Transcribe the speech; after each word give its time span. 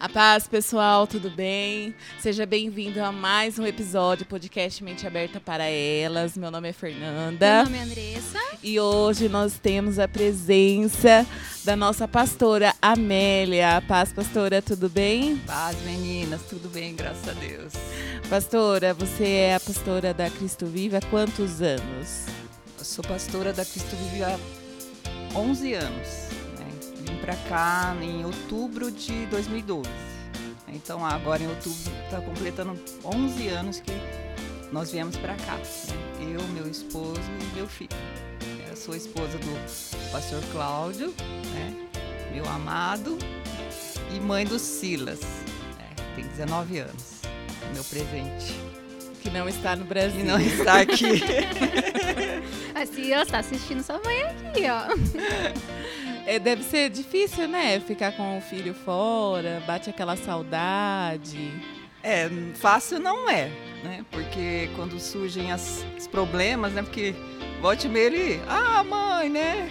A 0.00 0.08
paz, 0.08 0.48
pessoal, 0.48 1.06
tudo 1.06 1.28
bem? 1.28 1.94
Seja 2.18 2.46
bem-vindo 2.46 3.04
a 3.04 3.12
mais 3.12 3.58
um 3.58 3.66
episódio 3.66 4.24
podcast 4.24 4.82
Mente 4.82 5.06
Aberta 5.06 5.38
para 5.38 5.64
Elas. 5.64 6.38
Meu 6.38 6.50
nome 6.50 6.70
é 6.70 6.72
Fernanda. 6.72 7.56
Meu 7.56 7.64
nome 7.64 7.76
é 7.76 7.82
Andressa. 7.82 8.38
E 8.62 8.80
hoje 8.80 9.28
nós 9.28 9.58
temos 9.58 9.98
a 9.98 10.08
presença 10.08 11.26
da 11.66 11.76
nossa 11.76 12.08
pastora 12.08 12.74
Amélia. 12.80 13.84
Paz, 13.86 14.10
pastora, 14.10 14.62
tudo 14.62 14.88
bem? 14.88 15.36
Paz, 15.46 15.76
meninas, 15.82 16.40
tudo 16.48 16.70
bem, 16.70 16.96
graças 16.96 17.28
a 17.28 17.32
Deus. 17.32 17.74
Pastora, 18.30 18.94
você 18.94 19.24
é 19.28 19.54
a 19.56 19.60
pastora 19.60 20.14
da 20.14 20.30
Cristo 20.30 20.64
Vive 20.64 20.96
há 20.96 21.02
quantos 21.02 21.60
anos? 21.60 22.24
Eu 22.78 22.86
sou 22.86 23.04
pastora 23.04 23.52
da 23.52 23.66
Cristo 23.66 23.94
Vive 23.96 24.24
há 24.24 24.38
11 25.36 25.74
anos 25.74 26.39
vim 27.10 27.16
para 27.18 27.36
cá 27.48 27.96
em 28.00 28.24
outubro 28.24 28.90
de 28.90 29.26
2012. 29.26 29.88
Então 30.68 31.04
agora 31.04 31.42
em 31.42 31.48
outubro 31.48 31.92
está 32.04 32.20
completando 32.20 32.78
11 33.04 33.48
anos 33.48 33.80
que 33.80 33.92
nós 34.72 34.92
viemos 34.92 35.16
para 35.16 35.34
cá. 35.34 35.56
Né? 35.56 36.36
Eu, 36.36 36.42
meu 36.48 36.70
esposo 36.70 37.20
e 37.40 37.56
meu 37.56 37.66
filho. 37.66 37.90
Eu 38.68 38.76
sou 38.76 38.94
esposa 38.94 39.36
do 39.38 40.12
pastor 40.12 40.40
Cláudio, 40.52 41.12
né? 41.54 41.88
meu 42.32 42.48
amado, 42.48 43.18
e 44.14 44.20
mãe 44.20 44.44
do 44.44 44.58
Silas. 44.58 45.20
Né? 45.20 46.14
Tem 46.14 46.24
19 46.24 46.78
anos. 46.78 47.20
Meu 47.74 47.84
presente. 47.84 48.54
Que 49.20 49.28
não 49.30 49.48
está 49.48 49.76
no 49.76 49.84
Brasil. 49.84 50.20
Que 50.20 50.26
não 50.26 50.40
está 50.40 50.80
aqui. 50.80 51.22
assim, 52.74 53.12
ó, 53.12 53.22
está 53.22 53.38
assistindo 53.38 53.82
sua 53.82 54.00
mãe 54.02 54.22
aqui, 54.22 54.62
ó. 54.70 54.86
É, 56.26 56.38
deve 56.38 56.62
ser 56.62 56.90
difícil, 56.90 57.48
né? 57.48 57.80
Ficar 57.80 58.12
com 58.12 58.38
o 58.38 58.40
filho 58.40 58.74
fora, 58.74 59.62
bate 59.66 59.90
aquela 59.90 60.16
saudade. 60.16 61.52
É, 62.02 62.28
fácil 62.54 62.98
não 62.98 63.28
é, 63.28 63.48
né? 63.82 64.04
Porque 64.10 64.70
quando 64.76 64.98
surgem 64.98 65.52
as, 65.52 65.84
os 65.98 66.06
problemas, 66.06 66.72
né? 66.72 66.82
Porque 66.82 67.14
volte 67.60 67.86
e 67.86 67.90
meia 67.90 68.06
ele, 68.06 68.40
ah, 68.48 68.82
mãe, 68.82 69.28
né? 69.28 69.68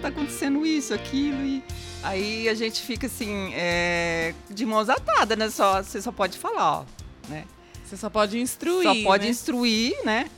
Tá 0.00 0.08
acontecendo 0.08 0.64
isso, 0.64 0.94
aquilo 0.94 1.44
e 1.44 1.62
aí 2.02 2.48
a 2.48 2.54
gente 2.54 2.80
fica 2.80 3.06
assim, 3.06 3.52
é, 3.52 4.32
de 4.48 4.64
mãos 4.64 4.88
atadas, 4.88 5.36
né? 5.36 5.50
Só, 5.50 5.82
você 5.82 6.00
só 6.00 6.10
pode 6.10 6.38
falar, 6.38 6.80
ó, 6.80 6.84
né? 7.28 7.44
Você 7.84 7.96
só 7.96 8.08
pode 8.08 8.38
instruir. 8.38 8.84
Só 8.84 9.02
pode 9.02 9.24
né? 9.24 9.30
instruir, 9.30 9.94
né? 10.04 10.30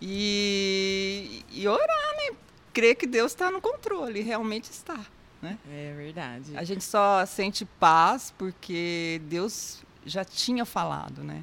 E, 0.00 1.42
e 1.52 1.68
orar, 1.68 2.16
né? 2.16 2.36
Crer 2.72 2.96
que 2.96 3.06
Deus 3.06 3.32
está 3.32 3.50
no 3.50 3.60
controle, 3.60 4.20
realmente 4.20 4.70
está. 4.70 4.98
Né? 5.40 5.58
É 5.70 5.92
verdade. 5.96 6.56
A 6.56 6.64
gente 6.64 6.84
só 6.84 7.26
sente 7.26 7.64
paz 7.64 8.32
porque 8.38 9.20
Deus 9.24 9.82
já 10.06 10.24
tinha 10.24 10.64
falado, 10.64 11.22
né? 11.24 11.42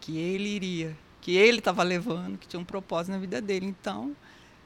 Que 0.00 0.16
Ele 0.18 0.48
iria, 0.48 0.96
que 1.20 1.36
Ele 1.36 1.58
estava 1.58 1.82
levando, 1.82 2.38
que 2.38 2.48
tinha 2.48 2.60
um 2.60 2.64
propósito 2.64 3.12
na 3.12 3.18
vida 3.18 3.40
dele. 3.40 3.66
Então, 3.66 4.16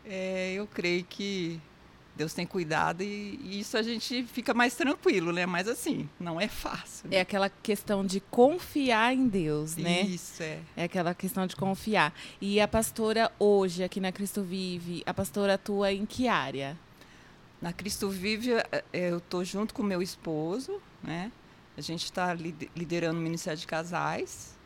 é, 0.04 0.52
eu 0.54 0.66
creio 0.66 1.04
que 1.04 1.60
Deus 2.18 2.34
tem 2.34 2.44
cuidado 2.44 3.00
e, 3.00 3.38
e, 3.44 3.60
isso 3.60 3.78
a 3.78 3.82
gente 3.82 4.24
fica 4.24 4.52
mais 4.52 4.74
tranquilo, 4.74 5.32
né? 5.32 5.46
Mas 5.46 5.68
assim, 5.68 6.08
não 6.18 6.40
é 6.40 6.48
fácil. 6.48 7.08
Né? 7.08 7.18
É 7.18 7.20
aquela 7.20 7.48
questão 7.48 8.04
de 8.04 8.18
confiar 8.18 9.14
em 9.14 9.28
Deus, 9.28 9.76
né? 9.76 10.02
Isso, 10.02 10.42
é. 10.42 10.58
É 10.76 10.82
aquela 10.82 11.14
questão 11.14 11.46
de 11.46 11.54
confiar. 11.54 12.12
E 12.40 12.60
a 12.60 12.66
pastora 12.66 13.30
hoje, 13.38 13.84
aqui 13.84 14.00
na 14.00 14.10
Cristo 14.10 14.42
Vive, 14.42 15.00
a 15.06 15.14
pastora 15.14 15.54
atua 15.54 15.92
em 15.92 16.04
que 16.04 16.26
área? 16.26 16.76
Na 17.62 17.72
Cristo 17.72 18.10
Vive, 18.10 18.52
é, 18.52 18.84
é, 18.92 19.10
eu 19.10 19.18
estou 19.18 19.44
junto 19.44 19.72
com 19.72 19.84
meu 19.84 20.02
esposo, 20.02 20.82
né? 21.00 21.30
A 21.76 21.80
gente 21.80 22.02
está 22.02 22.34
liderando 22.34 23.20
o 23.20 23.22
Ministério 23.22 23.60
de 23.60 23.66
Casais. 23.66 24.58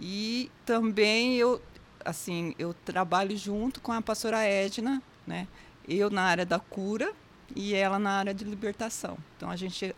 E 0.00 0.50
também 0.64 1.36
eu, 1.36 1.60
assim, 2.02 2.54
eu 2.58 2.72
trabalho 2.72 3.36
junto 3.36 3.82
com 3.82 3.92
a 3.92 4.00
pastora 4.00 4.42
Edna, 4.44 5.02
né? 5.26 5.46
Eu 5.88 6.10
na 6.10 6.22
área 6.22 6.44
da 6.46 6.58
cura 6.58 7.12
e 7.54 7.74
ela 7.74 7.98
na 7.98 8.12
área 8.12 8.34
de 8.34 8.44
libertação. 8.44 9.16
Então 9.36 9.50
a 9.50 9.56
gente 9.56 9.94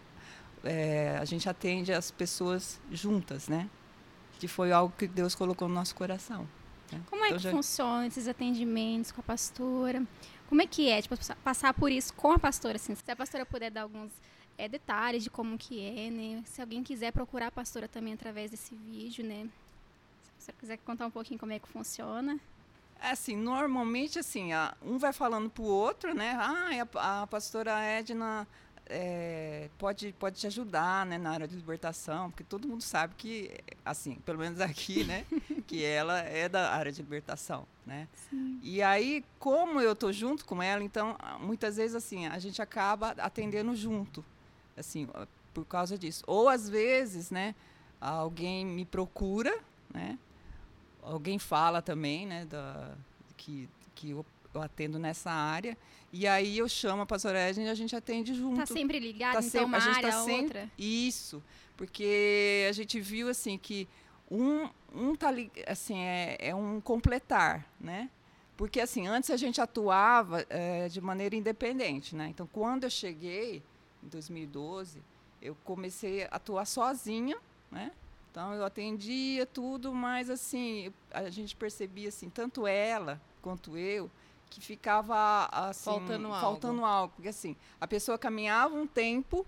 é, 0.65 1.17
a 1.21 1.25
gente 1.25 1.49
atende 1.49 1.93
as 1.93 2.11
pessoas 2.11 2.81
juntas, 2.91 3.49
né? 3.49 3.69
Que 4.39 4.49
foi 4.49 4.73
algo 4.73 4.95
que 4.97 5.07
Deus 5.07 5.35
colocou 5.35 5.69
no 5.69 5.75
nosso 5.75 5.95
coração. 5.95 6.49
Né? 6.93 7.01
Como 7.09 7.25
é 7.25 7.29
então, 7.29 7.39
que 7.39 7.45
já... 7.45 7.51
funciona 7.51 8.07
esses 8.07 8.29
atendimentos 8.29 9.13
com 9.13 9.21
a 9.21 9.25
pastora? 9.25 10.05
Como 10.49 10.63
é 10.63 10.67
que 10.67 10.89
é, 10.89 11.03
tipo, 11.03 11.17
passar 11.45 11.75
por 11.75 11.91
isso 11.91 12.13
com 12.15 12.33
a 12.33 12.39
pastora? 12.39 12.77
Assim, 12.77 12.95
se 12.95 13.11
a 13.11 13.17
pastora 13.17 13.45
puder 13.45 13.71
dar 13.71 13.83
alguns 13.83 14.11
é, 14.57 14.69
detalhes 14.69 15.23
de 15.23 15.31
como 15.31 15.59
que 15.59 15.81
é, 15.81 16.11
né? 16.11 16.43
Se 16.47 16.61
alguém 16.61 16.83
quiser 16.83 17.13
procurar 17.13 17.49
a 17.49 17.53
pastora 17.53 17.87
também 17.87 18.15
através 18.15 18.51
desse 18.51 18.75
vídeo, 18.75 19.25
né? 19.25 19.49
Se 20.23 20.31
a 20.31 20.35
pastora 20.35 20.57
quiser 20.59 20.79
contar 20.79 21.07
um 21.07 21.11
pouquinho 21.11 21.39
como 21.39 21.53
é 21.53 21.59
que 21.59 21.69
funciona. 21.69 22.39
Assim, 23.01 23.37
normalmente 23.37 24.19
assim, 24.19 24.51
um 24.83 24.99
vai 24.99 25.13
falando 25.13 25.49
para 25.49 25.63
o 25.63 25.67
outro, 25.67 26.15
né? 26.15 26.37
Ah, 26.39 26.71
a, 26.95 27.23
a 27.23 27.27
pastora 27.27 27.81
Edna 27.81 28.47
é, 28.89 29.69
pode, 29.79 30.15
pode 30.19 30.41
te 30.41 30.47
ajudar 30.47 31.05
né, 31.05 31.19
na 31.19 31.31
área 31.31 31.47
de 31.47 31.55
libertação, 31.55 32.31
porque 32.31 32.43
todo 32.43 32.67
mundo 32.67 32.83
sabe 32.83 33.15
que, 33.17 33.51
assim, 33.85 34.17
pelo 34.25 34.39
menos 34.39 34.61
aqui, 34.61 35.05
né, 35.05 35.27
que 35.67 35.85
ela 35.85 36.21
é 36.21 36.49
da 36.49 36.73
área 36.73 36.91
de 36.91 37.03
libertação, 37.03 37.67
né? 37.87 38.09
Sim. 38.31 38.59
E 38.63 38.83
aí, 38.83 39.25
como 39.39 39.81
eu 39.81 39.95
tô 39.95 40.11
junto 40.11 40.45
com 40.45 40.63
ela, 40.63 40.83
então, 40.83 41.17
muitas 41.41 41.77
vezes, 41.77 41.95
assim, 41.95 42.27
a 42.27 42.39
gente 42.39 42.63
acaba 42.63 43.11
atendendo 43.19 43.75
junto, 43.77 44.25
assim, 44.77 45.07
por 45.53 45.65
causa 45.67 45.99
disso. 45.99 46.25
Ou, 46.27 46.49
às 46.49 46.69
vezes, 46.69 47.31
né, 47.31 47.55
alguém 48.01 48.65
me 48.65 48.87
procura, 48.87 49.55
né, 49.93 50.19
alguém 51.13 51.39
fala 51.39 51.81
também, 51.81 52.27
né, 52.27 52.45
da, 52.45 52.95
que, 53.37 53.69
que 53.95 54.11
eu, 54.11 54.25
eu 54.55 54.63
atendo 54.63 54.99
nessa 54.99 55.31
área. 55.31 55.77
E 56.13 56.27
aí 56.27 56.59
eu 56.59 56.69
chamo 56.69 57.03
a 57.03 57.07
pastora 57.07 57.39
Edna 57.39 57.65
e 57.65 57.69
a 57.69 57.75
gente 57.75 57.95
atende 57.95 58.35
junto. 58.35 58.57
Tá 58.57 58.67
sempre 58.67 58.99
ligado, 58.99 59.35
tá 59.35 59.39
então 59.41 59.51
sempre, 59.51 59.67
uma 59.67 59.77
a 59.77 59.81
gente 59.81 59.97
área 59.97 60.11
tá 60.11 60.25
sempre, 60.25 60.43
outra? 60.43 60.71
Isso, 60.79 61.43
porque 61.77 62.67
a 62.69 62.73
gente 62.73 63.01
viu 63.01 63.29
assim 63.29 63.59
que 63.59 63.89
um, 64.31 64.69
um 64.95 65.15
tá 65.15 65.29
assim, 65.67 65.99
é, 65.99 66.37
é 66.39 66.55
um 66.55 66.81
completar, 66.81 67.67
né? 67.81 68.11
Porque 68.57 68.81
assim, 68.81 69.07
antes 69.07 69.31
a 69.31 69.37
gente 69.37 69.61
atuava 69.61 70.45
é, 70.51 70.89
de 70.89 71.01
maneira 71.01 71.37
independente, 71.37 72.17
né? 72.17 72.29
Então, 72.29 72.47
quando 72.47 72.85
eu 72.85 72.91
cheguei, 72.91 73.63
em 74.03 74.09
2012, 74.09 75.01
eu 75.41 75.57
comecei 75.65 76.25
a 76.25 76.29
atuar 76.33 76.65
sozinha, 76.65 77.37
né? 77.71 77.93
Então 78.31 78.55
eu 78.55 78.65
atendia 78.65 79.47
tudo, 79.47 79.95
mas 79.95 80.31
assim, 80.31 80.93
a 81.11 81.29
gente 81.31 81.57
percebia 81.57 82.09
assim, 82.09 82.29
tanto 82.29 82.67
ela 82.67 83.21
quanto 83.43 83.77
eu, 83.77 84.11
que 84.49 84.61
ficava 84.61 85.49
assim, 85.51 85.85
faltando, 85.85 86.29
faltando 86.29 86.85
algo. 86.85 86.87
algo. 86.87 87.15
Porque 87.17 87.29
assim, 87.29 87.57
a 87.81 87.87
pessoa 87.87 88.19
caminhava 88.19 88.75
um 88.75 88.87
tempo, 88.87 89.47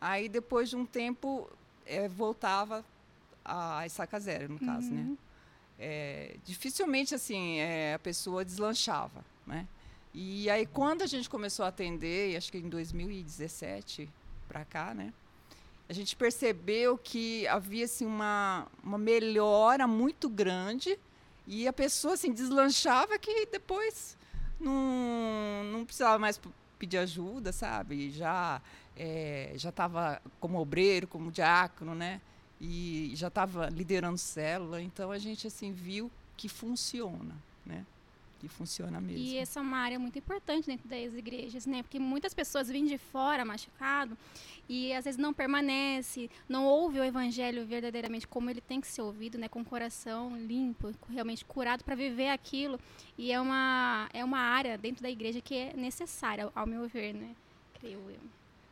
aí 0.00 0.28
depois 0.28 0.68
de 0.68 0.76
um 0.76 0.84
tempo 0.84 1.48
é, 1.84 2.08
voltava 2.08 2.84
a 3.44 3.86
estaca 3.86 4.18
zero, 4.18 4.52
no 4.52 4.58
caso, 4.58 4.90
né? 4.90 5.00
uhum. 5.00 5.10
né? 5.10 5.16
É, 5.78 6.36
dificilmente 6.44 7.14
assim 7.14 7.58
é, 7.58 7.94
a 7.94 7.98
pessoa 7.98 8.44
deslanchava, 8.44 9.24
né? 9.46 9.68
E 10.12 10.48
aí 10.48 10.64
quando 10.66 11.02
a 11.02 11.06
gente 11.06 11.28
começou 11.28 11.64
a 11.64 11.68
atender, 11.68 12.34
acho 12.36 12.50
que 12.50 12.58
em 12.58 12.68
2017 12.68 14.08
para 14.48 14.64
cá, 14.64 14.94
né? 14.94 15.12
A 15.88 15.92
gente 15.92 16.16
percebeu 16.16 16.98
que 16.98 17.46
havia 17.46 17.84
assim, 17.84 18.06
uma, 18.06 18.66
uma 18.82 18.98
melhora 18.98 19.86
muito 19.86 20.28
grande 20.28 20.98
e 21.46 21.68
a 21.68 21.72
pessoa 21.72 22.14
assim, 22.14 22.32
deslanchava 22.32 23.18
que 23.18 23.46
depois 23.46 24.16
não, 24.58 25.64
não 25.72 25.84
precisava 25.84 26.18
mais 26.18 26.40
pedir 26.78 26.98
ajuda, 26.98 27.52
sabe? 27.52 28.10
Já 28.10 28.60
é, 28.96 29.52
já 29.54 29.68
estava 29.68 30.20
como 30.40 30.58
obreiro, 30.58 31.06
como 31.06 31.30
diácono, 31.30 31.94
né? 31.94 32.20
E 32.60 33.12
já 33.14 33.28
estava 33.28 33.68
liderando 33.68 34.18
célula. 34.18 34.80
Então 34.82 35.10
a 35.10 35.18
gente 35.18 35.46
assim 35.46 35.72
viu 35.72 36.10
que 36.36 36.48
funciona? 36.48 37.34
Que 38.38 38.48
funciona 38.48 39.00
mesmo. 39.00 39.18
E 39.18 39.36
essa 39.36 39.60
é 39.60 39.62
uma 39.62 39.78
área 39.78 39.98
muito 39.98 40.18
importante 40.18 40.66
dentro 40.66 40.88
das 40.88 41.14
igrejas, 41.14 41.66
né? 41.66 41.82
Porque 41.82 41.98
muitas 41.98 42.34
pessoas 42.34 42.68
vêm 42.68 42.84
de 42.84 42.98
fora 42.98 43.44
machucado 43.44 44.16
e 44.68 44.92
às 44.92 45.04
vezes 45.04 45.18
não 45.18 45.32
permanece, 45.32 46.30
não 46.48 46.64
ouve 46.64 46.98
o 46.98 47.04
evangelho 47.04 47.64
verdadeiramente 47.66 48.26
como 48.26 48.50
ele 48.50 48.60
tem 48.60 48.80
que 48.80 48.86
ser 48.86 49.02
ouvido, 49.02 49.38
né? 49.38 49.48
Com 49.48 49.60
o 49.60 49.64
coração 49.64 50.36
limpo, 50.36 50.92
realmente 51.08 51.44
curado 51.44 51.84
para 51.84 51.94
viver 51.94 52.28
aquilo. 52.28 52.78
E 53.16 53.32
é 53.32 53.40
uma 53.40 54.08
é 54.12 54.24
uma 54.24 54.38
área 54.38 54.76
dentro 54.76 55.02
da 55.02 55.10
igreja 55.10 55.40
que 55.40 55.54
é 55.54 55.72
necessária, 55.74 56.50
ao 56.54 56.66
meu 56.66 56.86
ver, 56.88 57.14
né? 57.14 57.34
Creio 57.74 58.00
eu. 58.10 58.20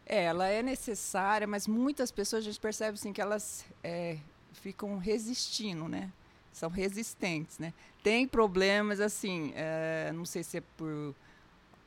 É, 0.06 0.24
ela 0.24 0.48
é 0.48 0.62
necessária, 0.62 1.46
mas 1.46 1.66
muitas 1.66 2.10
pessoas 2.10 2.44
a 2.44 2.44
gente 2.44 2.60
percebe 2.60 2.94
assim 2.94 3.12
que 3.12 3.22
elas 3.22 3.64
é, 3.82 4.18
ficam 4.52 4.98
resistindo, 4.98 5.88
né? 5.88 6.12
são 6.54 6.70
resistentes, 6.70 7.58
né? 7.58 7.74
Tem 8.04 8.28
problemas 8.28 9.00
assim, 9.00 9.50
é, 9.56 10.12
não 10.12 10.26
sei 10.26 10.44
se 10.44 10.58
é 10.58 10.62
por 10.76 11.14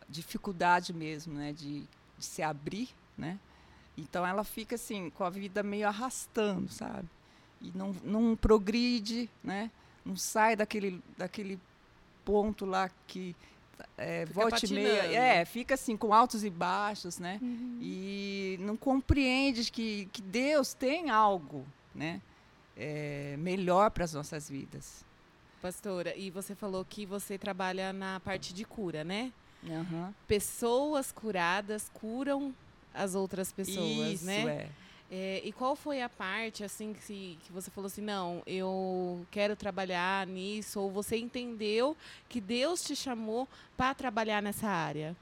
dificuldade 0.10 0.92
mesmo, 0.92 1.36
né, 1.36 1.54
de, 1.54 1.81
de 2.18 2.25
se 2.25 2.42
abrir, 2.42 2.90
né? 3.16 3.38
Então 3.96 4.25
ela 4.25 4.44
fica 4.44 4.74
assim, 4.74 5.12
com 5.12 5.24
a 5.24 5.30
vida 5.30 5.62
meio 5.62 5.88
arrastando, 5.88 6.72
sabe? 6.72 7.08
E 7.62 7.72
não, 7.75 7.96
não 8.04 8.36
progride, 8.36 9.30
né? 9.44 9.69
Não 10.04 10.16
sai 10.16 10.56
daquele, 10.56 11.04
daquele 11.16 11.60
ponto 12.25 12.66
lá 12.66 12.90
que 13.06 13.36
é, 13.96 14.25
volte 14.25 14.66
e 14.66 14.74
meia. 14.74 15.19
É, 15.19 15.46
fica 15.46 15.75
assim, 15.75 15.96
com 15.96 16.12
altos 16.12 16.44
e 16.44 16.50
baixos, 16.50 17.19
né? 17.19 17.38
Uhum. 17.44 17.78
E 17.80 18.58
não 18.60 18.75
compreende 18.75 19.72
que, 19.72 20.10
que 20.12 20.24
Deus 20.24 20.74
tem 20.74 21.12
algo, 21.12 21.64
né? 21.94 22.24
É, 22.75 23.36
melhor 23.38 23.92
para 23.92 24.04
as 24.04 24.14
nossas 24.14 24.50
vidas. 24.50 25.06
Pastora, 25.62 26.15
e 26.15 26.30
você 26.30 26.54
falou 26.54 26.86
que 26.86 27.06
você 27.06 27.38
trabalha 27.38 27.92
na 27.92 28.19
parte 28.19 28.54
de 28.54 28.63
cura, 28.63 29.04
né? 29.04 29.31
Uhum. 29.63 30.13
Pessoas 30.27 31.12
curadas 31.12 31.89
curam 31.94 32.54
as 32.94 33.15
outras 33.15 33.51
pessoas, 33.51 34.13
Isso, 34.13 34.25
né? 34.25 34.45
É. 34.45 34.69
É, 35.09 35.42
e 35.44 35.54
qual 35.54 35.74
foi 35.74 36.01
a 36.01 36.09
parte 36.09 36.65
assim 36.65 36.94
que, 36.94 37.39
que 37.42 37.51
você 37.51 37.71
falou 37.71 37.88
assim, 37.88 38.01
não, 38.01 38.44
eu 38.45 39.25
quero 39.31 39.56
trabalhar 39.56 40.27
nisso, 40.27 40.81
ou 40.81 40.92
você 40.92 41.15
entendeu 41.15 41.95
que 42.27 42.42
Deus 42.42 42.83
te 42.83 42.94
chamou 42.94 43.48
para 43.77 43.95
trabalhar 43.95 44.42
nessa 44.42 44.68
área? 44.68 45.15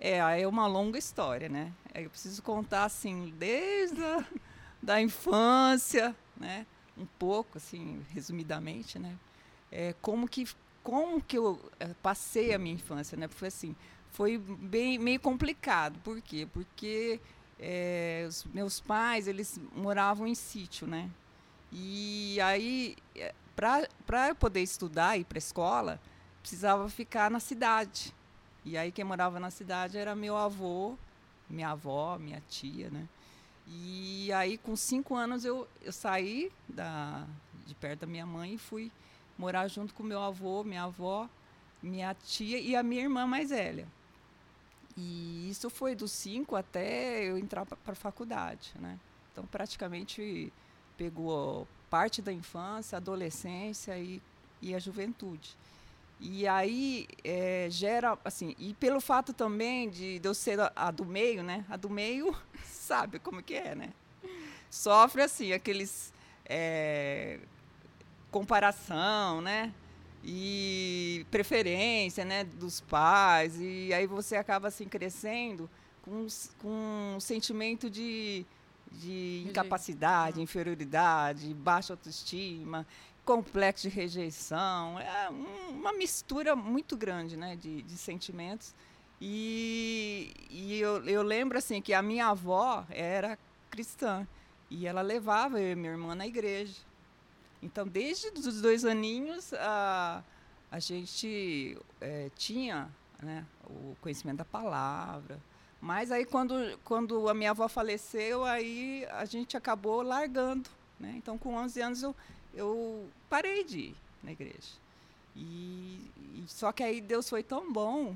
É, 0.00 0.40
é 0.40 0.48
uma 0.48 0.66
longa 0.66 0.98
história, 0.98 1.46
né? 1.48 1.72
É, 1.92 2.04
eu 2.04 2.10
preciso 2.10 2.42
contar 2.42 2.84
assim, 2.84 3.34
desde 3.38 4.02
a 4.02 4.24
da 4.82 5.00
infância, 5.00 6.14
né? 6.36 6.66
Um 6.96 7.06
pouco, 7.18 7.58
assim, 7.58 8.02
resumidamente, 8.14 8.98
né? 8.98 9.14
É, 9.70 9.94
como 10.00 10.28
que 10.28 10.46
como 10.82 11.20
que 11.20 11.36
eu 11.36 11.60
é, 11.80 11.88
passei 12.00 12.54
a 12.54 12.58
minha 12.58 12.74
infância, 12.76 13.16
né? 13.18 13.26
Foi 13.26 13.48
assim, 13.48 13.74
foi 14.10 14.38
bem 14.38 14.98
meio 14.98 15.18
complicado. 15.18 15.98
Por 16.04 16.20
quê? 16.20 16.46
Porque 16.52 17.20
é, 17.58 18.24
os 18.28 18.44
meus 18.44 18.78
pais 18.80 19.26
eles 19.26 19.60
moravam 19.74 20.26
em 20.26 20.34
sítio, 20.34 20.86
né? 20.86 21.10
E 21.72 22.40
aí 22.40 22.96
é, 23.16 23.34
para 23.56 24.28
eu 24.28 24.34
poder 24.34 24.62
estudar 24.62 25.16
e 25.16 25.22
ir 25.22 25.24
para 25.24 25.38
escola 25.38 26.00
precisava 26.40 26.88
ficar 26.88 27.30
na 27.30 27.40
cidade. 27.40 28.14
E 28.64 28.78
aí 28.78 28.92
quem 28.92 29.04
morava 29.04 29.40
na 29.40 29.50
cidade 29.50 29.98
era 29.98 30.14
meu 30.14 30.36
avô, 30.36 30.96
minha 31.50 31.70
avó, 31.70 32.16
minha 32.18 32.40
tia, 32.48 32.90
né? 32.90 33.08
E 33.66 34.32
aí 34.32 34.56
com 34.56 34.76
cinco 34.76 35.16
anos 35.16 35.44
eu, 35.44 35.66
eu 35.82 35.92
saí 35.92 36.52
da, 36.68 37.26
de 37.66 37.74
perto 37.74 38.00
da 38.00 38.06
minha 38.06 38.24
mãe 38.24 38.54
e 38.54 38.58
fui 38.58 38.92
morar 39.38 39.68
junto 39.68 39.94
com 39.94 40.02
meu 40.02 40.20
avô, 40.22 40.64
minha 40.64 40.84
avó, 40.84 41.28
minha 41.82 42.14
tia 42.14 42.58
e 42.58 42.74
a 42.74 42.82
minha 42.82 43.02
irmã 43.02 43.26
mais 43.26 43.50
velha. 43.50 43.86
E 44.96 45.48
isso 45.50 45.68
foi 45.68 45.94
dos 45.94 46.10
5 46.12 46.56
até 46.56 47.24
eu 47.24 47.36
entrar 47.36 47.66
para 47.66 47.92
a 47.92 47.94
faculdade, 47.94 48.72
né? 48.80 48.98
Então, 49.30 49.44
praticamente 49.44 50.50
pegou 50.96 51.68
parte 51.90 52.22
da 52.22 52.32
infância, 52.32 52.96
adolescência 52.96 53.98
e, 53.98 54.22
e 54.62 54.74
a 54.74 54.78
juventude. 54.78 55.56
E 56.18 56.48
aí 56.48 57.06
é, 57.22 57.68
gera, 57.70 58.18
assim, 58.24 58.56
e 58.58 58.72
pelo 58.74 59.00
fato 59.00 59.34
também 59.34 59.90
de, 59.90 60.18
de 60.18 60.26
eu 60.26 60.32
ser 60.32 60.58
a, 60.58 60.72
a, 60.74 60.90
do 60.90 61.04
meio, 61.04 61.42
né? 61.42 61.66
A 61.68 61.76
do 61.76 61.90
meio 61.90 62.34
sabe 62.64 63.18
como 63.18 63.42
que 63.42 63.54
é, 63.54 63.74
né? 63.74 63.92
Sofre, 64.70 65.22
assim, 65.22 65.52
aqueles... 65.52 66.12
É, 66.48 67.40
comparação, 68.36 69.40
né? 69.40 69.72
e 70.28 71.24
preferência 71.30 72.24
né, 72.24 72.44
dos 72.44 72.80
pais. 72.80 73.60
E 73.60 73.94
aí 73.94 74.06
você 74.06 74.36
acaba 74.36 74.68
assim 74.68 74.86
crescendo 74.86 75.70
com, 76.02 76.26
com 76.60 77.14
um 77.16 77.20
sentimento 77.20 77.88
de, 77.88 78.44
de 78.90 79.44
incapacidade, 79.48 80.42
inferioridade, 80.42 81.54
baixa 81.54 81.92
autoestima, 81.92 82.84
complexo 83.24 83.88
de 83.88 83.94
rejeição. 83.94 84.98
É 84.98 85.30
uma 85.70 85.92
mistura 85.92 86.56
muito 86.56 86.96
grande 86.96 87.36
né, 87.36 87.54
de, 87.54 87.82
de 87.82 87.96
sentimentos. 87.96 88.74
E, 89.20 90.34
e 90.50 90.78
eu, 90.80 91.04
eu 91.06 91.22
lembro 91.22 91.56
assim 91.56 91.80
que 91.80 91.94
a 91.94 92.02
minha 92.02 92.26
avó 92.26 92.84
era 92.90 93.38
cristã 93.70 94.26
e 94.68 94.86
ela 94.86 95.02
levava 95.02 95.60
eu 95.60 95.72
e 95.72 95.74
minha 95.76 95.92
irmã 95.92 96.14
na 96.16 96.26
igreja. 96.26 96.85
Então, 97.66 97.86
desde 97.86 98.28
os 98.28 98.62
dois 98.62 98.84
aninhos, 98.84 99.52
a, 99.54 100.22
a 100.70 100.78
gente 100.78 101.76
é, 102.00 102.30
tinha 102.36 102.88
né, 103.20 103.44
o 103.68 103.96
conhecimento 104.00 104.38
da 104.38 104.44
palavra. 104.44 105.40
Mas 105.80 106.12
aí, 106.12 106.24
quando, 106.24 106.78
quando 106.84 107.28
a 107.28 107.34
minha 107.34 107.50
avó 107.50 107.68
faleceu, 107.68 108.44
aí 108.44 109.04
a 109.10 109.24
gente 109.24 109.56
acabou 109.56 110.00
largando. 110.00 110.70
Né? 110.98 111.14
Então, 111.16 111.36
com 111.36 111.54
11 111.56 111.80
anos, 111.82 112.02
eu, 112.02 112.14
eu 112.54 113.08
parei 113.28 113.64
de 113.64 113.78
ir 113.78 113.96
na 114.22 114.30
igreja. 114.30 114.72
E, 115.34 116.10
e, 116.34 116.44
só 116.46 116.70
que 116.70 116.84
aí 116.84 117.00
Deus 117.00 117.28
foi 117.28 117.42
tão 117.42 117.70
bom 117.72 118.14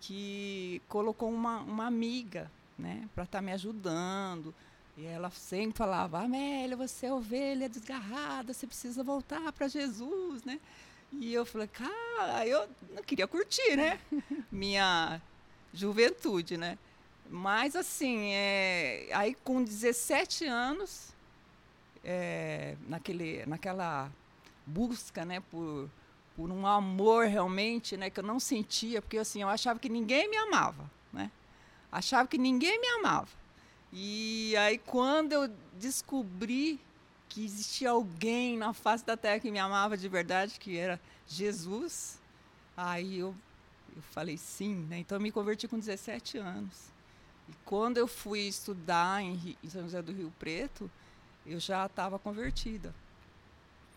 que 0.00 0.80
colocou 0.88 1.30
uma, 1.30 1.58
uma 1.58 1.86
amiga 1.86 2.50
né, 2.78 3.08
para 3.14 3.24
estar 3.24 3.38
tá 3.38 3.42
me 3.42 3.52
ajudando, 3.52 4.54
e 4.96 5.04
ela 5.04 5.30
sempre 5.30 5.76
falava: 5.76 6.20
Amélia, 6.20 6.76
você 6.76 7.06
é 7.06 7.12
ovelha 7.12 7.68
desgarrada, 7.68 8.52
você 8.52 8.66
precisa 8.66 9.04
voltar 9.04 9.52
para 9.52 9.68
Jesus, 9.68 10.42
né? 10.44 10.58
E 11.12 11.32
eu 11.34 11.44
falei: 11.44 11.68
Cara, 11.68 12.46
eu 12.46 12.68
não 12.94 13.02
queria 13.02 13.26
curtir, 13.26 13.76
né? 13.76 14.00
Minha 14.50 15.20
juventude, 15.72 16.56
né? 16.56 16.78
Mas 17.28 17.76
assim, 17.76 18.30
é, 18.32 19.08
aí 19.12 19.34
com 19.34 19.62
17 19.62 20.46
anos, 20.46 21.12
é, 22.04 22.76
naquele, 22.88 23.44
naquela 23.46 24.10
busca, 24.64 25.24
né, 25.24 25.40
por, 25.50 25.90
por 26.36 26.50
um 26.50 26.66
amor 26.66 27.26
realmente, 27.26 27.96
né, 27.96 28.10
que 28.10 28.20
eu 28.20 28.24
não 28.24 28.38
sentia, 28.38 29.02
porque 29.02 29.18
assim, 29.18 29.42
eu 29.42 29.48
achava 29.48 29.78
que 29.78 29.88
ninguém 29.88 30.30
me 30.30 30.36
amava, 30.36 30.88
né? 31.12 31.30
Achava 31.90 32.28
que 32.28 32.38
ninguém 32.38 32.80
me 32.80 32.86
amava. 32.88 33.28
E 33.98 34.54
aí, 34.58 34.76
quando 34.76 35.32
eu 35.32 35.48
descobri 35.72 36.78
que 37.30 37.42
existia 37.42 37.88
alguém 37.88 38.54
na 38.58 38.74
face 38.74 39.02
da 39.02 39.16
terra 39.16 39.40
que 39.40 39.50
me 39.50 39.58
amava 39.58 39.96
de 39.96 40.06
verdade, 40.06 40.60
que 40.60 40.76
era 40.76 41.00
Jesus, 41.26 42.20
aí 42.76 43.20
eu, 43.20 43.34
eu 43.96 44.02
falei 44.02 44.36
sim, 44.36 44.74
né? 44.90 44.98
Então, 44.98 45.16
eu 45.16 45.22
me 45.22 45.32
converti 45.32 45.66
com 45.66 45.78
17 45.78 46.36
anos. 46.36 46.92
E 47.48 47.52
quando 47.64 47.96
eu 47.96 48.06
fui 48.06 48.40
estudar 48.40 49.22
em, 49.22 49.56
em 49.64 49.70
São 49.70 49.80
José 49.84 50.02
do 50.02 50.12
Rio 50.12 50.30
Preto, 50.38 50.90
eu 51.46 51.58
já 51.58 51.86
estava 51.86 52.18
convertida, 52.18 52.94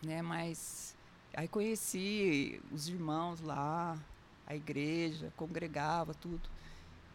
né? 0.02 0.22
Mas 0.22 0.96
aí 1.34 1.46
conheci 1.46 2.58
os 2.72 2.88
irmãos 2.88 3.42
lá, 3.42 3.98
a 4.46 4.56
igreja, 4.56 5.30
congregava 5.36 6.14
tudo. 6.14 6.48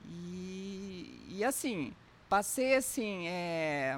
E, 0.07 1.19
e 1.29 1.43
assim, 1.43 1.91
passei 2.35 2.75
assim, 2.75 3.29
é, 3.29 3.97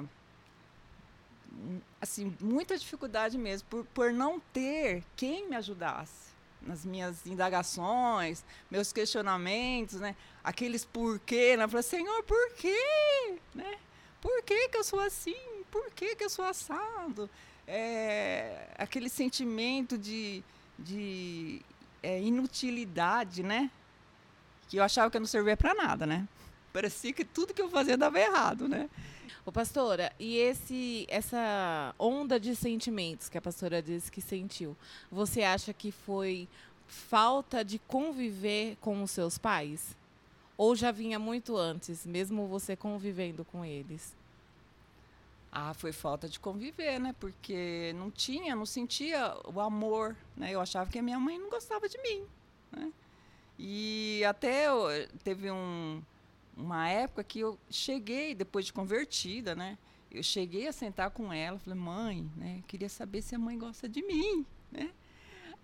assim 2.00 2.32
muita 2.40 2.78
dificuldade 2.78 3.36
mesmo 3.36 3.66
por, 3.68 3.84
por 3.86 4.12
não 4.12 4.38
ter 4.38 5.02
quem 5.16 5.48
me 5.48 5.56
ajudasse 5.56 6.28
nas 6.62 6.84
minhas 6.84 7.26
indagações, 7.26 8.44
meus 8.70 8.92
questionamentos, 8.92 9.98
né? 9.98 10.14
Aqueles 10.44 10.84
porquê, 10.84 11.56
né? 11.56 11.64
Eu 11.64 11.68
falei, 11.68 11.82
Senhor, 11.82 12.22
por 12.22 12.52
quê? 12.52 13.40
Né? 13.52 13.76
Por 14.20 14.40
que, 14.44 14.68
que 14.68 14.76
eu 14.76 14.84
sou 14.84 15.00
assim? 15.00 15.64
Por 15.68 15.90
que, 15.90 16.14
que 16.14 16.22
eu 16.22 16.30
sou 16.30 16.44
assado? 16.44 17.28
É, 17.66 18.68
aquele 18.78 19.08
sentimento 19.08 19.98
de, 19.98 20.44
de 20.78 21.60
é, 22.00 22.20
inutilidade, 22.22 23.42
né? 23.42 23.68
Que 24.68 24.76
eu 24.76 24.84
achava 24.84 25.10
que 25.10 25.16
eu 25.16 25.20
não 25.20 25.26
servia 25.26 25.56
para 25.56 25.74
nada, 25.74 26.06
né? 26.06 26.28
Parecia 26.72 27.12
que 27.12 27.24
tudo 27.24 27.54
que 27.54 27.62
eu 27.62 27.68
fazia 27.68 27.96
dava 27.96 28.18
errado, 28.18 28.68
né? 28.68 28.88
Ô, 29.44 29.52
pastora, 29.52 30.12
e 30.18 30.36
esse, 30.36 31.06
essa 31.08 31.94
onda 31.98 32.38
de 32.38 32.54
sentimentos 32.54 33.28
que 33.28 33.38
a 33.38 33.40
pastora 33.40 33.80
disse 33.80 34.12
que 34.12 34.20
sentiu, 34.20 34.76
você 35.10 35.42
acha 35.42 35.72
que 35.72 35.90
foi 35.90 36.46
falta 36.86 37.64
de 37.64 37.78
conviver 37.78 38.76
com 38.80 39.02
os 39.02 39.10
seus 39.10 39.38
pais? 39.38 39.96
Ou 40.56 40.74
já 40.74 40.90
vinha 40.90 41.18
muito 41.18 41.56
antes, 41.56 42.04
mesmo 42.04 42.46
você 42.46 42.76
convivendo 42.76 43.44
com 43.44 43.64
eles? 43.64 44.14
Ah, 45.50 45.72
foi 45.72 45.92
falta 45.92 46.28
de 46.28 46.38
conviver, 46.38 46.98
né? 47.00 47.14
Porque 47.18 47.94
não 47.96 48.10
tinha, 48.10 48.54
não 48.54 48.66
sentia 48.66 49.34
o 49.46 49.60
amor, 49.60 50.14
né? 50.36 50.52
Eu 50.52 50.60
achava 50.60 50.90
que 50.90 50.98
a 50.98 51.02
minha 51.02 51.18
mãe 51.18 51.38
não 51.38 51.48
gostava 51.48 51.88
de 51.88 51.96
mim, 52.02 52.22
né? 52.70 52.92
E 53.58 54.22
até 54.26 54.66
teve 55.24 55.50
um, 55.50 56.02
uma 56.58 56.88
época 56.88 57.22
que 57.22 57.38
eu 57.38 57.58
cheguei, 57.70 58.34
depois 58.34 58.66
de 58.66 58.72
convertida, 58.72 59.54
né? 59.54 59.78
Eu 60.10 60.22
cheguei 60.22 60.66
a 60.66 60.72
sentar 60.72 61.10
com 61.10 61.32
ela, 61.32 61.58
falei, 61.58 61.78
mãe, 61.78 62.30
né? 62.36 62.62
Queria 62.66 62.88
saber 62.88 63.22
se 63.22 63.34
a 63.34 63.38
mãe 63.38 63.56
gosta 63.56 63.88
de 63.88 64.02
mim, 64.02 64.44
né? 64.70 64.90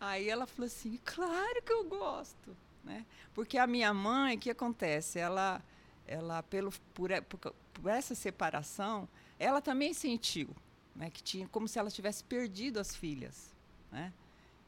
Aí 0.00 0.28
ela 0.28 0.46
falou 0.46 0.66
assim, 0.66 0.98
claro 1.04 1.62
que 1.62 1.72
eu 1.72 1.84
gosto, 1.84 2.56
né? 2.84 3.04
Porque 3.34 3.58
a 3.58 3.66
minha 3.66 3.92
mãe, 3.92 4.36
o 4.36 4.38
que 4.38 4.50
acontece? 4.50 5.18
Ela, 5.18 5.60
ela 6.06 6.42
pelo 6.44 6.72
por, 6.92 7.10
por, 7.22 7.54
por 7.72 7.88
essa 7.90 8.14
separação, 8.14 9.08
ela 9.38 9.60
também 9.60 9.92
sentiu, 9.92 10.48
né, 10.94 11.10
que 11.10 11.22
tinha 11.22 11.48
como 11.48 11.66
se 11.66 11.78
ela 11.78 11.90
tivesse 11.90 12.22
perdido 12.22 12.78
as 12.78 12.94
filhas, 12.94 13.52
né? 13.90 14.12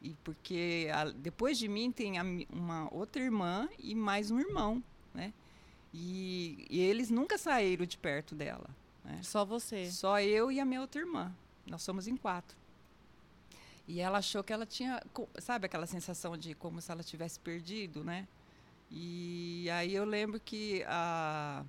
E 0.01 0.13
porque 0.23 0.89
a, 0.93 1.05
depois 1.05 1.57
de 1.57 1.67
mim 1.67 1.91
tem 1.91 2.19
a, 2.19 2.23
uma 2.51 2.93
outra 2.93 3.21
irmã 3.21 3.69
e 3.79 3.95
mais 3.95 4.29
um 4.29 4.39
irmão, 4.39 4.83
né? 5.13 5.33
E, 5.99 6.67
e, 6.69 6.79
eles 6.79 7.09
nunca 7.09 7.39
saíram 7.39 7.83
de 7.85 7.97
perto 7.97 8.35
dela. 8.35 8.69
Né? 9.03 9.19
Só 9.23 9.43
você? 9.43 9.89
Só 9.89 10.19
eu 10.21 10.51
e 10.51 10.59
a 10.59 10.65
minha 10.65 10.79
outra 10.79 11.01
irmã. 11.01 11.35
Nós 11.65 11.81
somos 11.81 12.07
em 12.07 12.15
quatro. 12.15 12.55
E 13.87 13.99
ela 13.99 14.19
achou 14.19 14.43
que 14.43 14.53
ela 14.53 14.65
tinha, 14.65 15.01
sabe 15.39 15.65
aquela 15.65 15.87
sensação 15.87 16.37
de 16.37 16.53
como 16.53 16.79
se 16.81 16.91
ela 16.91 17.03
tivesse 17.03 17.39
perdido, 17.39 18.03
né? 18.03 18.27
E 18.91 19.67
aí 19.71 19.95
eu 19.95 20.05
lembro 20.05 20.39
que 20.39 20.83
a, 20.87 21.65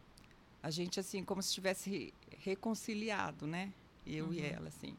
a 0.62 0.70
gente, 0.70 1.00
assim, 1.00 1.24
como 1.24 1.42
se 1.42 1.54
tivesse 1.54 2.12
reconciliado, 2.38 3.46
né? 3.46 3.72
Eu 4.06 4.26
uhum. 4.26 4.32
e 4.34 4.40
ela, 4.40 4.68
assim. 4.68 4.94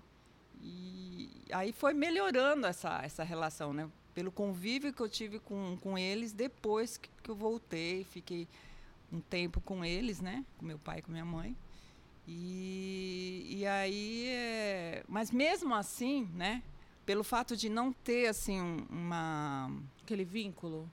E 0.61 1.29
aí 1.51 1.71
foi 1.71 1.93
melhorando 1.93 2.65
essa, 2.65 3.01
essa 3.03 3.23
relação, 3.23 3.73
né? 3.73 3.89
Pelo 4.15 4.31
convívio 4.31 4.91
que 4.91 5.01
eu 5.01 5.09
tive 5.09 5.39
com, 5.39 5.77
com 5.81 5.97
eles 5.97 6.33
depois 6.33 6.97
que, 6.97 7.09
que 7.21 7.29
eu 7.29 7.35
voltei, 7.35 8.03
fiquei 8.05 8.47
um 9.11 9.19
tempo 9.19 9.61
com 9.61 9.83
eles, 9.83 10.21
né? 10.21 10.45
Com 10.57 10.65
meu 10.65 10.79
pai 10.79 10.99
e 10.99 11.01
com 11.01 11.11
minha 11.11 11.25
mãe. 11.25 11.55
E, 12.27 13.45
e 13.49 13.65
aí, 13.65 14.27
é, 14.27 15.03
mas 15.07 15.31
mesmo 15.31 15.73
assim, 15.73 16.29
né? 16.33 16.61
Pelo 17.05 17.23
fato 17.23 17.57
de 17.57 17.69
não 17.69 17.91
ter 17.91 18.27
assim 18.27 18.59
uma 18.87 19.71
aquele 20.03 20.23
vínculo, 20.23 20.87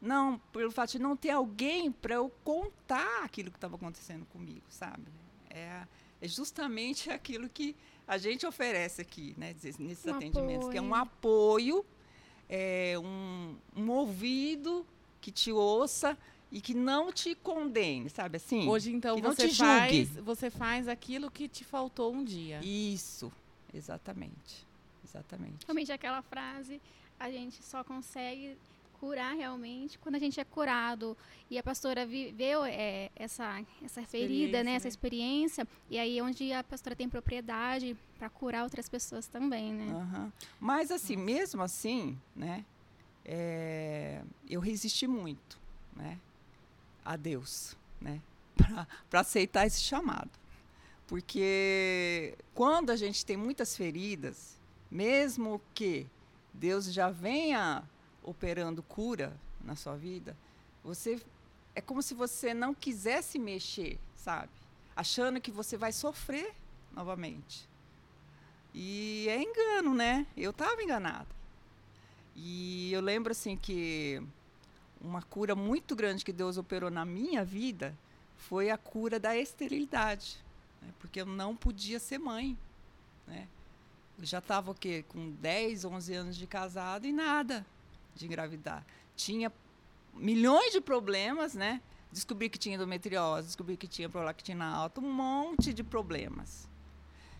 não, 0.00 0.38
pelo 0.52 0.72
fato 0.72 0.92
de 0.92 0.98
não 0.98 1.16
ter 1.16 1.30
alguém 1.30 1.92
para 1.92 2.14
eu 2.14 2.28
contar 2.42 3.22
aquilo 3.22 3.50
que 3.50 3.56
estava 3.56 3.76
acontecendo 3.76 4.26
comigo, 4.26 4.64
sabe? 4.68 5.04
É, 5.48 5.86
é, 6.20 6.28
justamente 6.28 7.10
aquilo 7.10 7.48
que 7.48 7.76
a 8.06 8.18
gente 8.18 8.44
oferece 8.46 9.00
aqui, 9.00 9.34
né? 9.36 9.54
Nesses 9.62 10.06
um 10.06 10.14
atendimentos, 10.14 10.66
apoio. 10.66 10.70
que 10.70 10.78
é 10.78 10.82
um 10.82 10.94
apoio, 10.94 11.86
é, 12.48 12.94
um, 12.98 13.56
um 13.76 13.90
ouvido 13.90 14.84
que 15.20 15.30
te 15.30 15.52
ouça 15.52 16.18
e 16.52 16.60
que 16.60 16.74
não 16.74 17.12
te 17.12 17.34
condene, 17.34 18.10
sabe 18.10 18.36
assim? 18.36 18.68
Hoje 18.68 18.92
então 18.92 19.16
você 19.20 19.48
faz, 19.48 20.08
você 20.16 20.50
faz 20.50 20.88
aquilo 20.88 21.30
que 21.30 21.48
te 21.48 21.64
faltou 21.64 22.12
um 22.12 22.24
dia. 22.24 22.60
Isso, 22.62 23.32
exatamente, 23.72 24.66
exatamente. 25.04 25.64
Realmente 25.66 25.92
aquela 25.92 26.22
frase, 26.22 26.80
a 27.18 27.30
gente 27.30 27.62
só 27.62 27.84
consegue 27.84 28.56
curar 29.00 29.34
realmente 29.34 29.98
quando 29.98 30.16
a 30.16 30.18
gente 30.18 30.38
é 30.38 30.44
curado 30.44 31.16
e 31.50 31.56
a 31.56 31.62
pastora 31.62 32.04
viveu 32.04 32.64
é, 32.66 33.10
essa 33.16 33.64
essa 33.82 34.02
ferida, 34.02 34.62
né, 34.62 34.72
essa 34.72 34.84
né? 34.84 34.90
experiência 34.90 35.66
e 35.88 35.98
aí 35.98 36.18
é 36.18 36.22
onde 36.22 36.52
a 36.52 36.62
pastora 36.62 36.94
tem 36.94 37.08
propriedade 37.08 37.96
para 38.18 38.28
curar 38.28 38.62
outras 38.62 38.90
pessoas 38.90 39.26
também, 39.26 39.72
né? 39.72 39.86
Uhum. 39.86 40.32
Mas 40.60 40.90
assim, 40.90 41.16
Nossa. 41.16 41.24
mesmo 41.24 41.62
assim, 41.62 42.18
né, 42.36 42.62
é, 43.24 44.22
eu 44.46 44.60
resisti 44.60 45.06
muito, 45.06 45.58
né? 45.96 46.18
A 47.04 47.16
Deus, 47.16 47.76
né? 48.00 48.20
Para 49.08 49.20
aceitar 49.20 49.66
esse 49.66 49.80
chamado. 49.80 50.30
Porque 51.06 52.36
quando 52.54 52.90
a 52.90 52.96
gente 52.96 53.26
tem 53.26 53.36
muitas 53.36 53.76
feridas, 53.76 54.56
mesmo 54.90 55.60
que 55.74 56.06
Deus 56.52 56.92
já 56.92 57.10
venha 57.10 57.82
operando 58.22 58.82
cura 58.82 59.36
na 59.64 59.74
sua 59.74 59.96
vida, 59.96 60.36
você 60.84 61.20
é 61.74 61.80
como 61.80 62.02
se 62.02 62.14
você 62.14 62.54
não 62.54 62.74
quisesse 62.74 63.38
mexer, 63.38 63.98
sabe? 64.14 64.52
Achando 64.94 65.40
que 65.40 65.50
você 65.50 65.76
vai 65.76 65.92
sofrer 65.92 66.54
novamente. 66.92 67.68
E 68.74 69.26
é 69.28 69.42
engano, 69.42 69.94
né? 69.94 70.26
Eu 70.36 70.50
estava 70.50 70.82
enganada. 70.82 71.28
E 72.36 72.92
eu 72.92 73.00
lembro 73.00 73.32
assim 73.32 73.56
que 73.56 74.22
uma 75.00 75.22
cura 75.22 75.54
muito 75.54 75.96
grande 75.96 76.24
que 76.24 76.32
Deus 76.32 76.56
operou 76.56 76.90
na 76.90 77.04
minha 77.04 77.44
vida 77.44 77.96
foi 78.36 78.70
a 78.70 78.78
cura 78.78 79.18
da 79.18 79.36
esterilidade, 79.36 80.38
né? 80.82 80.88
porque 80.98 81.20
eu 81.20 81.26
não 81.26 81.56
podia 81.56 81.98
ser 81.98 82.18
mãe. 82.18 82.56
Né? 83.26 83.46
Eu 84.18 84.24
já 84.24 84.38
estava 84.38 84.74
com 85.08 85.30
10, 85.40 85.84
11 85.84 86.14
anos 86.14 86.36
de 86.36 86.46
casado 86.46 87.06
e 87.06 87.12
nada 87.12 87.64
de 88.14 88.26
engravidar. 88.26 88.84
Tinha 89.16 89.52
milhões 90.14 90.72
de 90.72 90.80
problemas, 90.80 91.54
né? 91.54 91.80
Descobri 92.12 92.50
que 92.50 92.58
tinha 92.58 92.74
endometriose, 92.74 93.46
descobri 93.46 93.76
que 93.76 93.86
tinha 93.86 94.08
prolactina 94.08 94.66
alta, 94.66 95.00
um 95.00 95.12
monte 95.12 95.72
de 95.72 95.84
problemas. 95.84 96.68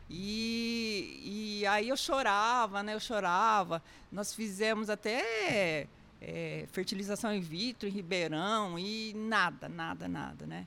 E, 0.08 1.60
e 1.62 1.66
aí 1.66 1.88
eu 1.88 1.96
chorava, 1.96 2.82
né? 2.82 2.94
Eu 2.94 3.00
chorava. 3.00 3.82
Nós 4.10 4.34
fizemos 4.34 4.88
até 4.88 5.86
é, 6.20 6.66
fertilização 6.70 7.34
in 7.34 7.40
vitro 7.40 7.88
em 7.88 7.92
Ribeirão 7.92 8.78
e 8.78 9.14
nada, 9.14 9.68
nada, 9.68 10.06
nada, 10.06 10.46
né? 10.46 10.66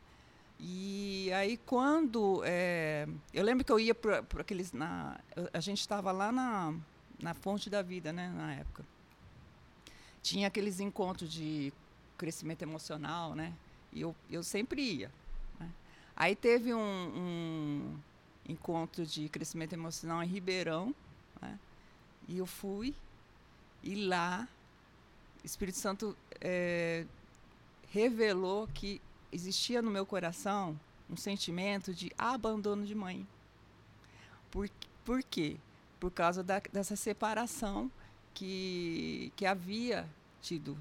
E 0.59 1.31
aí 1.33 1.57
quando 1.57 2.41
é, 2.45 3.07
eu 3.33 3.43
lembro 3.43 3.65
que 3.65 3.71
eu 3.71 3.79
ia 3.79 3.93
para 3.93 4.23
aqueles 4.39 4.71
na 4.71 5.19
a 5.51 5.59
gente 5.59 5.79
estava 5.79 6.11
lá 6.11 6.31
na 6.31 6.73
na 7.21 7.33
fonte 7.33 7.69
da 7.69 7.81
vida, 7.81 8.11
né, 8.11 8.29
na 8.35 8.53
época. 8.53 8.83
Tinha 10.21 10.47
aqueles 10.47 10.79
encontros 10.79 11.31
de 11.31 11.71
crescimento 12.17 12.61
emocional, 12.61 13.33
né? 13.33 13.53
E 13.91 14.01
eu, 14.01 14.15
eu 14.29 14.43
sempre 14.43 14.81
ia. 14.81 15.11
Né? 15.59 15.69
Aí 16.15 16.35
teve 16.35 16.73
um, 16.73 16.79
um 16.79 17.99
encontro 18.47 19.05
de 19.05 19.29
crescimento 19.29 19.73
emocional 19.73 20.21
em 20.23 20.27
Ribeirão, 20.27 20.93
né? 21.41 21.57
E 22.27 22.37
eu 22.37 22.45
fui 22.45 22.93
e 23.81 23.95
lá 23.95 24.47
Espírito 25.43 25.77
Santo 25.77 26.15
é, 26.39 27.05
revelou 27.89 28.67
que 28.73 29.01
existia 29.31 29.81
no 29.81 29.91
meu 29.91 30.05
coração 30.05 30.79
um 31.09 31.17
sentimento 31.17 31.93
de 31.93 32.11
abandono 32.17 32.85
de 32.85 32.95
mãe. 32.95 33.27
Por, 34.49 34.69
por 35.03 35.21
quê? 35.21 35.57
Por 35.99 36.11
causa 36.11 36.41
da, 36.41 36.61
dessa 36.71 36.95
separação 36.95 37.91
que, 38.33 39.33
que 39.35 39.45
havia 39.45 40.09
tido 40.41 40.77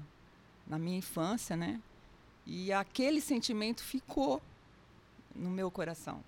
na 0.65 0.79
minha 0.79 0.97
infância, 0.97 1.57
né? 1.57 1.81
E 2.45 2.71
aquele 2.71 3.19
sentimento 3.19 3.83
ficou 3.83 4.41
no 5.35 5.49
meu 5.49 5.69
coração. 5.69 6.23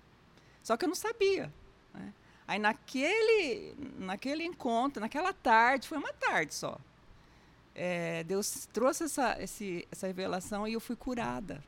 Só 0.62 0.76
que 0.76 0.84
eu 0.84 0.88
não 0.88 0.96
sabia. 0.96 1.52
Né? 1.94 2.12
Aí 2.46 2.58
naquele, 2.58 3.74
naquele 3.98 4.44
encontro, 4.44 5.00
naquela 5.00 5.32
tarde, 5.32 5.88
foi 5.88 5.98
uma 5.98 6.12
tarde 6.12 6.54
só 6.54 6.78
é, 7.78 8.24
Deus 8.24 8.66
trouxe 8.72 9.04
essa, 9.04 9.36
esse, 9.40 9.86
essa 9.92 10.06
revelação 10.06 10.66
e 10.66 10.72
eu 10.72 10.80
fui 10.80 10.96
curada 10.96 11.62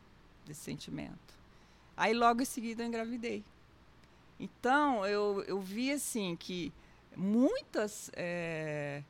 desse 0.46 0.62
sentimento. 0.62 1.36
Aí 1.94 2.14
logo 2.14 2.40
em 2.40 2.46
seguida 2.46 2.82
eu 2.82 2.86
engravidei. 2.86 3.44
Então 4.40 5.06
eu, 5.06 5.44
eu 5.46 5.60
vi 5.60 5.92
assim 5.92 6.34
que 6.34 6.72
muitas 7.14 8.10
é, 8.14 9.02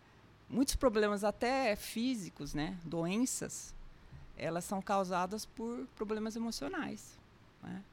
muitos 0.50 0.74
problemas 0.74 1.22
até 1.22 1.76
físicos, 1.76 2.52
né, 2.52 2.76
doenças, 2.84 3.72
elas 4.36 4.64
são 4.64 4.82
causadas 4.82 5.46
por 5.46 5.86
problemas 5.94 6.34
emocionais, 6.34 7.16
né? 7.62 7.84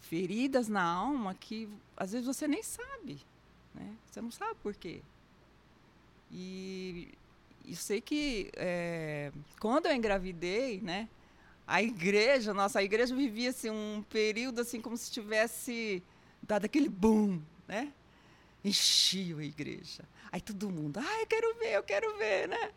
feridas 0.00 0.68
na 0.68 0.82
alma 0.82 1.34
que 1.34 1.68
às 1.96 2.12
vezes 2.12 2.26
você 2.26 2.48
nem 2.48 2.62
sabe, 2.62 3.20
né? 3.74 3.94
Você 4.06 4.20
não 4.20 4.30
sabe 4.30 4.54
por 4.62 4.74
quê. 4.74 5.02
E 6.30 7.12
eu 7.70 7.76
sei 7.76 8.00
que 8.00 8.50
é, 8.56 9.30
quando 9.60 9.86
eu 9.86 9.94
engravidei, 9.94 10.80
né? 10.80 11.08
A 11.66 11.82
igreja, 11.82 12.54
nossa, 12.54 12.78
a 12.78 12.82
igreja 12.82 13.14
vivia 13.14 13.50
assim, 13.50 13.68
um 13.70 14.02
período 14.08 14.60
assim 14.60 14.80
como 14.80 14.96
se 14.96 15.10
tivesse 15.10 16.02
dado 16.42 16.64
aquele 16.64 16.88
boom, 16.88 17.40
né? 17.66 17.92
Enchia 18.64 19.36
a 19.36 19.44
igreja. 19.44 20.02
Aí 20.32 20.40
todo 20.40 20.70
mundo, 20.70 20.98
ah, 20.98 21.20
eu 21.20 21.26
quero 21.26 21.54
ver, 21.58 21.76
eu 21.76 21.82
quero 21.82 22.16
ver, 22.16 22.48
né? 22.48 22.70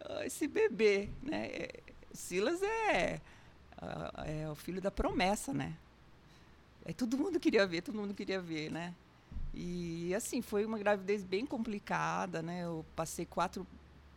Ah, 0.00 0.26
esse 0.26 0.46
bebê, 0.46 1.08
né? 1.22 1.46
É, 1.46 1.80
Silas 2.12 2.62
é, 2.62 3.20
é 4.26 4.50
o 4.50 4.54
filho 4.54 4.80
da 4.80 4.90
promessa, 4.90 5.52
né? 5.52 5.74
Aí 6.84 6.92
todo 6.92 7.16
mundo 7.16 7.40
queria 7.40 7.66
ver, 7.66 7.80
todo 7.82 7.96
mundo 7.96 8.14
queria 8.14 8.40
ver, 8.40 8.70
né? 8.70 8.94
E 9.54 10.14
assim, 10.14 10.42
foi 10.42 10.64
uma 10.64 10.78
gravidez 10.78 11.22
bem 11.24 11.46
complicada, 11.46 12.42
né? 12.42 12.64
Eu 12.64 12.84
passei 12.94 13.24
quatro 13.24 13.66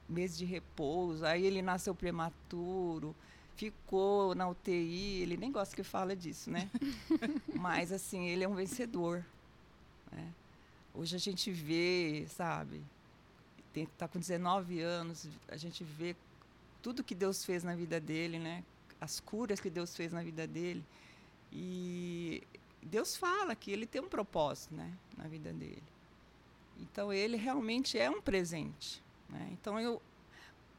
meses 0.08 0.38
de 0.38 0.46
repouso, 0.46 1.26
aí 1.26 1.46
ele 1.46 1.62
nasceu 1.62 1.94
prematuro, 1.94 3.16
ficou 3.56 4.36
na 4.36 4.48
UTI, 4.48 5.22
ele 5.22 5.38
nem 5.38 5.52
gosta 5.52 5.76
que 5.76 5.84
fala 5.84 6.16
disso, 6.16 6.50
né? 6.50 6.70
Mas 7.56 7.92
assim, 7.92 8.28
ele 8.28 8.44
é 8.44 8.48
um 8.48 8.56
vencedor. 8.56 9.26
Né? 10.12 10.34
Hoje 10.94 11.16
a 11.16 11.20
gente 11.20 11.52
vê, 11.52 12.26
sabe, 12.30 12.84
está 13.76 14.08
com 14.08 14.20
19 14.20 14.82
anos, 14.82 15.28
a 15.48 15.58
gente 15.58 15.84
vê 15.84 16.16
tudo 16.82 17.04
que 17.04 17.14
Deus 17.14 17.44
fez 17.44 17.64
na 17.64 17.76
vida 17.76 18.00
dele, 18.00 18.40
né? 18.40 18.64
As 19.00 19.20
curas 19.20 19.60
que 19.60 19.70
Deus 19.70 19.96
fez 19.96 20.12
na 20.12 20.24
vida 20.24 20.48
dele. 20.48 20.84
E 21.52 22.44
Deus 22.82 23.16
fala 23.16 23.56
que 23.56 23.72
ele 23.72 23.86
tem 23.86 24.02
um 24.02 24.08
propósito 24.08 24.74
né, 24.74 24.92
na 25.18 25.28
vida 25.28 25.54
dele. 25.54 25.84
Então, 26.80 27.12
ele 27.12 27.38
realmente 27.38 27.98
é 27.98 28.10
um 28.10 28.22
presente. 28.22 29.04
Né? 29.30 29.50
Então, 29.52 29.80
eu. 29.80 30.02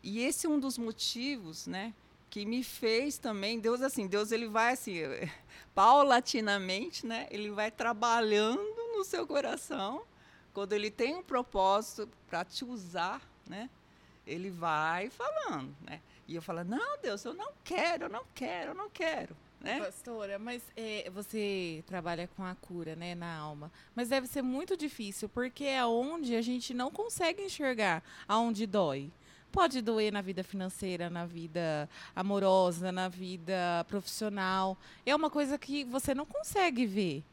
E 0.03 0.21
esse 0.21 0.47
é 0.47 0.49
um 0.49 0.59
dos 0.59 0.79
motivos, 0.79 1.67
né? 1.67 1.93
que 2.31 2.45
me 2.45 2.63
fez 2.63 3.19
também 3.19 3.59
Deus 3.59 3.81
assim 3.81 4.07
Deus 4.07 4.33
ele 4.33 4.49
vai 4.49 4.73
assim 4.73 5.03
paulatinamente 5.75 7.07
né 7.07 7.27
ele 7.31 7.51
vai 7.51 7.71
trabalhando 7.71 8.63
no 8.97 9.05
seu 9.05 9.27
coração 9.27 10.03
quando 10.53 10.73
ele 10.73 10.91
tem 10.91 11.15
um 11.15 11.23
propósito 11.23 12.09
para 12.29 12.45
te 12.45 12.65
usar 12.65 13.23
né 13.47 13.71
ele 14.27 14.51
vai 14.51 15.09
falando 15.11 15.75
né 15.83 16.01
e 16.27 16.35
eu 16.35 16.43
falo 16.43 16.65
não 16.65 16.99
Deus 16.99 17.25
eu 17.25 17.33
não 17.33 17.53
quero 17.65 18.05
eu 18.05 18.09
não 18.09 18.25
quero 18.35 18.73
eu 18.73 18.75
não 18.75 18.91
quero 18.91 19.37
né? 19.61 19.81
Pastora, 19.81 20.39
mas 20.39 20.63
é, 20.77 21.11
você 21.11 21.83
trabalha 21.87 22.29
com 22.37 22.45
a 22.45 22.55
cura, 22.55 22.95
né, 22.95 23.15
na 23.15 23.37
alma. 23.37 23.71
Mas 23.95 24.09
deve 24.09 24.27
ser 24.27 24.43
muito 24.43 24.77
difícil, 24.77 25.29
porque 25.29 25.65
é 25.65 25.85
onde 25.85 26.37
a 26.37 26.43
gente 26.43 26.73
não 26.73 26.91
consegue 26.91 27.43
enxergar 27.43 28.03
aonde 28.27 28.67
dói. 28.67 29.11
Pode 29.51 29.81
doer 29.81 30.13
na 30.13 30.21
vida 30.21 30.45
financeira, 30.45 31.09
na 31.09 31.25
vida 31.25 31.89
amorosa, 32.15 32.93
na 32.93 33.09
vida 33.09 33.85
profissional. 33.89 34.77
É 35.07 35.17
uma 35.17 35.31
coisa 35.31 35.59
que 35.59 35.85
você 35.85 36.15
não 36.15 36.27
consegue 36.27 36.87
ver. 36.87 37.25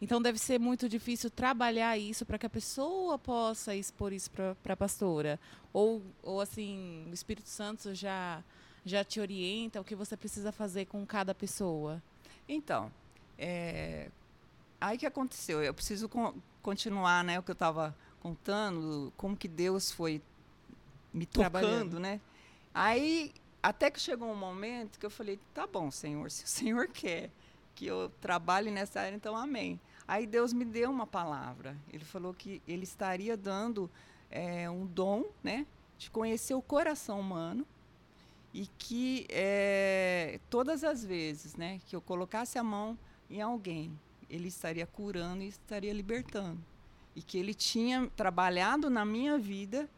Então 0.00 0.20
deve 0.20 0.38
ser 0.38 0.60
muito 0.60 0.88
difícil 0.88 1.30
trabalhar 1.30 1.96
isso 1.96 2.26
para 2.26 2.38
que 2.38 2.44
a 2.44 2.50
pessoa 2.50 3.18
possa 3.18 3.74
expor 3.74 4.12
isso 4.12 4.30
para 4.30 4.74
a 4.74 4.76
pastora. 4.76 5.40
Ou, 5.72 6.02
ou 6.22 6.40
assim, 6.40 7.06
o 7.10 7.14
Espírito 7.14 7.48
Santo 7.48 7.94
já 7.94 8.44
já 8.84 9.02
te 9.02 9.20
orienta 9.20 9.80
o 9.80 9.84
que 9.84 9.94
você 9.94 10.16
precisa 10.16 10.52
fazer 10.52 10.86
com 10.86 11.04
cada 11.06 11.34
pessoa? 11.34 12.02
Então, 12.48 12.92
é, 13.38 14.10
aí 14.80 14.98
que 14.98 15.06
aconteceu. 15.06 15.62
Eu 15.62 15.72
preciso 15.72 16.08
con 16.08 16.34
continuar, 16.62 17.22
né, 17.22 17.38
o 17.38 17.42
que 17.42 17.50
eu 17.50 17.54
estava 17.54 17.94
contando, 18.20 19.12
como 19.18 19.36
que 19.36 19.46
Deus 19.46 19.92
foi 19.92 20.22
me 21.12 21.26
tocando, 21.26 22.00
né? 22.00 22.20
Aí 22.72 23.34
até 23.62 23.90
que 23.90 24.00
chegou 24.00 24.30
um 24.30 24.34
momento 24.34 24.98
que 24.98 25.04
eu 25.04 25.10
falei, 25.10 25.38
tá 25.52 25.66
bom, 25.66 25.90
Senhor, 25.90 26.28
se 26.32 26.44
o 26.44 26.48
Senhor 26.48 26.88
quer 26.88 27.30
que 27.74 27.86
eu 27.86 28.10
trabalhe 28.20 28.70
nessa 28.70 29.00
área, 29.00 29.16
então 29.16 29.36
amém. 29.36 29.80
Aí 30.06 30.26
Deus 30.26 30.52
me 30.52 30.64
deu 30.64 30.90
uma 30.90 31.06
palavra. 31.06 31.76
Ele 31.92 32.04
falou 32.04 32.32
que 32.32 32.62
ele 32.68 32.84
estaria 32.84 33.36
dando 33.36 33.90
é, 34.30 34.70
um 34.70 34.86
dom, 34.86 35.24
né, 35.42 35.66
de 35.98 36.10
conhecer 36.10 36.54
o 36.54 36.62
coração 36.62 37.20
humano 37.20 37.66
e 38.54 38.68
que 38.78 39.26
é, 39.30 40.38
todas 40.48 40.84
as 40.84 41.04
vezes 41.04 41.56
né, 41.56 41.80
que 41.88 41.96
eu 41.96 42.00
colocasse 42.00 42.56
a 42.56 42.62
mão 42.62 42.96
em 43.28 43.42
alguém, 43.42 43.98
ele 44.30 44.46
estaria 44.46 44.86
curando 44.86 45.42
e 45.42 45.48
estaria 45.48 45.92
libertando. 45.92 46.64
E 47.16 47.22
que 47.22 47.36
ele 47.36 47.52
tinha 47.52 48.08
trabalhado 48.16 48.88
na 48.88 49.04
minha 49.04 49.36
vida 49.36 49.90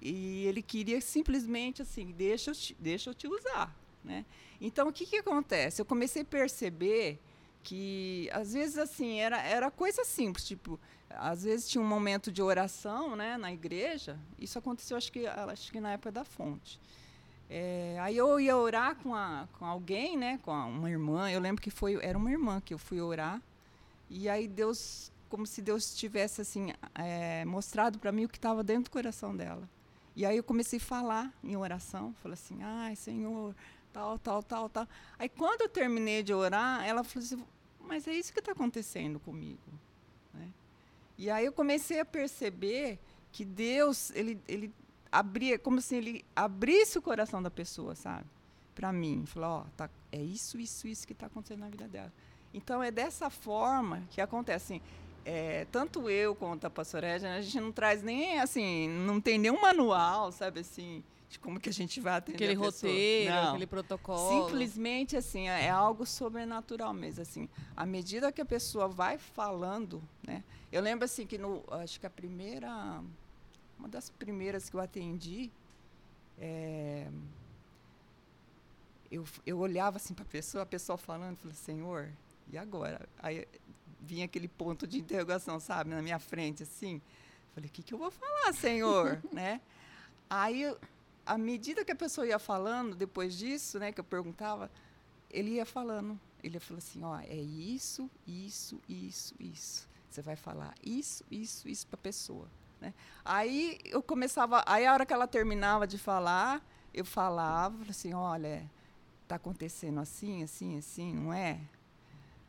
e 0.00 0.46
ele 0.46 0.62
queria 0.62 1.02
simplesmente 1.02 1.82
assim, 1.82 2.12
deixa 2.12 2.50
eu 2.50 2.54
te, 2.54 2.76
deixa 2.80 3.10
eu 3.10 3.14
te 3.14 3.28
usar. 3.28 3.76
Né? 4.02 4.24
Então, 4.58 4.88
o 4.88 4.92
que, 4.92 5.04
que 5.04 5.16
acontece? 5.16 5.82
Eu 5.82 5.84
comecei 5.84 6.22
a 6.22 6.24
perceber 6.24 7.20
que, 7.62 8.28
às 8.32 8.54
vezes, 8.54 8.78
assim, 8.78 9.20
era, 9.20 9.40
era 9.42 9.70
coisa 9.70 10.02
simples, 10.04 10.44
tipo, 10.44 10.80
às 11.10 11.44
vezes 11.44 11.68
tinha 11.68 11.82
um 11.82 11.86
momento 11.86 12.32
de 12.32 12.42
oração 12.42 13.14
né, 13.14 13.36
na 13.36 13.52
igreja, 13.52 14.18
isso 14.38 14.58
aconteceu, 14.58 14.96
acho 14.96 15.12
que, 15.12 15.26
acho 15.26 15.70
que 15.70 15.78
na 15.78 15.92
época 15.92 16.10
da 16.10 16.24
fonte. 16.24 16.80
É, 17.54 17.98
aí 18.00 18.16
eu 18.16 18.40
ia 18.40 18.56
orar 18.56 18.96
com, 18.96 19.14
a, 19.14 19.46
com 19.58 19.66
alguém, 19.66 20.16
né, 20.16 20.40
com 20.42 20.50
a, 20.50 20.64
uma 20.64 20.88
irmã. 20.88 21.30
Eu 21.30 21.38
lembro 21.38 21.60
que 21.60 21.68
foi 21.70 21.98
era 22.02 22.16
uma 22.16 22.30
irmã 22.30 22.62
que 22.62 22.72
eu 22.72 22.78
fui 22.78 22.98
orar. 22.98 23.42
E 24.08 24.26
aí 24.26 24.48
Deus, 24.48 25.12
como 25.28 25.46
se 25.46 25.60
Deus 25.60 25.94
tivesse 25.94 26.40
assim 26.40 26.72
é, 26.94 27.44
mostrado 27.44 27.98
para 27.98 28.10
mim 28.10 28.24
o 28.24 28.28
que 28.28 28.38
estava 28.38 28.64
dentro 28.64 28.84
do 28.84 28.90
coração 28.90 29.36
dela. 29.36 29.68
E 30.16 30.24
aí 30.24 30.34
eu 30.34 30.42
comecei 30.42 30.78
a 30.78 30.82
falar 30.82 31.30
em 31.44 31.54
oração, 31.54 32.14
falei 32.22 32.34
assim, 32.34 32.62
ai 32.62 32.96
Senhor, 32.96 33.54
tal, 33.92 34.18
tal, 34.18 34.42
tal, 34.42 34.70
tal. 34.70 34.88
Aí 35.18 35.28
quando 35.28 35.60
eu 35.60 35.68
terminei 35.68 36.22
de 36.22 36.32
orar, 36.32 36.82
ela 36.86 37.04
falou 37.04 37.26
assim, 37.26 37.44
mas 37.80 38.08
é 38.08 38.14
isso 38.14 38.32
que 38.32 38.38
está 38.38 38.52
acontecendo 38.52 39.20
comigo, 39.20 39.60
né? 40.32 40.48
E 41.18 41.28
aí 41.28 41.44
eu 41.44 41.52
comecei 41.52 42.00
a 42.00 42.04
perceber 42.04 42.98
que 43.30 43.44
Deus, 43.44 44.10
ele, 44.14 44.40
ele 44.48 44.72
abria, 45.12 45.58
como 45.58 45.80
se 45.80 45.94
ele 45.94 46.24
abrisse 46.34 46.98
o 46.98 47.02
coração 47.02 47.42
da 47.42 47.50
pessoa, 47.50 47.94
sabe? 47.94 48.24
Para 48.74 48.90
mim, 48.90 49.24
falou, 49.26 49.50
ó, 49.50 49.60
oh, 49.60 49.64
tá, 49.76 49.90
é 50.10 50.22
isso, 50.22 50.58
isso, 50.58 50.88
isso 50.88 51.06
que 51.06 51.12
está 51.12 51.26
acontecendo 51.26 51.60
na 51.60 51.68
vida 51.68 51.86
dela. 51.86 52.12
Então 52.54 52.82
é 52.82 52.90
dessa 52.90 53.28
forma 53.28 54.02
que 54.10 54.20
acontece. 54.20 54.74
Assim, 54.74 54.82
é, 55.24 55.66
tanto 55.70 56.08
eu 56.08 56.34
quanto 56.34 56.66
a 56.66 56.70
pastora 56.70 57.06
Edna, 57.06 57.36
a 57.36 57.42
gente 57.42 57.60
não 57.60 57.70
traz 57.70 58.02
nem 58.02 58.40
assim, 58.40 58.88
não 58.88 59.20
tem 59.20 59.38
nenhum 59.38 59.60
manual, 59.60 60.32
sabe 60.32 60.60
assim, 60.60 61.04
de 61.28 61.38
como 61.38 61.60
que 61.60 61.68
a 61.68 61.72
gente 61.72 62.00
vai 62.00 62.14
atender 62.14 62.36
aquele 62.36 62.54
roteiro, 62.54 63.34
não. 63.34 63.50
aquele 63.50 63.66
protocolo. 63.66 64.46
Simplesmente 64.46 65.16
assim, 65.16 65.48
é, 65.48 65.66
é 65.66 65.70
algo 65.70 66.04
sobrenatural 66.06 66.92
mesmo, 66.92 67.22
assim. 67.22 67.48
À 67.76 67.86
medida 67.86 68.32
que 68.32 68.40
a 68.40 68.46
pessoa 68.46 68.88
vai 68.88 69.18
falando, 69.18 70.02
né? 70.26 70.42
Eu 70.70 70.82
lembro 70.82 71.04
assim 71.04 71.26
que 71.26 71.36
no, 71.36 71.62
acho 71.70 72.00
que 72.00 72.06
a 72.06 72.10
primeira 72.10 73.02
uma 73.82 73.88
das 73.88 74.10
primeiras 74.10 74.70
que 74.70 74.76
eu 74.76 74.80
atendi, 74.80 75.50
é, 76.38 77.08
eu, 79.10 79.24
eu 79.44 79.58
olhava 79.58 79.96
assim 79.96 80.14
para 80.14 80.22
a 80.22 80.28
pessoa, 80.28 80.62
a 80.62 80.66
pessoa 80.66 80.96
falando, 80.96 81.36
falei, 81.36 81.56
Senhor, 81.56 82.08
e 82.52 82.56
agora? 82.56 83.08
Aí 83.18 83.44
vinha 84.00 84.24
aquele 84.24 84.46
ponto 84.46 84.86
de 84.86 85.00
interrogação, 85.00 85.58
sabe, 85.58 85.90
na 85.90 86.00
minha 86.00 86.20
frente, 86.20 86.62
assim. 86.62 87.02
Falei, 87.56 87.68
o 87.68 87.72
que, 87.72 87.82
que 87.82 87.92
eu 87.92 87.98
vou 87.98 88.12
falar, 88.12 88.52
Senhor? 88.54 89.20
né? 89.32 89.60
Aí, 90.30 90.72
à 91.26 91.36
medida 91.36 91.84
que 91.84 91.90
a 91.90 91.96
pessoa 91.96 92.24
ia 92.24 92.38
falando, 92.38 92.94
depois 92.94 93.36
disso, 93.36 93.80
né, 93.80 93.90
que 93.90 93.98
eu 93.98 94.04
perguntava, 94.04 94.70
ele 95.28 95.54
ia 95.54 95.66
falando. 95.66 96.18
Ele 96.40 96.54
ia 96.54 96.60
falar 96.60 96.78
assim, 96.78 97.02
ó, 97.02 97.18
é 97.18 97.34
isso, 97.34 98.08
isso, 98.28 98.80
isso, 98.88 99.34
isso. 99.40 99.88
Você 100.08 100.22
vai 100.22 100.36
falar 100.36 100.72
isso, 100.84 101.24
isso, 101.28 101.68
isso 101.68 101.84
para 101.88 101.96
a 101.96 102.02
pessoa. 102.02 102.48
Né? 102.82 102.92
Aí 103.24 103.78
eu 103.84 104.02
começava, 104.02 104.64
aí 104.66 104.84
a 104.84 104.92
hora 104.92 105.06
que 105.06 105.12
ela 105.12 105.28
terminava 105.28 105.86
de 105.86 105.96
falar, 105.96 106.60
eu 106.92 107.04
falava 107.04 107.76
assim, 107.88 108.12
olha, 108.12 108.68
está 109.22 109.36
acontecendo 109.36 110.00
assim, 110.00 110.42
assim, 110.42 110.76
assim, 110.76 111.14
não 111.14 111.32
é? 111.32 111.60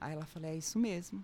Aí 0.01 0.13
ela 0.13 0.25
falou, 0.25 0.49
é 0.49 0.55
isso 0.55 0.79
mesmo. 0.79 1.23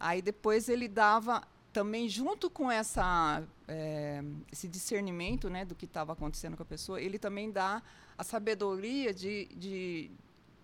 Aí 0.00 0.22
depois 0.22 0.70
ele 0.70 0.88
dava 0.88 1.42
também 1.74 2.08
junto 2.08 2.48
com 2.48 2.70
essa 2.70 3.42
é, 3.68 4.24
esse 4.50 4.66
discernimento, 4.66 5.50
né, 5.50 5.66
do 5.66 5.74
que 5.74 5.84
estava 5.84 6.14
acontecendo 6.14 6.56
com 6.56 6.62
a 6.62 6.66
pessoa, 6.66 7.00
ele 7.02 7.18
também 7.18 7.50
dá 7.50 7.82
a 8.16 8.24
sabedoria 8.24 9.12
de, 9.12 9.44
de 9.54 10.10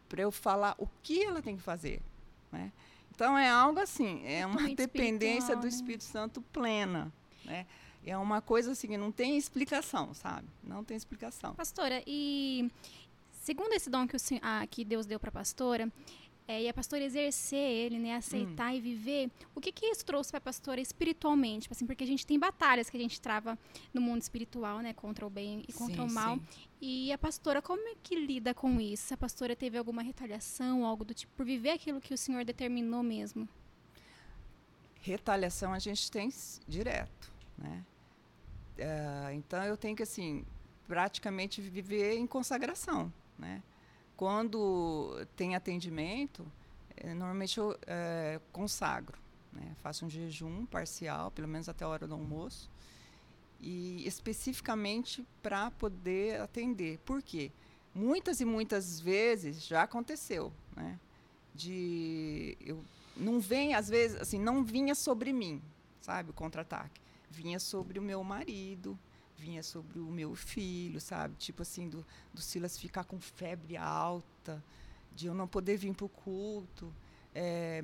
para 0.08 0.22
eu 0.22 0.32
falar 0.32 0.74
o 0.78 0.88
que 1.02 1.22
ela 1.22 1.42
tem 1.42 1.54
que 1.54 1.62
fazer, 1.62 2.00
né? 2.50 2.72
Então 3.14 3.36
é 3.36 3.50
algo 3.50 3.78
assim, 3.78 4.24
é 4.24 4.46
uma 4.46 4.74
dependência 4.74 5.54
do? 5.54 5.66
Espírito 5.66 6.04
Santo 6.04 6.40
plena. 6.40 7.12
Né? 7.48 7.66
É 8.06 8.16
uma 8.16 8.40
coisa 8.40 8.72
assim, 8.72 8.96
não 8.96 9.10
tem 9.10 9.36
explicação, 9.36 10.14
sabe? 10.14 10.46
Não 10.62 10.84
tem 10.84 10.96
explicação. 10.96 11.54
Pastora, 11.54 12.02
e 12.06 12.70
segundo 13.32 13.72
esse 13.72 13.90
dom 13.90 14.06
que, 14.06 14.16
o, 14.16 14.20
ah, 14.42 14.66
que 14.70 14.84
Deus 14.84 15.06
deu 15.06 15.18
para 15.18 15.30
a 15.30 15.32
pastora, 15.32 15.90
é, 16.46 16.62
e 16.62 16.68
a 16.68 16.72
pastora 16.72 17.04
exercer 17.04 17.58
ele, 17.58 17.98
né, 17.98 18.16
aceitar 18.16 18.72
hum. 18.72 18.76
e 18.76 18.80
viver, 18.80 19.30
o 19.54 19.60
que 19.60 19.70
que 19.70 19.84
isso 19.84 20.02
trouxe 20.02 20.30
para 20.30 20.38
a 20.38 20.40
pastora 20.40 20.80
espiritualmente? 20.80 21.62
Tipo 21.62 21.74
assim, 21.74 21.86
porque 21.86 22.04
a 22.04 22.06
gente 22.06 22.26
tem 22.26 22.38
batalhas 22.38 22.88
que 22.88 22.96
a 22.96 23.00
gente 23.00 23.20
trava 23.20 23.58
no 23.92 24.00
mundo 24.00 24.22
espiritual, 24.22 24.78
né, 24.78 24.94
contra 24.94 25.26
o 25.26 25.30
bem 25.30 25.62
e 25.68 25.72
contra 25.74 26.02
sim, 26.02 26.08
o 26.08 26.10
mal. 26.10 26.36
Sim. 26.36 26.42
E 26.80 27.12
a 27.12 27.18
pastora, 27.18 27.60
como 27.60 27.86
é 27.88 27.94
que 28.02 28.14
lida 28.14 28.54
com 28.54 28.80
isso? 28.80 29.12
A 29.12 29.16
pastora 29.16 29.54
teve 29.54 29.76
alguma 29.76 30.00
retaliação, 30.00 30.86
algo 30.86 31.04
do 31.04 31.12
tipo, 31.12 31.30
por 31.36 31.44
viver 31.44 31.70
aquilo 31.70 32.00
que 32.00 32.14
o 32.14 32.18
Senhor 32.18 32.42
determinou 32.46 33.02
mesmo? 33.02 33.46
Retaliação 35.02 35.74
a 35.74 35.78
gente 35.78 36.10
tem 36.10 36.32
direto. 36.66 37.37
Né? 37.58 37.84
Uh, 38.78 39.32
então 39.32 39.62
eu 39.64 39.76
tenho 39.76 39.96
que 39.96 40.02
assim 40.02 40.44
praticamente 40.86 41.60
viver 41.60 42.16
em 42.16 42.26
consagração, 42.26 43.12
né? 43.38 43.62
Quando 44.16 45.26
tem 45.36 45.54
atendimento, 45.54 46.44
eh, 46.96 47.14
normalmente 47.14 47.58
eu 47.58 47.78
eh, 47.86 48.40
consagro, 48.50 49.18
né? 49.52 49.76
Faço 49.82 50.06
um 50.06 50.10
jejum 50.10 50.64
parcial, 50.66 51.30
pelo 51.30 51.46
menos 51.46 51.68
até 51.68 51.84
a 51.84 51.88
hora 51.88 52.06
do 52.06 52.14
almoço, 52.14 52.70
e 53.60 54.02
especificamente 54.06 55.24
para 55.42 55.70
poder 55.72 56.40
atender. 56.40 56.98
Por 57.04 57.22
quê? 57.22 57.52
Muitas 57.94 58.40
e 58.40 58.44
muitas 58.44 58.98
vezes 58.98 59.64
já 59.64 59.82
aconteceu, 59.82 60.52
né? 60.74 60.98
De 61.54 62.56
eu 62.60 62.82
não 63.16 63.38
vem 63.38 63.74
às 63.74 63.88
vezes 63.88 64.20
assim, 64.20 64.40
não 64.40 64.64
vinha 64.64 64.94
sobre 64.94 65.32
mim, 65.32 65.62
sabe, 66.00 66.30
o 66.30 66.32
contra-ataque 66.32 67.07
vinha 67.30 67.58
sobre 67.58 67.98
o 67.98 68.02
meu 68.02 68.22
marido, 68.24 68.98
vinha 69.36 69.62
sobre 69.62 69.98
o 69.98 70.06
meu 70.06 70.34
filho, 70.34 71.00
sabe? 71.00 71.36
Tipo 71.36 71.62
assim, 71.62 71.88
do, 71.88 72.04
do 72.34 72.40
Silas 72.40 72.76
ficar 72.76 73.04
com 73.04 73.20
febre 73.20 73.76
alta, 73.76 74.62
de 75.14 75.26
eu 75.26 75.34
não 75.34 75.46
poder 75.46 75.76
vir 75.76 75.94
para 75.94 76.06
o 76.06 76.08
culto. 76.08 76.92
É, 77.34 77.82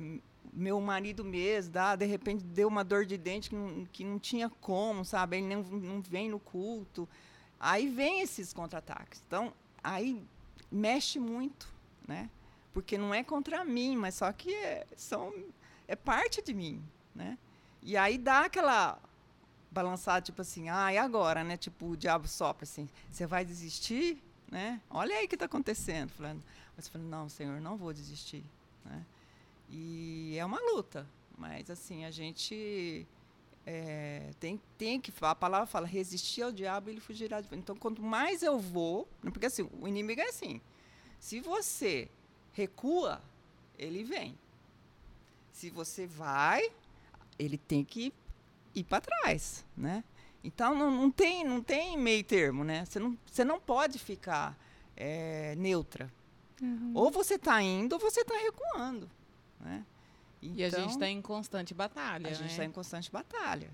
meu 0.53 0.79
marido 0.81 1.23
mesmo, 1.23 1.73
dá, 1.73 1.95
de 1.95 2.05
repente 2.05 2.43
deu 2.43 2.67
uma 2.67 2.83
dor 2.83 3.05
de 3.05 3.17
dente 3.17 3.49
que 3.49 3.55
não, 3.55 3.85
que 3.85 4.03
não 4.03 4.19
tinha 4.19 4.49
como, 4.49 5.05
sabe? 5.05 5.37
Ele 5.37 5.55
não, 5.55 5.63
não 5.63 6.01
vem 6.01 6.29
no 6.29 6.39
culto. 6.39 7.07
Aí 7.59 7.89
vem 7.89 8.21
esses 8.21 8.53
contra-ataques. 8.53 9.23
Então, 9.25 9.53
aí 9.83 10.21
mexe 10.71 11.19
muito, 11.19 11.73
né? 12.07 12.29
Porque 12.73 12.97
não 12.97 13.13
é 13.13 13.23
contra 13.23 13.63
mim, 13.63 13.95
mas 13.95 14.15
só 14.15 14.31
que 14.33 14.53
é, 14.53 14.85
são, 14.95 15.33
é 15.87 15.95
parte 15.95 16.41
de 16.41 16.53
mim, 16.53 16.83
né? 17.13 17.37
E 17.81 17.95
aí 17.95 18.17
dá 18.17 18.41
aquela 18.45 18.99
balançada, 19.75 20.21
tipo 20.21 20.41
assim, 20.41 20.69
ah, 20.69 20.91
e 20.93 20.97
agora, 20.97 21.43
né? 21.43 21.57
Tipo, 21.57 21.89
o 21.89 21.97
diabo 21.97 22.27
sopra 22.27 22.63
assim, 22.63 22.87
você 23.11 23.27
vai 23.27 23.43
desistir, 23.43 24.17
né? 24.49 24.81
Olha 24.89 25.13
aí 25.17 25.25
o 25.25 25.27
que 25.27 25.35
está 25.35 25.45
acontecendo. 25.45 26.09
Falando, 26.11 26.41
mas 26.75 26.87
falando, 26.87 27.09
não, 27.09 27.27
Senhor, 27.27 27.59
não 27.59 27.75
vou 27.75 27.91
desistir, 27.91 28.43
né? 28.85 29.05
E 29.69 30.37
é 30.37 30.45
uma 30.45 30.59
luta, 30.71 31.05
mas 31.37 31.69
assim, 31.69 32.05
a 32.05 32.11
gente 32.11 33.05
é, 33.65 34.31
tem, 34.39 34.61
tem 34.77 35.01
que, 35.01 35.11
a 35.21 35.35
palavra 35.35 35.67
fala, 35.67 35.85
resistir 35.85 36.43
ao 36.43 36.51
diabo, 36.53 36.89
ele 36.89 37.01
fugirá 37.01 37.41
de 37.41 37.53
Então, 37.53 37.75
quanto 37.75 38.01
mais 38.01 38.43
eu 38.43 38.57
vou, 38.57 39.07
porque 39.21 39.47
assim, 39.47 39.67
o 39.81 39.87
inimigo 39.87 40.21
é 40.21 40.29
assim, 40.29 40.61
se 41.19 41.41
você 41.41 42.09
recua, 42.53 43.21
ele 43.77 44.03
vem. 44.03 44.37
Se 45.51 45.69
você 45.69 46.05
vai, 46.05 46.71
ele 47.37 47.57
tem 47.57 47.83
que 47.83 48.13
ir 48.75 48.83
para 48.83 49.01
trás, 49.01 49.65
né? 49.75 50.03
Então 50.43 50.75
não, 50.75 50.91
não, 50.91 51.09
tem 51.09 51.43
não 51.43 51.61
tem 51.61 51.97
meio 51.97 52.23
termo, 52.23 52.63
né? 52.63 52.85
Você 52.85 52.99
não, 52.99 53.17
você 53.25 53.43
não 53.43 53.59
pode 53.59 53.97
ficar 53.97 54.57
é, 54.95 55.55
neutra. 55.55 56.11
Uhum. 56.61 56.91
Ou 56.93 57.09
você 57.09 57.35
está 57.35 57.61
indo 57.61 57.93
ou 57.93 57.99
você 57.99 58.21
está 58.21 58.35
recuando, 58.37 59.09
né? 59.59 59.85
Então, 60.41 60.57
e 60.57 60.63
a 60.63 60.69
gente 60.69 60.89
está 60.91 61.09
então, 61.09 61.19
em 61.19 61.21
constante 61.21 61.73
batalha. 61.73 62.27
A 62.27 62.29
né? 62.29 62.35
gente 62.35 62.51
está 62.51 62.63
em 62.63 62.71
constante 62.71 63.11
batalha. 63.11 63.71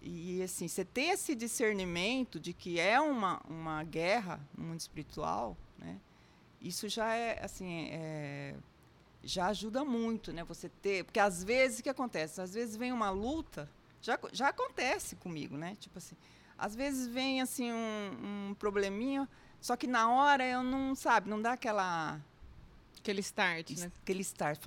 E 0.00 0.42
assim, 0.42 0.68
você 0.68 0.84
ter 0.84 1.12
esse 1.12 1.34
discernimento 1.34 2.38
de 2.38 2.52
que 2.52 2.78
é 2.78 3.00
uma, 3.00 3.40
uma 3.48 3.82
guerra 3.84 4.40
no 4.56 4.64
mundo 4.64 4.80
espiritual, 4.80 5.56
né? 5.78 5.98
Isso 6.60 6.88
já 6.88 7.14
é 7.14 7.42
assim, 7.42 7.88
é, 7.90 8.54
já 9.22 9.46
ajuda 9.46 9.84
muito, 9.84 10.32
né? 10.32 10.44
Você 10.44 10.68
ter, 10.68 11.04
porque 11.04 11.20
às 11.20 11.42
vezes 11.42 11.78
o 11.78 11.82
que 11.82 11.88
acontece? 11.88 12.40
Às 12.40 12.54
vezes 12.54 12.76
vem 12.76 12.92
uma 12.92 13.10
luta, 13.10 13.70
já, 14.04 14.18
já 14.32 14.48
acontece 14.48 15.16
comigo, 15.16 15.56
né? 15.56 15.76
Tipo 15.80 15.96
assim, 15.96 16.14
às 16.58 16.74
vezes 16.74 17.06
vem 17.06 17.40
assim 17.40 17.72
um, 17.72 18.50
um 18.50 18.54
probleminha, 18.54 19.26
só 19.60 19.76
que 19.76 19.86
na 19.86 20.10
hora 20.12 20.44
eu 20.44 20.62
não 20.62 20.94
sabe, 20.94 21.30
não 21.30 21.40
dá 21.40 21.52
aquela 21.52 22.20
aquele 22.98 23.20
start, 23.20 23.70
né? 23.70 23.90
Aquele 24.02 24.20
start, 24.20 24.60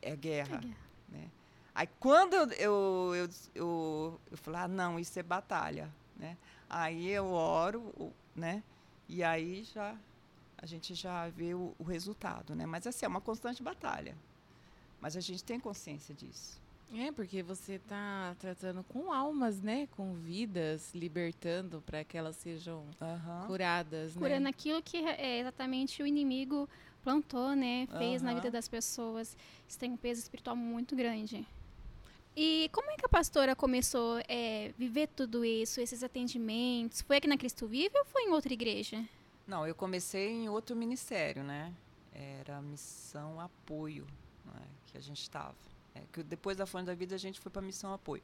é 0.00 0.14
guerra. 0.14 0.56
É 0.56 0.60
guerra. 0.60 0.76
Né? 1.08 1.30
Aí 1.74 1.88
quando 1.98 2.34
eu, 2.34 2.48
eu, 2.52 3.14
eu, 3.16 3.30
eu, 3.52 4.20
eu 4.30 4.36
falo, 4.38 4.56
ah, 4.58 4.68
não, 4.68 4.98
isso 4.98 5.18
é 5.18 5.24
batalha. 5.24 5.92
Né? 6.16 6.36
Aí 6.70 7.10
eu 7.10 7.32
oro, 7.32 8.12
né? 8.34 8.62
E 9.08 9.24
aí 9.24 9.64
já 9.64 9.96
a 10.56 10.66
gente 10.66 10.94
já 10.94 11.28
vê 11.30 11.52
o, 11.52 11.74
o 11.80 11.82
resultado, 11.82 12.54
né? 12.54 12.64
Mas 12.64 12.86
assim, 12.86 13.04
é 13.04 13.08
uma 13.08 13.20
constante 13.20 13.60
batalha. 13.60 14.16
Mas 15.00 15.16
a 15.16 15.20
gente 15.20 15.42
tem 15.42 15.58
consciência 15.58 16.14
disso. 16.14 16.62
É, 16.92 17.10
porque 17.10 17.42
você 17.42 17.74
está 17.74 18.36
tratando 18.38 18.84
com 18.84 19.12
almas, 19.12 19.60
né? 19.60 19.88
Com 19.92 20.14
vidas, 20.14 20.94
libertando 20.94 21.82
para 21.84 22.04
que 22.04 22.16
elas 22.16 22.36
sejam 22.36 22.84
uhum. 23.00 23.46
curadas, 23.46 24.14
né? 24.14 24.20
Curando 24.20 24.44
né? 24.44 24.50
aquilo 24.50 24.82
que 24.82 24.98
é 24.98 25.40
exatamente 25.40 26.02
o 26.02 26.06
inimigo 26.06 26.68
plantou, 27.02 27.54
né? 27.54 27.86
Fez 27.98 28.22
uhum. 28.22 28.28
na 28.28 28.34
vida 28.34 28.50
das 28.50 28.68
pessoas. 28.68 29.36
Isso 29.68 29.78
tem 29.78 29.92
um 29.92 29.96
peso 29.96 30.20
espiritual 30.20 30.56
muito 30.56 30.94
grande. 30.94 31.46
E 32.36 32.68
como 32.72 32.90
é 32.90 32.96
que 32.96 33.06
a 33.06 33.08
pastora 33.08 33.54
começou 33.54 34.16
a 34.16 34.22
é, 34.28 34.72
viver 34.76 35.08
tudo 35.08 35.44
isso, 35.44 35.80
esses 35.80 36.02
atendimentos? 36.02 37.00
Foi 37.02 37.18
aqui 37.18 37.28
na 37.28 37.36
Cristo 37.36 37.66
Vive 37.68 37.96
ou 37.96 38.04
foi 38.04 38.22
em 38.22 38.30
outra 38.30 38.52
igreja? 38.52 39.04
Não, 39.46 39.66
eu 39.66 39.74
comecei 39.74 40.30
em 40.30 40.48
outro 40.48 40.74
ministério, 40.74 41.44
né? 41.44 41.72
Era 42.12 42.56
a 42.56 42.62
missão 42.62 43.40
apoio 43.40 44.06
né? 44.44 44.62
que 44.86 44.98
a 44.98 45.00
gente 45.00 45.20
estava. 45.20 45.54
É, 45.94 46.02
que 46.12 46.22
depois 46.22 46.56
da 46.56 46.66
Fonte 46.66 46.86
da 46.86 46.94
Vida 46.94 47.14
a 47.14 47.18
gente 47.18 47.38
foi 47.40 47.50
para 47.50 47.62
a 47.62 47.64
missão 47.64 47.92
apoio. 47.92 48.22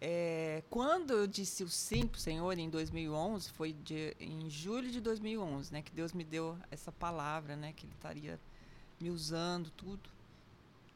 É, 0.00 0.62
quando 0.70 1.12
eu 1.12 1.26
disse 1.26 1.64
o 1.64 1.68
sim 1.68 2.06
para 2.06 2.18
o 2.18 2.20
Senhor 2.20 2.56
em 2.56 2.70
2011, 2.70 3.50
foi 3.50 3.72
de, 3.72 4.16
em 4.20 4.48
julho 4.48 4.90
de 4.90 5.00
2011, 5.00 5.72
né, 5.72 5.82
que 5.82 5.90
Deus 5.90 6.12
me 6.12 6.22
deu 6.22 6.56
essa 6.70 6.92
palavra, 6.92 7.56
né, 7.56 7.72
que 7.72 7.84
Ele 7.84 7.92
estaria 7.94 8.40
me 9.00 9.10
usando 9.10 9.70
tudo. 9.70 10.08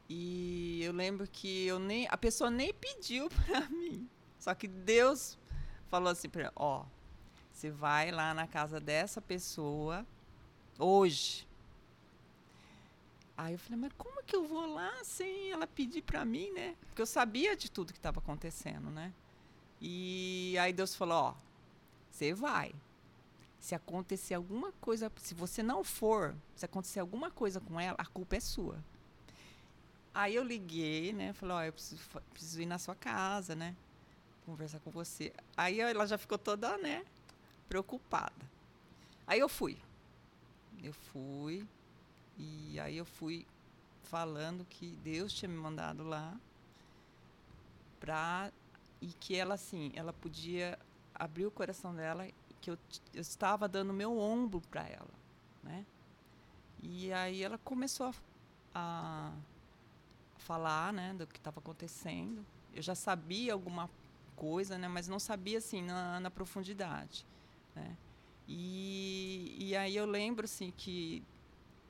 E 0.08 0.80
eu 0.82 0.92
lembro 0.92 1.26
que 1.26 1.66
eu 1.66 1.80
nem, 1.80 2.06
a 2.08 2.16
pessoa 2.16 2.48
nem 2.48 2.72
pediu 2.72 3.28
para 3.46 3.68
mim, 3.68 4.08
só 4.38 4.54
que 4.54 4.68
Deus 4.68 5.36
falou 5.88 6.10
assim 6.10 6.28
para, 6.28 6.52
ó, 6.54 6.84
você 7.52 7.70
vai 7.70 8.12
lá 8.12 8.32
na 8.32 8.46
casa 8.46 8.78
dessa 8.78 9.20
pessoa 9.20 10.06
hoje. 10.78 11.46
Aí 13.42 13.54
eu 13.54 13.58
falei, 13.58 13.80
mas 13.80 13.92
como 13.98 14.22
que 14.22 14.36
eu 14.36 14.46
vou 14.46 14.72
lá 14.72 14.92
sem 15.02 15.50
ela 15.50 15.66
pedir 15.66 16.00
para 16.02 16.24
mim, 16.24 16.52
né? 16.52 16.76
Porque 16.86 17.02
eu 17.02 17.06
sabia 17.06 17.56
de 17.56 17.68
tudo 17.68 17.92
que 17.92 17.98
estava 17.98 18.20
acontecendo, 18.20 18.88
né? 18.88 19.12
E 19.80 20.56
aí 20.60 20.72
Deus 20.72 20.94
falou, 20.94 21.16
ó, 21.16 21.34
você 22.08 22.32
vai. 22.32 22.72
Se 23.58 23.74
acontecer 23.74 24.34
alguma 24.34 24.70
coisa, 24.80 25.10
se 25.16 25.34
você 25.34 25.60
não 25.60 25.82
for, 25.82 26.36
se 26.54 26.64
acontecer 26.64 27.00
alguma 27.00 27.32
coisa 27.32 27.58
com 27.58 27.80
ela, 27.80 27.96
a 27.98 28.06
culpa 28.06 28.36
é 28.36 28.40
sua. 28.40 28.78
Aí 30.14 30.36
eu 30.36 30.44
liguei, 30.44 31.12
né? 31.12 31.32
Falei, 31.32 31.56
ó, 31.56 31.62
eu 31.64 31.72
preciso, 31.72 32.00
preciso 32.32 32.62
ir 32.62 32.66
na 32.66 32.78
sua 32.78 32.94
casa, 32.94 33.56
né? 33.56 33.74
Conversar 34.46 34.78
com 34.78 34.90
você. 34.92 35.32
Aí 35.56 35.80
ela 35.80 36.06
já 36.06 36.16
ficou 36.16 36.38
toda, 36.38 36.78
né? 36.78 37.04
Preocupada. 37.68 38.48
Aí 39.26 39.40
eu 39.40 39.48
fui. 39.48 39.76
Eu 40.80 40.92
fui, 40.92 41.66
e 42.38 42.78
aí 42.80 42.96
eu 42.96 43.04
fui 43.04 43.46
falando 44.04 44.64
que 44.64 44.96
Deus 45.02 45.32
tinha 45.32 45.48
me 45.48 45.56
mandado 45.56 46.02
lá 46.02 46.38
para 48.00 48.52
e 49.00 49.08
que 49.08 49.34
ela 49.34 49.54
assim, 49.54 49.92
ela 49.94 50.12
podia 50.12 50.78
abrir 51.14 51.46
o 51.46 51.50
coração 51.50 51.94
dela, 51.94 52.28
que 52.60 52.70
eu, 52.70 52.78
eu 53.12 53.20
estava 53.20 53.68
dando 53.68 53.92
meu 53.92 54.18
ombro 54.18 54.60
para 54.70 54.86
ela, 54.88 55.10
né? 55.62 55.84
E 56.82 57.12
aí 57.12 57.42
ela 57.42 57.58
começou 57.58 58.06
a, 58.06 58.14
a 58.74 59.32
falar, 60.38 60.92
né, 60.92 61.14
do 61.14 61.26
que 61.26 61.38
estava 61.38 61.60
acontecendo. 61.60 62.44
Eu 62.74 62.82
já 62.82 62.94
sabia 62.94 63.52
alguma 63.52 63.88
coisa, 64.34 64.78
né, 64.78 64.88
mas 64.88 65.08
não 65.08 65.18
sabia 65.18 65.58
assim 65.58 65.82
na, 65.82 66.20
na 66.20 66.30
profundidade, 66.30 67.24
né? 67.74 67.96
E, 68.48 69.56
e 69.58 69.76
aí 69.76 69.96
eu 69.96 70.04
lembro 70.04 70.44
assim 70.44 70.72
que 70.76 71.22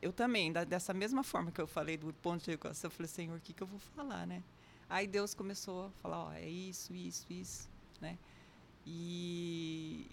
eu 0.02 0.12
também, 0.12 0.52
da, 0.52 0.64
dessa 0.64 0.92
mesma 0.92 1.22
forma 1.22 1.50
que 1.52 1.60
eu 1.60 1.66
falei 1.66 1.96
do 1.96 2.12
ponto 2.14 2.44
de 2.44 2.50
equação, 2.50 2.88
eu 2.88 2.90
falei, 2.90 3.08
Senhor, 3.08 3.36
o 3.36 3.40
que, 3.40 3.52
que 3.52 3.62
eu 3.62 3.66
vou 3.66 3.78
falar, 3.78 4.26
né? 4.26 4.42
Aí 4.90 5.06
Deus 5.06 5.32
começou 5.32 5.86
a 5.86 5.90
falar, 6.02 6.24
ó, 6.24 6.32
é 6.32 6.46
isso, 6.46 6.92
isso, 6.92 7.24
isso, 7.30 7.70
né? 8.00 8.18
E 8.84 10.06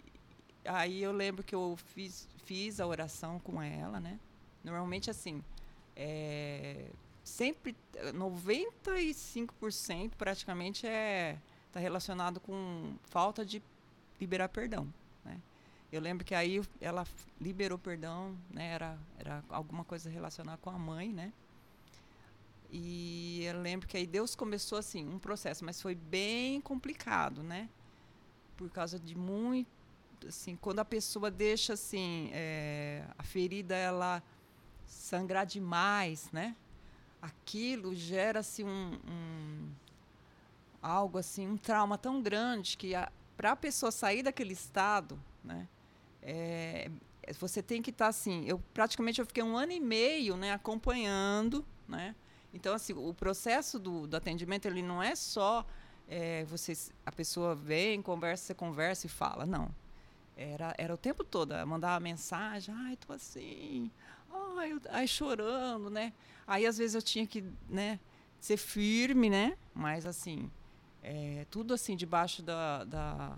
aí 0.63 1.01
eu 1.01 1.11
lembro 1.11 1.43
que 1.43 1.55
eu 1.55 1.75
fiz, 1.93 2.29
fiz 2.45 2.79
a 2.79 2.85
oração 2.85 3.39
com 3.39 3.61
ela, 3.61 3.99
né? 3.99 4.19
Normalmente, 4.63 5.09
assim, 5.09 5.43
é, 5.95 6.85
sempre, 7.23 7.75
95% 8.13 10.11
praticamente 10.15 10.85
é 10.85 11.37
está 11.69 11.79
relacionado 11.79 12.39
com 12.39 12.95
falta 13.03 13.45
de 13.45 13.61
liberar 14.19 14.49
perdão. 14.49 14.91
Eu 15.91 16.01
lembro 16.01 16.23
que 16.23 16.35
aí 16.35 16.61
ela 16.79 17.05
liberou 17.41 17.77
perdão, 17.77 18.37
né? 18.51 18.67
Era, 18.67 18.97
era 19.17 19.43
alguma 19.49 19.83
coisa 19.83 20.09
relacionada 20.09 20.57
com 20.59 20.69
a 20.69 20.77
mãe, 20.77 21.11
né? 21.11 21.33
E 22.71 23.43
eu 23.43 23.59
lembro 23.59 23.87
que 23.87 23.97
aí 23.97 24.05
Deus 24.05 24.35
começou 24.35 24.77
assim 24.77 25.07
um 25.07 25.17
processo, 25.17 25.65
mas 25.65 25.81
foi 25.81 25.95
bem 25.95 26.61
complicado, 26.61 27.41
né? 27.41 27.67
Por 28.55 28.69
causa 28.69 28.99
de 28.99 29.17
muito, 29.17 29.67
assim, 30.27 30.55
quando 30.55 30.79
a 30.79 30.85
pessoa 30.85 31.31
deixa 31.31 31.73
assim 31.73 32.29
é, 32.31 33.03
a 33.17 33.23
ferida 33.23 33.75
ela 33.75 34.21
sangrar 34.85 35.47
demais, 35.47 36.31
né? 36.31 36.55
Aquilo 37.19 37.95
gera 37.95 38.41
assim 38.41 38.63
um, 38.63 38.99
um 39.07 39.71
algo 40.81 41.17
assim, 41.17 41.47
um 41.47 41.57
trauma 41.57 41.97
tão 41.97 42.21
grande 42.21 42.77
que 42.77 42.91
para 43.35 43.53
a 43.53 43.55
pessoa 43.55 43.91
sair 43.91 44.21
daquele 44.21 44.53
estado, 44.53 45.19
né? 45.43 45.67
É, 46.21 46.89
você 47.39 47.61
tem 47.61 47.81
que 47.81 47.89
estar 47.89 48.05
tá, 48.05 48.09
assim. 48.09 48.43
Eu 48.45 48.61
praticamente 48.73 49.19
eu 49.19 49.25
fiquei 49.25 49.43
um 49.43 49.57
ano 49.57 49.71
e 49.71 49.79
meio, 49.79 50.35
né, 50.35 50.51
acompanhando, 50.53 51.65
né. 51.87 52.15
Então 52.53 52.73
assim, 52.73 52.93
o 52.93 53.13
processo 53.13 53.77
do, 53.77 54.07
do 54.07 54.17
atendimento 54.17 54.65
ele 54.65 54.81
não 54.81 55.01
é 55.01 55.15
só 55.15 55.65
é, 56.07 56.43
você, 56.45 56.73
a 57.05 57.11
pessoa 57.11 57.53
vem, 57.53 58.01
conversa, 58.01 58.45
você 58.45 58.53
conversa 58.55 59.05
e 59.05 59.09
fala, 59.09 59.45
não. 59.45 59.69
Era, 60.35 60.73
era 60.77 60.93
o 60.93 60.97
tempo 60.97 61.23
todo, 61.23 61.53
mandava 61.67 61.99
mensagem, 61.99 62.73
ai, 62.73 62.95
tô 62.95 63.11
assim, 63.11 63.91
ai, 64.57 64.79
ai, 64.89 65.07
chorando, 65.07 65.89
né? 65.89 66.13
Aí 66.47 66.65
às 66.65 66.77
vezes 66.77 66.95
eu 66.95 67.01
tinha 67.01 67.27
que, 67.27 67.43
né, 67.67 67.99
ser 68.39 68.57
firme, 68.57 69.29
né? 69.29 69.57
Mas 69.73 70.05
assim, 70.05 70.49
é, 71.03 71.45
tudo 71.51 71.73
assim 71.73 71.95
debaixo 71.95 72.41
da, 72.41 72.85
da, 72.85 73.37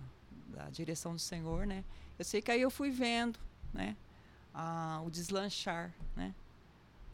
da, 0.52 0.70
direção 0.70 1.14
do 1.14 1.20
Senhor, 1.20 1.66
né? 1.66 1.84
Eu 2.18 2.26
sei 2.26 2.42
que 2.42 2.52
aí 2.52 2.62
eu 2.62 2.70
fui 2.70 2.90
vendo, 2.90 3.40
né? 3.74 3.96
A, 4.54 5.02
o 5.06 5.10
deslanchar, 5.10 5.94
né? 6.16 6.34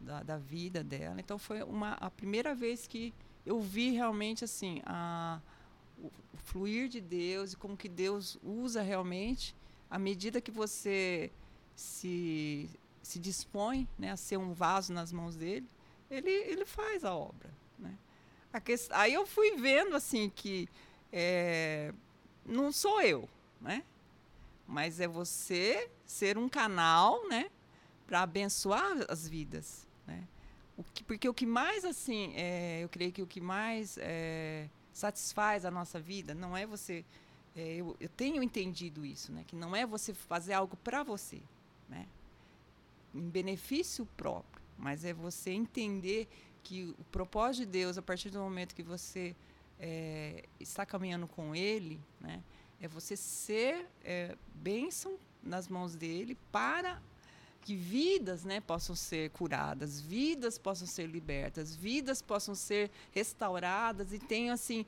Da, 0.00 0.22
da 0.22 0.38
vida 0.38 0.84
dela. 0.84 1.18
Então 1.18 1.38
foi 1.38 1.62
uma 1.62 1.92
a 1.94 2.10
primeira 2.10 2.54
vez 2.54 2.86
que 2.86 3.12
eu 3.44 3.60
vi 3.60 3.90
realmente 3.90 4.44
assim 4.44 4.82
a, 4.84 5.40
o, 5.98 6.10
fluir 6.34 6.88
de 6.88 7.00
Deus 7.00 7.52
e 7.52 7.56
como 7.56 7.76
que 7.76 7.88
Deus 7.88 8.38
usa 8.42 8.82
realmente 8.82 9.54
à 9.90 9.98
medida 9.98 10.40
que 10.40 10.50
você 10.50 11.32
se 11.74 12.70
se 13.08 13.18
dispõe 13.18 13.88
né, 13.98 14.10
a 14.10 14.16
ser 14.16 14.36
um 14.36 14.52
vaso 14.52 14.92
nas 14.92 15.10
mãos 15.10 15.34
dele, 15.34 15.66
ele, 16.10 16.30
ele 16.30 16.66
faz 16.66 17.06
a 17.06 17.14
obra. 17.14 17.50
Né? 17.78 17.96
A 18.52 18.60
aí 19.00 19.14
eu 19.14 19.26
fui 19.26 19.56
vendo 19.56 19.96
assim 19.96 20.28
que 20.28 20.68
é, 21.10 21.94
não 22.48 22.72
sou 22.72 23.00
eu, 23.00 23.28
né? 23.60 23.84
mas 24.66 25.00
é 25.00 25.08
você 25.08 25.90
ser 26.06 26.36
um 26.36 26.48
canal 26.48 27.26
né, 27.28 27.50
para 28.06 28.22
abençoar 28.22 29.06
as 29.08 29.26
vidas. 29.26 29.86
Né? 30.06 30.26
O 30.76 30.82
que, 30.82 31.02
porque 31.02 31.28
o 31.28 31.34
que 31.34 31.46
mais, 31.46 31.84
assim, 31.84 32.32
é, 32.34 32.80
eu 32.82 32.88
creio 32.88 33.12
que 33.12 33.22
o 33.22 33.26
que 33.26 33.40
mais 33.40 33.96
é, 33.98 34.68
satisfaz 34.92 35.64
a 35.64 35.70
nossa 35.70 35.98
vida 35.98 36.34
não 36.34 36.56
é 36.56 36.66
você. 36.66 37.04
É, 37.56 37.76
eu, 37.76 37.96
eu 37.98 38.08
tenho 38.10 38.42
entendido 38.42 39.06
isso, 39.06 39.32
né? 39.32 39.42
que 39.46 39.56
não 39.56 39.74
é 39.74 39.86
você 39.86 40.12
fazer 40.12 40.52
algo 40.52 40.76
para 40.76 41.02
você. 41.02 41.40
Né? 41.88 42.06
em 43.14 43.28
benefício 43.28 44.06
próprio, 44.16 44.62
mas 44.76 45.04
é 45.04 45.12
você 45.12 45.50
entender 45.50 46.28
que 46.62 46.94
o 46.98 47.04
propósito 47.04 47.64
de 47.64 47.72
Deus, 47.72 47.98
a 47.98 48.02
partir 48.02 48.30
do 48.30 48.38
momento 48.38 48.74
que 48.74 48.82
você 48.82 49.34
é, 49.78 50.44
está 50.58 50.84
caminhando 50.84 51.26
com 51.26 51.54
Ele, 51.54 52.00
né, 52.20 52.42
é 52.80 52.88
você 52.88 53.16
ser 53.16 53.86
é, 54.04 54.36
bênção 54.54 55.16
nas 55.42 55.68
mãos 55.68 55.94
dele 55.94 56.36
para 56.52 57.00
que 57.62 57.74
vidas 57.76 58.44
né, 58.44 58.60
possam 58.60 58.94
ser 58.94 59.30
curadas, 59.30 60.00
vidas 60.00 60.56
possam 60.56 60.86
ser 60.86 61.06
libertas, 61.06 61.74
vidas 61.74 62.22
possam 62.22 62.54
ser 62.54 62.90
restauradas 63.12 64.12
e 64.12 64.18
tenham 64.18 64.54
assim 64.54 64.86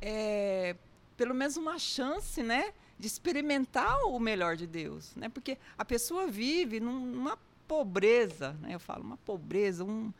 é, 0.00 0.76
pelo 1.16 1.34
menos 1.34 1.56
uma 1.56 1.78
chance, 1.78 2.42
né, 2.42 2.72
de 2.98 3.06
experimentar 3.06 3.98
o 4.04 4.18
melhor 4.20 4.56
de 4.56 4.66
Deus, 4.66 5.14
né? 5.16 5.28
Porque 5.28 5.58
a 5.76 5.84
pessoa 5.84 6.28
vive 6.28 6.78
numa 6.78 7.36
pobreza, 7.66 8.52
né? 8.60 8.74
eu 8.74 8.80
falo, 8.80 9.02
uma 9.02 9.16
pobreza, 9.18 9.84
um, 9.84 10.12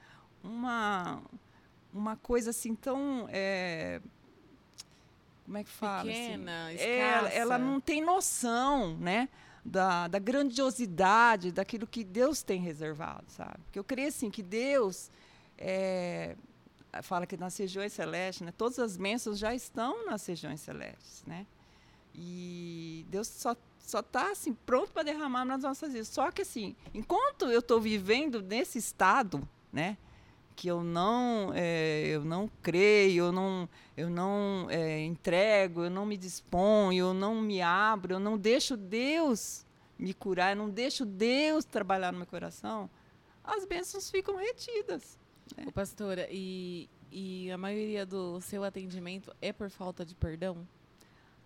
uma, 0.43 1.23
uma 1.93 2.17
coisa 2.17 2.51
assim 2.51 2.75
tão. 2.75 3.27
É, 3.31 4.01
como 5.45 5.59
é 5.59 5.65
que 5.65 5.71
fala? 5.71 6.11
Assim? 6.11 6.23
Pequena, 6.23 6.69
assim? 6.69 6.85
ela, 6.85 7.29
ela 7.31 7.59
não 7.59 7.81
tem 7.81 8.03
noção, 8.03 8.97
né? 8.99 9.29
Da, 9.65 10.09
da 10.09 10.19
grandiosidade 10.19 11.53
daquilo 11.53 11.87
que 11.87 12.03
Deus 12.03 12.43
tem 12.43 12.61
reservado, 12.61 13.25
sabe? 13.29 13.59
Porque 13.65 13.79
eu 13.79 13.85
creio 13.85 14.09
assim 14.09 14.31
que 14.31 14.43
Deus 14.43 15.11
é, 15.59 16.37
fala 17.03 17.27
que 17.27 17.37
nas 17.37 17.57
regiões 17.57 17.93
celestes, 17.93 18.47
né? 18.47 18.53
Todas 18.57 18.79
as 18.79 18.97
bênçãos 18.97 19.39
já 19.39 19.55
estão 19.55 20.07
nas 20.07 20.25
regiões 20.27 20.61
celestes, 20.61 21.25
né? 21.27 21.47
E 22.15 23.07
Deus 23.11 23.29
só 23.29 23.55
só 23.89 24.01
está 24.01 24.33
assim 24.33 24.53
pronto 24.53 24.93
para 24.93 25.03
derramar 25.03 25.47
nas 25.47 25.63
nossas 25.63 25.93
vidas. 25.93 26.09
Só 26.09 26.31
que 26.31 26.43
assim, 26.43 26.77
enquanto 26.93 27.47
eu 27.47 27.61
estou 27.61 27.81
vivendo 27.81 28.43
nesse 28.43 28.77
estado, 28.77 29.49
né, 29.73 29.97
que 30.59 30.67
eu 30.67 30.83
não 30.83 31.53
é, 31.55 32.09
eu 32.09 32.25
não 32.25 32.51
creio, 32.61 33.27
eu 33.27 33.33
não 33.33 33.69
eu 33.97 34.11
não 34.11 34.67
é, 34.69 35.01
entrego, 35.05 35.85
eu 35.85 35.91
não 35.91 36.05
me 36.05 36.17
disponho, 36.17 36.99
eu 36.99 37.15
não 37.15 37.41
me 37.41 37.63
abro, 37.63 38.15
eu 38.15 38.19
não 38.19 38.37
deixo 38.37 38.77
Deus 38.77 39.65
me 39.97 40.13
curar, 40.13 40.51
eu 40.51 40.57
não 40.57 40.69
deixo 40.69 41.07
Deus 41.07 41.65
trabalhar 41.65 42.11
no 42.11 42.19
meu 42.19 42.27
coração, 42.27 42.91
as 43.45 43.65
bênçãos 43.65 44.11
ficam 44.11 44.35
retidas. 44.35 45.17
Né? 45.57 45.65
Ô, 45.69 45.71
pastora, 45.71 46.27
e, 46.29 46.91
e 47.13 47.49
a 47.53 47.57
maioria 47.57 48.05
do 48.05 48.41
seu 48.41 48.65
atendimento 48.65 49.33
é 49.41 49.53
por 49.53 49.71
falta 49.71 50.05
de 50.05 50.17
perdão? 50.17 50.67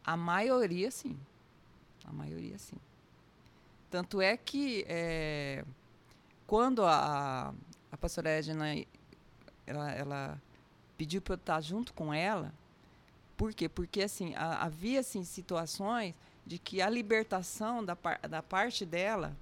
A 0.03 0.16
maioria, 0.16 0.90
sim. 0.90 1.18
A 2.07 2.12
maioria, 2.12 2.57
sim. 2.57 2.79
Tanto 3.90 4.22
é 4.22 4.38
que 4.38 4.87
é, 4.88 5.66
quando 6.46 6.83
a, 6.83 7.55
a 7.90 7.96
pastora 7.98 8.31
Edna 8.31 8.75
ela, 9.66 9.90
ela 9.92 10.42
pediu 10.96 11.20
para 11.20 11.35
eu 11.35 11.37
estar 11.38 11.61
junto 11.61 11.92
com 11.92 12.12
ela, 12.12 12.53
por 13.37 13.53
quê? 13.53 13.68
Porque 13.68 14.03
assim, 14.03 14.35
a, 14.35 14.64
havia 14.64 15.01
assim, 15.01 15.25
situações 15.25 16.14
de 16.46 16.59
que 16.59 16.81
a 16.81 16.88
libertação 16.88 17.85
da, 17.85 17.96
par, 17.96 18.18
da 18.20 18.42
parte 18.42 18.85
dela 18.85 19.37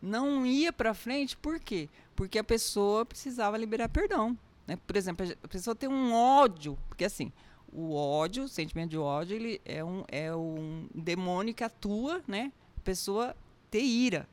não 0.00 0.46
ia 0.46 0.72
para 0.72 0.94
frente, 0.94 1.36
por 1.36 1.58
quê? 1.58 1.88
Porque 2.14 2.38
a 2.38 2.44
pessoa 2.44 3.04
precisava 3.04 3.56
liberar 3.56 3.88
perdão. 3.88 4.36
Né? 4.66 4.76
Por 4.86 4.96
exemplo, 4.96 5.26
a 5.42 5.48
pessoa 5.48 5.74
tem 5.74 5.88
um 5.88 6.12
ódio, 6.12 6.78
porque 6.88 7.04
assim, 7.04 7.32
o 7.72 7.94
ódio, 7.94 8.44
o 8.44 8.48
sentimento 8.48 8.90
de 8.90 8.98
ódio, 8.98 9.36
ele 9.36 9.60
é 9.64 9.84
um, 9.84 10.04
é 10.08 10.34
um 10.34 10.88
demônio 10.94 11.54
que 11.54 11.62
atua, 11.62 12.22
né? 12.26 12.52
A 12.76 12.80
pessoa 12.80 13.36
ter 13.70 13.82
ira, 13.82 14.28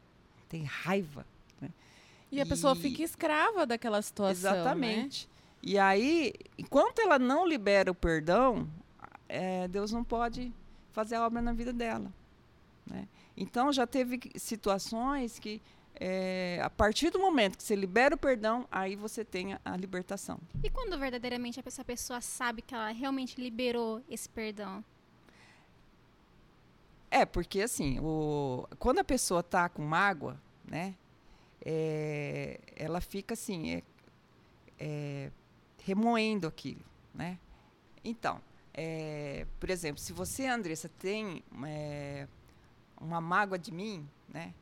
tem 0.48 0.64
raiva. 0.64 1.26
E 2.34 2.42
a 2.42 2.46
pessoa 2.46 2.76
fica 2.76 3.04
escrava 3.04 3.66
daquela 3.66 4.02
situação. 4.02 4.52
Né? 4.52 4.60
Exatamente. 4.60 5.28
Né? 5.28 5.34
E 5.66 5.80
aí, 5.80 6.34
enquanto 6.58 7.00
ela 7.00 7.18
não 7.18 7.48
libera 7.48 7.90
o 7.92 7.96
perdão, 7.96 8.68
é, 9.30 9.68
Deus 9.68 9.92
não 9.92 10.04
pode 10.04 10.52
fazer 10.92 11.16
a 11.16 11.26
obra 11.26 11.42
na 11.42 11.54
vida 11.54 11.72
dela. 11.72 12.12
Né? 12.86 13.08
Então 13.36 13.72
já 13.72 13.88
teve 13.88 14.20
situações 14.36 15.40
que 15.40 15.62
é, 15.96 16.60
a 16.62 16.70
partir 16.70 17.12
do 17.12 17.20
momento 17.20 17.58
que 17.58 17.64
você 17.64 17.76
libera 17.76 18.16
o 18.16 18.18
perdão, 18.18 18.68
aí 18.72 18.96
você 18.96 19.24
tem 19.24 19.54
a, 19.54 19.62
a 19.64 19.78
libertação. 19.78 20.40
E 20.64 20.70
quando 20.70 20.98
verdadeiramente 20.98 21.62
essa 21.66 21.84
pessoa 21.84 22.20
sabe 22.20 22.62
que 22.62 22.74
ela 22.74 22.90
realmente 22.90 23.40
liberou 23.40 24.02
esse 24.10 24.28
perdão? 24.28 24.84
É, 27.10 27.26
porque 27.26 27.62
assim, 27.62 28.00
o, 28.00 28.68
quando 28.80 29.00
a 29.00 29.04
pessoa 29.04 29.42
está 29.42 29.70
com 29.70 29.84
mágoa, 29.84 30.40
né, 30.66 30.96
é, 31.66 32.60
ela 32.76 33.00
fica 33.00 33.34
assim, 33.34 33.76
é, 33.76 33.84
é, 34.80 35.32
remoendo 35.84 36.48
aquilo, 36.48 36.84
né? 37.14 37.40
Então, 38.04 38.42
é, 38.74 39.46
por 39.60 39.70
exemplo, 39.70 40.02
se 40.02 40.12
você, 40.12 40.46
Andressa, 40.48 40.90
tem 41.00 41.44
é, 41.66 42.28
uma 43.00 43.22
mágoa 43.22 43.58
de 43.58 43.72
mim, 43.72 44.08
né? 44.28 44.54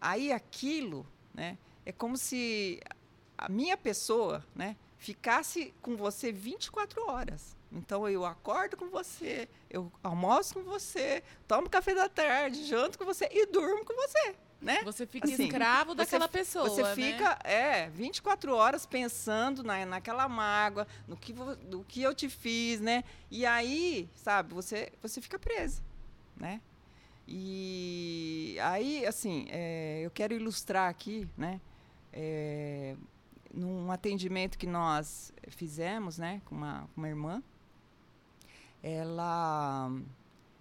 Aí 0.00 0.32
aquilo, 0.32 1.06
né, 1.34 1.58
é 1.86 1.92
como 1.92 2.16
se 2.16 2.80
a 3.36 3.48
minha 3.48 3.76
pessoa, 3.76 4.44
né, 4.54 4.76
ficasse 4.98 5.72
com 5.80 5.96
você 5.96 6.32
24 6.32 7.08
horas. 7.08 7.56
Então 7.70 8.08
eu 8.08 8.24
acordo 8.24 8.76
com 8.76 8.88
você, 8.88 9.48
eu 9.70 9.90
almoço 10.02 10.54
com 10.54 10.62
você, 10.62 11.22
tomo 11.48 11.70
café 11.70 11.94
da 11.94 12.08
tarde, 12.08 12.64
janto 12.64 12.98
com 12.98 13.04
você 13.04 13.28
e 13.30 13.46
durmo 13.46 13.84
com 13.84 13.94
você. 13.94 14.34
Né? 14.62 14.80
Você 14.84 15.04
fica 15.06 15.26
assim, 15.26 15.42
escravo 15.42 15.92
daquela 15.92 16.28
você, 16.28 16.32
pessoa. 16.32 16.68
Você 16.68 16.82
né? 16.84 16.94
fica, 16.94 17.36
é, 17.42 17.90
24 17.90 18.54
horas 18.54 18.86
pensando 18.86 19.64
na, 19.64 19.84
naquela 19.84 20.28
mágoa, 20.28 20.86
no 21.08 21.16
que, 21.16 21.32
no 21.32 21.84
que 21.84 22.00
eu 22.00 22.14
te 22.14 22.28
fiz, 22.28 22.80
né? 22.80 23.02
E 23.28 23.44
aí, 23.44 24.08
sabe, 24.14 24.54
você, 24.54 24.92
você 25.02 25.20
fica 25.20 25.36
presa, 25.36 25.82
né? 26.36 26.60
E 27.26 28.56
aí, 28.62 29.04
assim, 29.04 29.46
é, 29.50 30.00
eu 30.04 30.10
quero 30.12 30.32
ilustrar 30.32 30.88
aqui, 30.88 31.28
né? 31.36 31.60
É, 32.12 32.94
num 33.52 33.90
atendimento 33.90 34.56
que 34.56 34.66
nós 34.66 35.32
fizemos, 35.48 36.18
né, 36.18 36.40
com 36.44 36.54
uma, 36.54 36.88
uma 36.96 37.08
irmã, 37.08 37.42
ela 38.80 39.90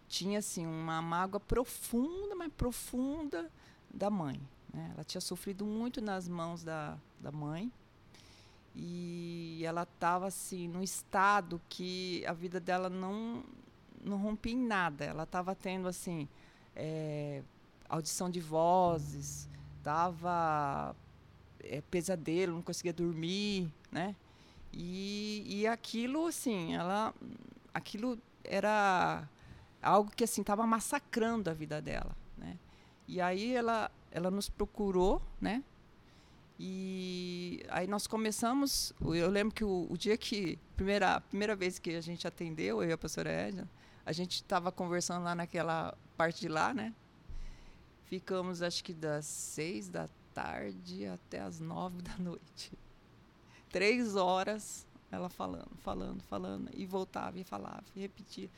tinha 0.07 0.39
assim 0.39 0.65
uma 0.65 1.01
mágoa 1.01 1.39
profunda, 1.39 2.35
mas 2.35 2.51
profunda 2.51 3.51
da 3.93 4.10
mãe. 4.10 4.39
Né? 4.73 4.91
Ela 4.93 5.04
tinha 5.04 5.21
sofrido 5.21 5.65
muito 5.65 6.01
nas 6.01 6.27
mãos 6.27 6.63
da, 6.63 6.97
da 7.19 7.32
mãe 7.32 7.71
e 8.75 9.62
ela 9.65 9.84
estava 9.84 10.27
assim 10.27 10.67
num 10.67 10.82
estado 10.82 11.62
que 11.67 12.25
a 12.25 12.34
vida 12.34 12.60
dela 12.60 12.89
não 12.89 13.43
não 14.04 14.17
rompia 14.17 14.54
em 14.54 14.65
nada. 14.65 15.06
Ela 15.06 15.23
estava 15.23 15.54
tendo 15.54 15.88
assim 15.88 16.27
é, 16.75 17.43
audição 17.88 18.30
de 18.30 18.39
vozes, 18.39 19.47
dava 19.84 20.95
é, 21.60 21.82
pesadelo, 21.82 22.56
não 22.56 22.62
conseguia 22.62 22.93
dormir, 22.93 23.71
né? 23.91 24.15
E, 24.73 25.43
e 25.45 25.67
aquilo, 25.67 26.27
assim, 26.27 26.73
ela, 26.73 27.13
aquilo 27.73 28.17
era 28.43 29.27
algo 29.82 30.12
que 30.12 30.23
assim 30.23 30.41
estava 30.41 30.65
massacrando 30.65 31.49
a 31.49 31.54
vida 31.54 31.82
dela? 31.82 32.15
E 33.12 33.19
aí 33.19 33.54
ela, 33.54 33.91
ela 34.10 34.32
nos 34.32 34.47
procurou, 34.47 35.21
né? 35.41 35.62
E 36.58 37.62
aí 37.67 37.86
nós 37.86 38.08
começamos. 38.08 38.93
Eu 39.02 39.30
lembro 39.30 39.54
que 39.54 39.65
o, 39.65 39.86
o 39.89 39.97
dia 39.97 40.15
que. 40.15 40.58
Primeira, 40.78 41.19
primeira 41.19 41.54
vez 41.54 41.78
que 41.78 41.89
a 41.93 42.00
gente 42.00 42.26
atendeu, 42.26 42.82
eu 42.82 42.89
e 42.89 42.93
a 42.93 42.97
professora 42.97 43.30
Edna, 43.30 43.69
a 44.06 44.13
gente 44.13 44.36
estava 44.36 44.71
conversando 44.71 45.26
lá 45.26 45.36
naquela 45.36 45.93
parte 46.15 46.39
de 46.39 46.47
lá, 46.47 46.74
né? 46.74 46.93
Ficamos, 48.06 48.62
acho 48.62 48.82
que 48.82 48.93
das 48.93 49.26
seis 49.26 49.89
da 49.89 50.08
tarde 50.34 51.06
até 51.06 51.41
as 51.41 51.60
nove 51.60 52.02
da 52.02 52.15
noite. 52.17 52.71
Três 53.69 54.15
horas 54.15 54.88
ela 55.12 55.28
falando, 55.28 55.76
falando, 55.82 56.24
falando, 56.24 56.69
e 56.74 56.86
voltava 56.86 57.38
e 57.38 57.43
falava, 57.43 57.84
e 57.93 58.00
repetia. 58.00 58.50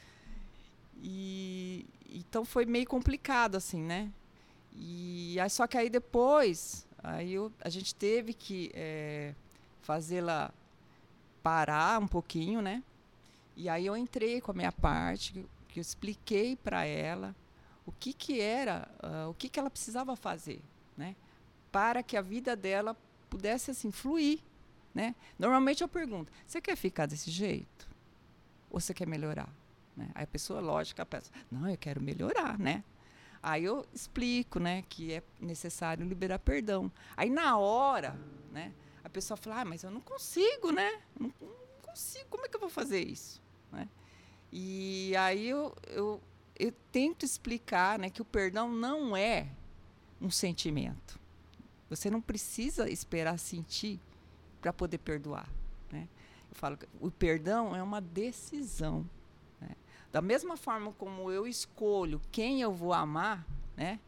E 1.01 1.87
então 2.07 2.45
foi 2.45 2.65
meio 2.65 2.85
complicado, 2.85 3.55
assim, 3.55 3.81
né? 3.81 4.11
E 4.75 5.39
aí, 5.39 5.49
só 5.49 5.67
que 5.67 5.77
aí 5.77 5.89
depois, 5.89 6.87
aí 7.03 7.33
eu, 7.33 7.51
a 7.61 7.69
gente 7.69 7.93
teve 7.93 8.33
que 8.33 8.71
é, 8.73 9.33
fazê-la 9.81 10.51
parar 11.43 12.01
um 12.01 12.07
pouquinho, 12.07 12.61
né? 12.61 12.81
E 13.55 13.69
aí 13.69 13.85
eu 13.85 13.95
entrei 13.95 14.41
com 14.41 14.51
a 14.51 14.55
minha 14.55 14.71
parte, 14.71 15.45
que, 15.67 15.79
eu 15.79 15.81
expliquei 15.81 16.55
para 16.55 16.85
ela 16.85 17.35
o 17.85 17.91
que 17.91 18.13
que 18.13 18.39
era, 18.39 18.87
uh, 19.03 19.29
o 19.29 19.33
que 19.33 19.49
que 19.49 19.59
ela 19.59 19.69
precisava 19.69 20.15
fazer, 20.15 20.61
né? 20.97 21.15
Para 21.71 22.01
que 22.01 22.15
a 22.15 22.21
vida 22.21 22.55
dela 22.55 22.95
pudesse 23.29 23.71
assim 23.71 23.91
fluir, 23.91 24.39
né? 24.93 25.13
Normalmente 25.37 25.83
eu 25.83 25.87
pergunto: 25.87 26.31
você 26.47 26.61
quer 26.61 26.75
ficar 26.75 27.05
desse 27.05 27.29
jeito? 27.29 27.87
Ou 28.71 28.79
você 28.79 28.93
quer 28.93 29.07
melhorar? 29.07 29.49
Né? 29.95 30.09
Aí 30.15 30.23
a 30.23 30.27
pessoa, 30.27 30.59
lógico, 30.59 31.01
a 31.01 31.05
pessoa, 31.05 31.35
não, 31.51 31.69
eu 31.69 31.77
quero 31.77 32.01
melhorar, 32.01 32.57
né? 32.57 32.83
Aí 33.43 33.65
eu 33.65 33.85
explico, 33.93 34.57
né, 34.57 34.85
que 34.87 35.11
é 35.11 35.21
necessário 35.37 36.07
liberar 36.07 36.39
perdão. 36.39 36.89
Aí 37.17 37.29
na 37.29 37.57
hora, 37.57 38.17
né, 38.53 38.71
a 39.03 39.09
pessoa 39.09 39.35
fala, 39.35 39.59
ah, 39.59 39.65
mas 39.65 39.83
eu 39.83 39.91
não 39.91 39.99
consigo, 39.99 40.71
né? 40.71 41.01
Não, 41.19 41.27
não 41.41 41.81
consigo, 41.81 42.25
como 42.29 42.45
é 42.45 42.47
que 42.47 42.55
eu 42.55 42.59
vou 42.61 42.69
fazer 42.69 43.05
isso? 43.05 43.41
Né? 43.69 43.89
E 44.49 45.13
aí 45.17 45.49
eu, 45.49 45.75
eu, 45.87 46.21
eu 46.57 46.71
tento 46.89 47.25
explicar, 47.25 47.99
né, 47.99 48.09
que 48.09 48.21
o 48.21 48.25
perdão 48.25 48.71
não 48.71 49.15
é 49.15 49.49
um 50.21 50.31
sentimento. 50.31 51.19
Você 51.89 52.09
não 52.09 52.21
precisa 52.21 52.89
esperar 52.89 53.37
sentir 53.37 53.99
para 54.61 54.71
poder 54.71 54.99
perdoar. 54.99 55.49
Né? 55.91 56.07
Eu 56.49 56.55
falo 56.55 56.77
que 56.77 56.87
o 57.01 57.11
perdão 57.11 57.75
é 57.75 57.83
uma 57.83 57.99
decisão. 57.99 59.05
Da 60.13 60.21
mesma 60.21 60.55
forma 60.55 60.93
como 60.93 61.29
eu 61.29 61.45
escolho 61.45 62.21
quem 62.31 62.61
eu 62.61 62.71
vou 62.71 62.93
amar, 62.93 63.45
né? 63.75 63.99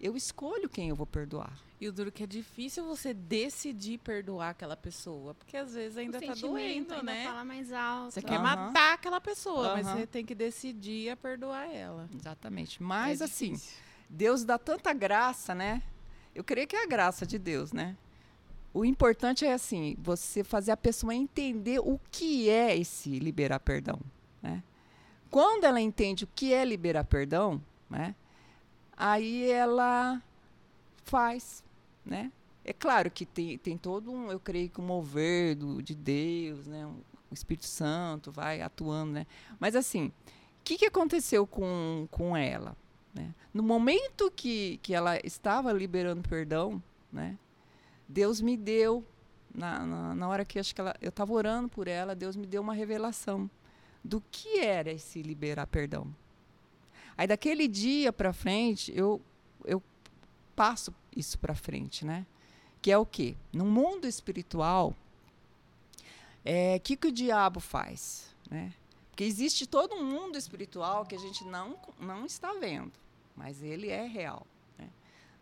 eu 0.00 0.16
escolho 0.16 0.68
quem 0.68 0.90
eu 0.90 0.96
vou 0.96 1.06
perdoar. 1.06 1.58
E 1.80 1.88
o 1.88 1.92
duro 1.92 2.10
que 2.10 2.22
é 2.22 2.26
difícil 2.26 2.84
você 2.84 3.12
decidir 3.12 3.98
perdoar 3.98 4.50
aquela 4.50 4.76
pessoa, 4.76 5.34
porque 5.34 5.56
às 5.56 5.74
vezes 5.74 5.98
ainda 5.98 6.18
está 6.18 6.34
doendo, 6.34 6.94
ainda 6.94 7.02
né? 7.02 7.24
Fala 7.24 7.44
mais 7.44 7.72
alto. 7.72 8.12
Você 8.12 8.22
quer 8.22 8.38
matar 8.38 8.94
aquela 8.94 9.20
pessoa, 9.20 9.74
mas 9.74 9.86
você 9.86 10.06
tem 10.06 10.24
que 10.24 10.34
decidir 10.34 11.10
a 11.10 11.16
perdoar 11.16 11.70
ela. 11.70 12.08
Exatamente. 12.14 12.82
Mas 12.82 13.20
é 13.20 13.24
assim, 13.24 13.60
Deus 14.08 14.42
dá 14.42 14.58
tanta 14.58 14.92
graça, 14.92 15.54
né? 15.54 15.82
Eu 16.34 16.44
creio 16.44 16.66
que 16.66 16.76
é 16.76 16.84
a 16.84 16.86
graça 16.86 17.26
de 17.26 17.38
Deus, 17.38 17.72
né? 17.72 17.96
O 18.72 18.84
importante 18.84 19.44
é 19.44 19.52
assim, 19.52 19.96
você 19.98 20.44
fazer 20.44 20.70
a 20.70 20.76
pessoa 20.76 21.14
entender 21.14 21.78
o 21.78 21.98
que 22.10 22.48
é 22.48 22.76
esse 22.76 23.18
liberar 23.18 23.60
perdão, 23.60 23.98
né? 24.42 24.62
Quando 25.30 25.64
ela 25.64 25.80
entende 25.80 26.24
o 26.24 26.28
que 26.34 26.52
é 26.52 26.64
liberar 26.64 27.04
perdão, 27.04 27.60
né? 27.90 28.14
Aí 28.96 29.50
ela 29.50 30.22
faz, 31.04 31.62
né? 32.04 32.32
É 32.64 32.72
claro 32.72 33.10
que 33.10 33.24
tem, 33.24 33.58
tem 33.58 33.76
todo 33.76 34.10
um, 34.10 34.30
eu 34.30 34.40
creio 34.40 34.68
que 34.68 34.80
um 34.80 34.84
mover 34.84 35.54
do, 35.54 35.82
de 35.82 35.94
Deus, 35.94 36.66
né? 36.66 36.86
O 37.30 37.34
Espírito 37.34 37.66
Santo 37.66 38.32
vai 38.32 38.60
atuando, 38.60 39.12
né? 39.12 39.26
Mas 39.60 39.76
assim, 39.76 40.06
o 40.06 40.64
que, 40.64 40.78
que 40.78 40.86
aconteceu 40.86 41.46
com, 41.46 42.08
com 42.10 42.36
ela? 42.36 42.76
Né? 43.14 43.34
No 43.52 43.62
momento 43.62 44.32
que, 44.34 44.78
que 44.82 44.94
ela 44.94 45.18
estava 45.24 45.72
liberando 45.72 46.28
perdão, 46.28 46.82
né? 47.12 47.38
Deus 48.08 48.40
me 48.40 48.56
deu, 48.56 49.04
na, 49.54 49.84
na, 49.84 50.14
na 50.14 50.28
hora 50.28 50.44
que 50.44 50.58
acho 50.58 50.74
que 50.74 50.80
ela, 50.80 50.94
eu 51.00 51.08
estava 51.08 51.32
orando 51.32 51.68
por 51.68 51.88
ela, 51.88 52.14
Deus 52.14 52.36
me 52.36 52.46
deu 52.46 52.62
uma 52.62 52.74
revelação 52.74 53.50
do 54.06 54.22
que 54.30 54.60
era 54.60 54.90
esse 54.90 55.22
liberar 55.22 55.66
perdão. 55.66 56.14
Aí 57.16 57.26
daquele 57.26 57.66
dia 57.66 58.12
para 58.12 58.32
frente, 58.32 58.92
eu, 58.94 59.20
eu 59.64 59.82
passo 60.54 60.94
isso 61.14 61.38
para 61.38 61.54
frente, 61.54 62.04
né? 62.04 62.26
Que 62.80 62.90
é 62.90 62.98
o 62.98 63.06
quê? 63.06 63.36
No 63.52 63.64
mundo 63.64 64.06
espiritual, 64.06 64.94
é, 66.44 66.78
que, 66.78 66.96
que 66.96 67.08
o 67.08 67.12
diabo 67.12 67.58
faz? 67.58 68.34
Né? 68.50 68.72
Porque 69.10 69.24
existe 69.24 69.66
todo 69.66 69.94
um 69.94 70.04
mundo 70.04 70.36
espiritual 70.36 71.04
que 71.04 71.14
a 71.14 71.18
gente 71.18 71.44
não, 71.44 71.76
não 71.98 72.26
está 72.26 72.52
vendo, 72.52 72.92
mas 73.34 73.62
ele 73.62 73.88
é 73.88 74.06
real. 74.06 74.46
Né? 74.78 74.88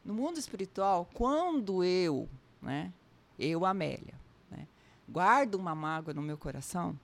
No 0.04 0.14
mundo 0.14 0.38
espiritual, 0.38 1.08
quando 1.12 1.84
eu 1.84 2.28
né? 2.64 2.92
Eu, 3.38 3.64
Amélia, 3.64 4.14
né? 4.50 4.66
Guardo 5.08 5.56
uma 5.56 5.74
mágoa 5.74 6.14
no 6.14 6.22
meu 6.22 6.38
coração? 6.38 6.98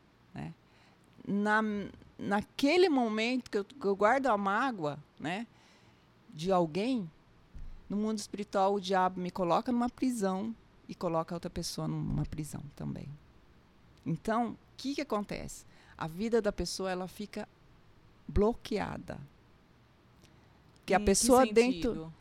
Na, 1.26 1.60
naquele 2.18 2.88
momento 2.88 3.50
que 3.50 3.58
eu, 3.58 3.64
que 3.64 3.84
eu 3.84 3.96
guardo 3.96 4.26
a 4.26 4.36
mágoa, 4.36 4.98
né? 5.18 5.46
De 6.32 6.50
alguém, 6.50 7.10
no 7.88 7.96
mundo 7.96 8.18
espiritual 8.18 8.74
o 8.74 8.80
diabo 8.80 9.20
me 9.20 9.30
coloca 9.30 9.72
numa 9.72 9.88
prisão 9.88 10.54
e 10.88 10.94
coloca 10.94 11.34
outra 11.34 11.50
pessoa 11.50 11.86
numa 11.86 12.24
prisão 12.24 12.62
também. 12.74 13.08
Então, 14.04 14.50
o 14.52 14.56
que, 14.76 14.94
que 14.94 15.00
acontece? 15.00 15.64
A 15.96 16.06
vida 16.06 16.40
da 16.40 16.52
pessoa 16.52 16.90
ela 16.90 17.06
fica 17.06 17.48
bloqueada. 18.26 19.18
Que 20.86 20.94
a 20.94 21.00
pessoa 21.00 21.46
dentro 21.46 22.12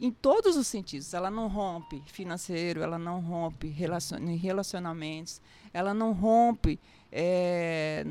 em 0.00 0.10
todos 0.10 0.56
os 0.56 0.66
sentidos. 0.66 1.12
Ela 1.12 1.30
não 1.30 1.48
rompe 1.48 2.02
financeiro, 2.06 2.82
ela 2.82 2.98
não 2.98 3.20
rompe 3.20 3.68
relacion, 3.68 4.18
em 4.18 4.36
relacionamentos, 4.36 5.40
ela 5.72 5.92
não 5.92 6.12
rompe 6.12 6.78
é, 7.10 8.06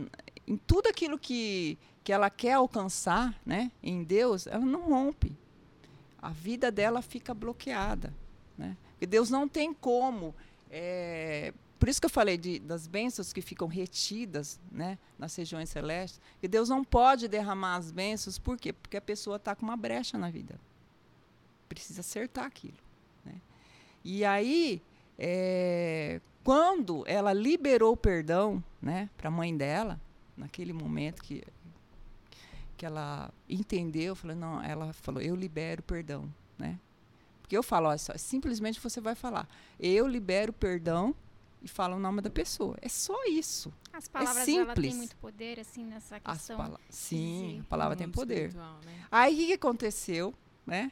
em 0.48 0.58
tudo 0.58 0.88
aquilo 0.88 1.18
que, 1.18 1.78
que 2.04 2.12
ela 2.12 2.30
quer 2.30 2.54
alcançar 2.54 3.40
né, 3.46 3.72
em 3.84 4.04
Deus, 4.04 4.48
ela 4.48 4.66
não 4.66 4.90
rompe. 4.90 5.36
A 6.22 6.30
vida 6.30 6.72
dela 6.72 7.02
fica 7.02 7.34
bloqueada. 7.34 8.14
Né? 8.58 8.76
Porque 8.92 9.06
Deus 9.06 9.30
não 9.30 9.48
tem 9.48 9.74
como. 9.74 10.34
É, 10.72 11.54
por 11.78 11.90
isso 11.90 12.00
que 12.00 12.06
eu 12.06 12.10
falei 12.10 12.38
de, 12.38 12.60
das 12.60 12.88
bênçãos 12.88 13.32
que 13.32 13.42
ficam 13.42 13.68
retidas 13.68 14.60
né, 14.72 14.98
nas 15.20 15.36
regiões 15.36 15.70
celestes, 15.70 16.20
que 16.40 16.48
Deus 16.48 16.70
não 16.70 16.84
pode 16.84 17.28
derramar 17.28 17.76
as 17.76 17.92
bênçãos, 17.92 18.40
por 18.40 18.58
quê? 18.58 18.74
Porque 18.74 18.98
a 18.98 19.02
pessoa 19.02 19.36
está 19.36 19.56
com 19.56 19.66
uma 19.66 19.78
brecha 19.78 20.18
na 20.18 20.30
vida 20.30 20.60
precisa 21.68 22.02
acertar 22.02 22.46
aquilo. 22.46 22.78
Né? 23.24 23.36
E 24.04 24.26
aí, 24.26 24.82
é, 25.18 26.20
quando 26.44 27.04
ela 27.08 27.34
liberou 27.34 27.94
o 27.94 27.98
perdão 27.98 28.64
né, 28.82 29.10
para 29.18 29.28
a 29.28 29.32
mãe 29.32 29.56
dela, 29.56 30.00
naquele 30.38 30.72
momento 30.72 31.22
que, 31.22 31.44
que 32.78 32.86
ela 32.86 33.34
entendeu, 33.50 34.16
falou, 34.16 34.36
não, 34.36 34.64
ela 34.64 34.94
falou, 34.94 35.22
eu 35.22 35.36
libero 35.36 35.82
perdão. 35.82 36.32
Né? 36.58 36.80
Porque 37.42 37.58
eu 37.58 37.64
falo, 37.64 37.98
só, 37.98 38.16
simplesmente 38.18 38.80
você 38.80 39.02
vai 39.02 39.16
falar, 39.16 39.48
eu 39.80 40.08
libero 40.08 40.54
perdão 40.54 41.16
e 41.62 41.68
fala 41.68 41.96
o 41.96 42.00
nome 42.00 42.22
da 42.22 42.30
pessoa. 42.30 42.78
É 42.82 42.90
só 42.90 43.26
isso. 43.26 43.74
As 43.92 44.06
é 44.06 44.10
palavras 44.10 44.44
é 44.44 44.46
simples. 44.46 44.90
têm 44.90 44.96
muito 44.96 45.16
poder, 45.18 45.60
assim, 45.60 45.84
nessa 45.84 46.20
questão. 46.20 46.78
Sim, 46.90 47.56
Sim, 47.56 47.60
a 47.62 47.64
palavra 47.64 47.96
tem 47.96 48.10
poder. 48.10 48.54
Né? 48.54 49.06
Aí 49.12 49.44
o 49.44 49.48
que 49.48 49.54
aconteceu, 49.54 50.34
né? 50.66 50.92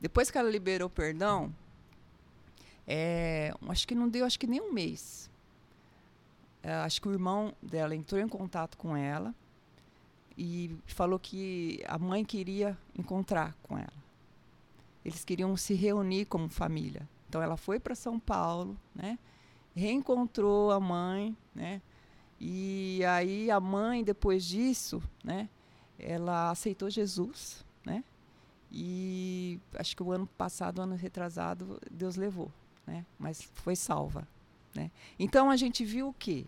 Depois 0.00 0.30
que 0.30 0.38
ela 0.38 0.50
liberou 0.50 0.88
o 0.88 0.90
perdão, 0.90 1.54
é, 2.86 3.52
acho 3.68 3.86
que 3.86 3.94
não 3.94 4.08
deu 4.08 4.24
acho 4.24 4.38
que 4.38 4.46
nem 4.46 4.60
um 4.60 4.72
mês. 4.72 5.30
É, 6.66 6.74
acho 6.74 7.00
que 7.00 7.06
o 7.06 7.12
irmão 7.12 7.54
dela 7.62 7.94
entrou 7.94 8.20
em 8.20 8.26
contato 8.26 8.76
com 8.76 8.96
ela 8.96 9.32
e 10.36 10.76
falou 10.84 11.16
que 11.16 11.80
a 11.86 11.96
mãe 11.96 12.24
queria 12.24 12.76
encontrar 12.98 13.56
com 13.62 13.78
ela. 13.78 14.04
Eles 15.04 15.24
queriam 15.24 15.56
se 15.56 15.74
reunir 15.74 16.24
como 16.24 16.48
família. 16.48 17.08
Então 17.28 17.40
ela 17.40 17.56
foi 17.56 17.78
para 17.78 17.94
São 17.94 18.18
Paulo, 18.18 18.76
né? 18.92 19.16
Reencontrou 19.76 20.72
a 20.72 20.80
mãe, 20.80 21.36
né? 21.54 21.80
E 22.40 23.00
aí 23.04 23.48
a 23.48 23.60
mãe 23.60 24.02
depois 24.02 24.44
disso, 24.44 25.00
né? 25.22 25.48
Ela 25.96 26.50
aceitou 26.50 26.90
Jesus, 26.90 27.64
né? 27.84 28.02
E 28.72 29.60
acho 29.76 29.94
que 29.94 30.02
o 30.02 30.10
ano 30.10 30.26
passado, 30.26 30.80
o 30.80 30.82
ano 30.82 30.96
retrasado, 30.96 31.80
Deus 31.88 32.16
levou, 32.16 32.50
né? 32.84 33.06
Mas 33.16 33.40
foi 33.54 33.76
salva, 33.76 34.26
né? 34.74 34.90
Então 35.16 35.48
a 35.48 35.56
gente 35.56 35.84
viu 35.84 36.08
o 36.08 36.12
quê? 36.12 36.44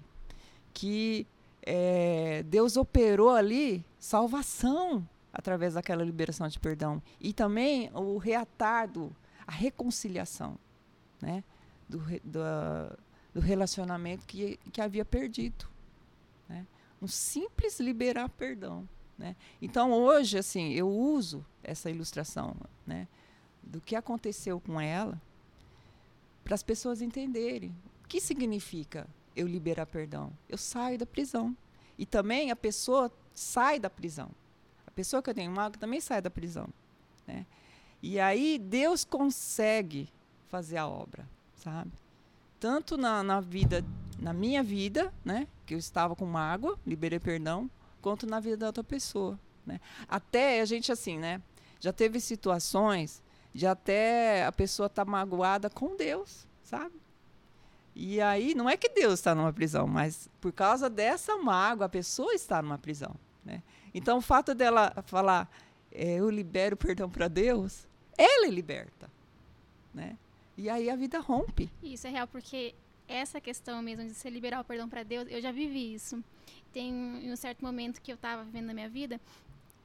Que 0.72 1.26
é, 1.62 2.42
Deus 2.44 2.76
operou 2.76 3.30
ali 3.30 3.84
salvação 3.98 5.08
através 5.32 5.74
daquela 5.74 6.04
liberação 6.04 6.48
de 6.48 6.58
perdão 6.58 7.02
e 7.20 7.32
também 7.32 7.90
o 7.94 8.16
reatado, 8.16 9.14
a 9.46 9.52
reconciliação, 9.52 10.58
né? 11.20 11.44
do, 11.88 11.98
do, 12.22 12.98
do 13.34 13.40
relacionamento 13.40 14.26
que, 14.26 14.58
que 14.72 14.80
havia 14.80 15.04
perdido. 15.04 15.66
Né? 16.48 16.66
Um 17.00 17.08
simples 17.08 17.80
liberar 17.80 18.28
perdão. 18.28 18.88
Né? 19.16 19.34
Então, 19.60 19.92
hoje, 19.92 20.38
assim, 20.38 20.72
eu 20.72 20.88
uso 20.88 21.44
essa 21.62 21.90
ilustração 21.90 22.54
né, 22.86 23.08
do 23.62 23.80
que 23.80 23.96
aconteceu 23.96 24.60
com 24.60 24.80
ela 24.80 25.20
para 26.44 26.54
as 26.54 26.62
pessoas 26.62 27.02
entenderem 27.02 27.74
o 28.04 28.08
que 28.08 28.20
significa 28.20 29.08
eu 29.38 29.46
liberar 29.46 29.86
perdão. 29.86 30.32
Eu 30.48 30.58
saio 30.58 30.98
da 30.98 31.06
prisão. 31.06 31.56
E 31.96 32.04
também 32.04 32.50
a 32.50 32.56
pessoa 32.56 33.10
sai 33.32 33.78
da 33.78 33.88
prisão. 33.88 34.30
A 34.84 34.90
pessoa 34.90 35.22
que 35.22 35.30
eu 35.30 35.34
tenho 35.34 35.50
mágoa 35.50 35.78
também 35.78 36.00
sai 36.00 36.20
da 36.20 36.28
prisão. 36.28 36.68
Né? 37.26 37.46
E 38.02 38.18
aí 38.18 38.58
Deus 38.58 39.04
consegue 39.04 40.08
fazer 40.48 40.76
a 40.76 40.88
obra, 40.88 41.28
sabe? 41.54 41.92
Tanto 42.58 42.96
na, 42.96 43.22
na 43.22 43.40
vida, 43.40 43.84
na 44.18 44.32
minha 44.32 44.62
vida, 44.62 45.12
né? 45.24 45.46
Que 45.64 45.74
eu 45.74 45.78
estava 45.78 46.16
com 46.16 46.26
mágoa, 46.26 46.76
liberei 46.84 47.20
perdão, 47.20 47.70
quanto 48.02 48.26
na 48.26 48.40
vida 48.40 48.56
da 48.56 48.66
outra 48.66 48.82
pessoa. 48.82 49.38
Né? 49.64 49.80
Até 50.08 50.60
a 50.60 50.64
gente 50.64 50.90
assim, 50.90 51.18
né? 51.18 51.40
Já 51.78 51.92
teve 51.92 52.18
situações 52.18 53.22
de 53.54 53.66
até 53.66 54.44
a 54.44 54.50
pessoa 54.50 54.86
estar 54.86 55.04
tá 55.04 55.10
magoada 55.10 55.70
com 55.70 55.96
Deus, 55.96 56.46
sabe? 56.62 56.94
E 58.00 58.20
aí, 58.20 58.54
não 58.54 58.70
é 58.70 58.76
que 58.76 58.88
Deus 58.88 59.14
está 59.14 59.34
numa 59.34 59.52
prisão, 59.52 59.88
mas 59.88 60.28
por 60.40 60.52
causa 60.52 60.88
dessa 60.88 61.36
mágoa, 61.36 61.86
a 61.86 61.88
pessoa 61.88 62.32
está 62.32 62.62
numa 62.62 62.78
prisão. 62.78 63.12
Né? 63.44 63.60
Então, 63.92 64.18
o 64.18 64.20
fato 64.20 64.54
dela 64.54 64.94
falar, 65.04 65.50
é, 65.90 66.14
eu 66.14 66.30
libero 66.30 66.76
perdão 66.76 67.10
para 67.10 67.26
Deus, 67.26 67.88
ela 68.16 68.46
é 68.46 68.50
liberta. 68.50 69.10
Né? 69.92 70.16
E 70.56 70.70
aí 70.70 70.88
a 70.88 70.94
vida 70.94 71.18
rompe. 71.18 71.68
Isso 71.82 72.06
é 72.06 72.10
real, 72.10 72.28
porque 72.28 72.72
essa 73.08 73.40
questão 73.40 73.82
mesmo 73.82 74.04
de 74.04 74.14
você 74.14 74.30
liberar 74.30 74.60
o 74.60 74.64
perdão 74.64 74.88
para 74.88 75.02
Deus, 75.02 75.26
eu 75.28 75.42
já 75.42 75.50
vivi 75.50 75.92
isso. 75.92 76.22
Tem 76.72 76.94
um 76.94 77.34
certo 77.34 77.64
momento 77.64 78.00
que 78.00 78.12
eu 78.12 78.16
estava 78.16 78.44
vivendo 78.44 78.66
na 78.66 78.74
minha 78.74 78.88
vida 78.88 79.20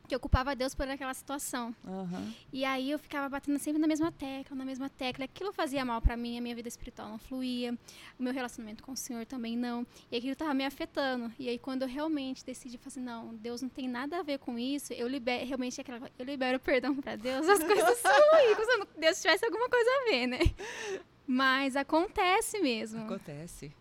que 0.08 0.14
eu 0.14 0.20
culpava 0.20 0.56
Deus 0.56 0.76
por 0.76 0.88
aquela 0.88 1.14
situação. 1.14 1.76
Uhum. 1.84 2.34
E 2.52 2.66
aí 2.66 2.92
eu 2.92 3.00
ficava 3.00 3.30
batendo 3.30 3.58
sempre 3.60 3.80
na 3.80 3.88
mesma 3.88 4.12
tecla, 4.12 4.56
na 4.56 4.66
mesma 4.66 4.90
tecla. 4.90 5.26
Aquilo 5.26 5.52
fazia 5.54 5.84
mal 5.86 6.02
para 6.02 6.18
mim, 6.18 6.38
a 6.38 6.42
minha 6.42 6.56
vida 6.56 6.68
espiritual 6.68 7.10
não 7.10 7.18
fluía, 7.18 7.78
o 8.20 8.24
meu 8.24 8.34
relacionamento 8.34 8.84
com 8.84 8.92
o 8.92 8.98
Senhor 8.98 9.26
também 9.26 9.56
não. 9.56 9.86
E 10.12 10.18
aquilo 10.18 10.34
estava 10.34 10.54
me 10.54 10.66
afetando. 10.66 11.32
E 11.40 11.50
aí 11.50 11.58
quando 11.58 11.84
eu 11.84 11.88
realmente 11.88 12.46
decidi 12.46 12.78
fazer, 12.78 13.00
assim, 13.00 13.06
não, 13.06 13.34
Deus 13.36 13.62
não 13.62 13.70
tem 13.70 13.88
nada 13.88 14.20
a 14.20 14.24
ver 14.24 14.40
com 14.40 14.60
isso, 14.60 14.94
eu 14.94 15.08
libero, 15.08 15.46
realmente 15.46 15.80
aquela, 15.80 16.12
eu 16.18 16.26
libero 16.26 16.60
perdão 16.60 16.96
para 16.96 17.16
Deus, 17.16 17.48
as 17.48 17.64
coisas 17.64 18.00
fluem, 18.00 18.56
como 18.56 18.86
se 18.86 19.00
Deus 19.00 19.22
tivesse 19.22 19.46
alguma 19.46 19.70
coisa 19.70 19.90
a 19.90 20.04
ver, 20.10 20.28
né? 20.28 20.40
Mas 21.26 21.76
acontece 21.76 22.60
mesmo. 22.60 23.06
Acontece, 23.06 23.74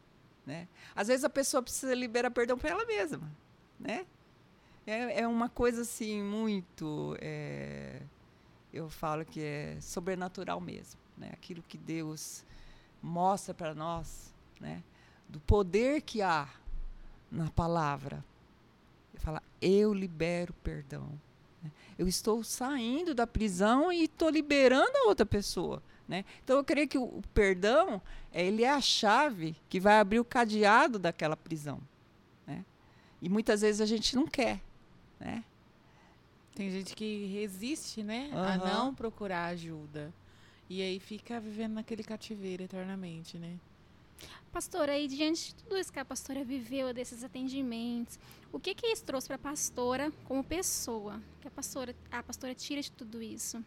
né? 0.47 0.69
Às 0.95 1.09
vezes 1.09 1.25
a 1.25 1.31
pessoa 1.31 1.63
precisa 1.63 1.95
liberar 1.95 2.31
perdão 2.31 2.57
para 2.57 2.71
ela 2.71 2.85
mesma, 2.85 3.31
né? 3.79 4.07
É, 4.87 5.21
é 5.21 5.29
uma 5.29 5.49
coisa 5.49 5.83
assim 5.83 6.23
muito. 6.23 7.17
É, 7.21 8.03
eu 8.73 8.89
falo 8.89 9.25
que 9.25 9.41
é 9.41 9.77
sobrenatural 9.81 10.61
mesmo. 10.61 11.01
Né? 11.17 11.31
Aquilo 11.33 11.63
que 11.63 11.79
Deus 11.79 12.45
mostra 13.01 13.55
para 13.55 13.75
nós, 13.75 14.33
né? 14.61 14.83
do 15.29 15.41
poder 15.41 16.03
que 16.03 16.23
há 16.23 16.49
na 17.31 17.51
palavra. 17.51 18.25
Fala, 19.17 19.43
eu 19.61 19.95
libero 19.95 20.53
perdão. 20.65 21.09
Né? 21.63 21.71
Eu 21.97 22.09
estou 22.09 22.43
saindo 22.43 23.15
da 23.15 23.27
prisão 23.27 23.93
e 23.93 24.05
estou 24.05 24.29
liberando 24.29 24.97
a 24.97 25.09
outra 25.09 25.25
pessoa. 25.25 25.81
Né? 26.09 26.25
Então 26.43 26.57
eu 26.57 26.65
creio 26.65 26.89
que 26.89 26.99
o, 26.99 27.23
perdão 27.33 28.03
ele 28.33 28.65
é 28.65 28.71
a 28.71 28.81
chave 28.81 29.57
que 29.69 29.79
vai 29.79 30.01
abrir 30.01 30.19
o 30.19 30.25
cadeado 30.25 30.99
daquela 30.99 31.37
prisão. 31.37 31.81
Né? 32.47 32.65
E 33.21 33.29
muitas 33.29 33.61
vezes 33.61 33.81
a 33.81 33.87
gente 33.87 34.17
não 34.17 34.27
quer 34.27 34.61
né? 35.23 35.45
Tem 36.55 36.71
gente 36.71 36.95
que 36.95 37.27
resiste, 37.27 38.03
né, 38.03 38.29
uhum. 38.33 38.39
a 38.39 38.57
não 38.59 38.95
procurar 38.95 39.47
ajuda. 39.47 40.13
E 40.69 40.83
aí 40.83 41.01
fica 41.01 41.41
vivendo 41.41 41.75
naquele 41.75 42.03
cativeiro 42.03 42.63
eternamente, 42.63 43.39
né? 43.39 43.59
Pastora, 44.53 44.93
aí 44.93 45.09
diante 45.09 45.49
de 45.49 45.55
tudo 45.55 45.79
isso 45.79 45.93
que 45.93 45.99
a 45.99 46.05
pastora 46.05 46.45
viveu, 46.45 46.93
desses 46.93 47.25
atendimentos, 47.25 48.19
o 48.53 48.61
que 48.61 48.75
que 48.75 48.87
isso 48.87 49.03
trouxe 49.03 49.27
para 49.27 49.37
a 49.37 49.39
pastora 49.39 50.13
como 50.25 50.45
pessoa? 50.45 51.21
Que 51.41 51.49
a 51.49 51.51
pastora, 51.51 51.97
a 52.11 52.23
pastora 52.23 52.55
tira 52.55 52.83
de 52.83 52.93
tudo 52.93 53.23
isso? 53.23 53.65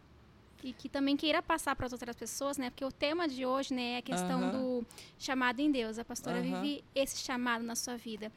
E 0.66 0.74
que 0.74 0.90
também 0.90 1.16
queira 1.16 1.44
passar 1.44 1.76
para 1.76 1.86
as 1.86 1.94
outras 1.94 2.16
pessoas, 2.16 2.58
né? 2.58 2.72
Porque 2.72 2.84
o 2.84 2.92
tema 2.92 3.28
de 3.28 3.46
hoje, 3.46 3.72
né, 3.72 3.92
é 3.92 3.98
a 3.98 4.02
questão 4.02 4.42
uhum. 4.42 4.52
do 4.80 4.88
chamado 5.20 5.60
em 5.60 5.72
Deus. 5.72 6.00
A 6.00 6.04
pastora 6.04 6.38
uhum. 6.42 6.60
vive 6.60 6.84
esse 6.96 7.18
chamado 7.20 7.64
na 7.64 7.76
sua 7.76 7.96
vida. 7.96 8.32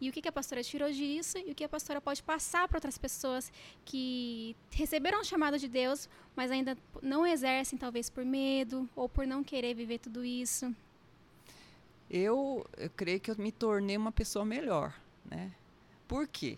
E 0.00 0.08
o 0.08 0.12
que, 0.12 0.22
que 0.22 0.28
a 0.28 0.32
pastora 0.32 0.62
tirou 0.62 0.90
disso 0.90 1.36
e 1.36 1.50
o 1.50 1.54
que 1.54 1.62
a 1.62 1.68
pastora 1.68 2.00
pode 2.00 2.22
passar 2.22 2.66
para 2.68 2.78
outras 2.78 2.96
pessoas 2.96 3.52
que 3.84 4.56
receberam 4.70 5.20
o 5.20 5.24
chamado 5.24 5.58
de 5.58 5.68
Deus, 5.68 6.08
mas 6.34 6.50
ainda 6.50 6.74
não 7.02 7.26
exercem, 7.26 7.78
talvez 7.78 8.08
por 8.08 8.24
medo 8.24 8.88
ou 8.96 9.06
por 9.06 9.26
não 9.26 9.44
querer 9.44 9.74
viver 9.74 9.98
tudo 9.98 10.24
isso. 10.24 10.74
Eu, 12.10 12.66
eu 12.78 12.88
creio 12.96 13.20
que 13.20 13.30
eu 13.30 13.36
me 13.36 13.52
tornei 13.52 13.98
uma 13.98 14.12
pessoa 14.12 14.44
melhor, 14.44 14.98
né? 15.22 15.52
Por 16.08 16.26
quê? 16.26 16.56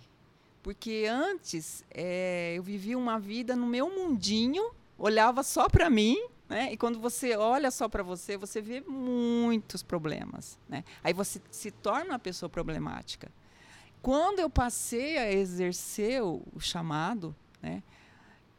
Porque 0.63 1.07
antes 1.11 1.85
é, 1.91 2.55
eu 2.57 2.63
vivia 2.63 2.97
uma 2.97 3.19
vida 3.19 3.57
no 3.57 3.67
meu 3.67 3.91
mundinho 3.91 4.71
olhava 4.99 5.43
só 5.43 5.69
para 5.69 5.91
mim, 5.91 6.17
né? 6.49 6.73
E 6.73 6.77
quando 6.77 7.01
você 7.01 7.37
olha 7.37 7.71
só 7.71 7.89
para 7.89 8.03
você, 8.03 8.37
você 8.37 8.61
vê 8.61 8.81
muitos 8.81 9.83
problemas, 9.83 10.59
né? 10.69 10.85
Aí 11.03 11.13
você 11.13 11.41
se 11.51 11.71
torna 11.71 12.13
uma 12.13 12.19
pessoa 12.19 12.49
problemática. 12.49 13.31
Quando 14.01 14.39
eu 14.39 14.49
passei 14.49 15.19
a 15.19 15.33
exercer 15.33 16.23
o, 16.23 16.43
chamado, 16.61 17.35
né? 17.61 17.83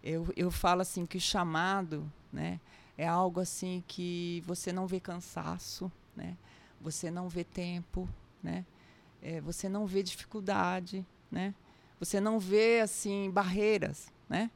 Eu, 0.03 0.27
eu 0.35 0.51
falo 0.51 0.81
assim 0.81 1.05
que 1.05 1.17
o 1.17 1.21
chamado, 1.21 2.11
né? 2.31 2.59
É 2.97 3.07
algo 3.07 3.39
assim 3.39 3.83
que 3.87 4.43
você 4.45 4.73
não 4.73 4.87
vê 4.87 4.99
cansaço, 4.99 5.91
né? 6.15 6.37
Você 6.81 7.09
não 7.09 7.29
vê 7.29 7.43
tempo, 7.43 8.09
né? 8.41 8.65
É, 9.21 9.39
você 9.41 9.69
não 9.69 9.85
vê 9.85 10.03
dificuldade, 10.03 11.05
né? 11.31 11.53
Você 11.99 12.19
não 12.19 12.39
vê 12.39 12.81
assim 12.81 13.29
barreiras, 13.31 14.11
né? 14.29 14.51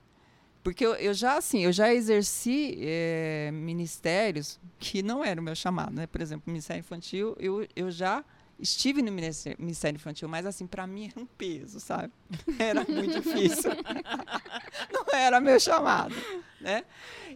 Porque 0.64 0.86
eu, 0.86 0.94
eu, 0.94 1.14
já, 1.14 1.38
assim, 1.38 1.64
eu 1.66 1.72
já 1.72 1.94
exerci 1.94 2.78
é, 2.82 3.50
ministérios 3.52 4.60
que 4.78 5.02
não 5.02 5.24
eram 5.24 5.42
o 5.42 5.46
meu 5.46 5.56
chamado, 5.56 5.94
né? 5.94 6.06
Por 6.06 6.22
exemplo, 6.22 6.44
Ministério 6.46 6.82
Infantil, 6.82 7.36
eu, 7.40 7.68
eu 7.76 7.90
já 7.90 8.24
estive 8.60 9.02
no 9.02 9.12
Ministério 9.12 9.96
Infantil, 9.96 10.30
mas, 10.30 10.46
assim, 10.46 10.68
para 10.68 10.86
mim 10.86 11.08
era 11.08 11.20
um 11.20 11.26
peso, 11.26 11.80
sabe? 11.80 12.14
Era 12.60 12.86
muito 12.88 13.22
difícil. 13.22 13.72
não 14.94 15.20
era 15.20 15.40
meu 15.40 15.60
chamado, 15.60 16.14
né? 16.60 16.86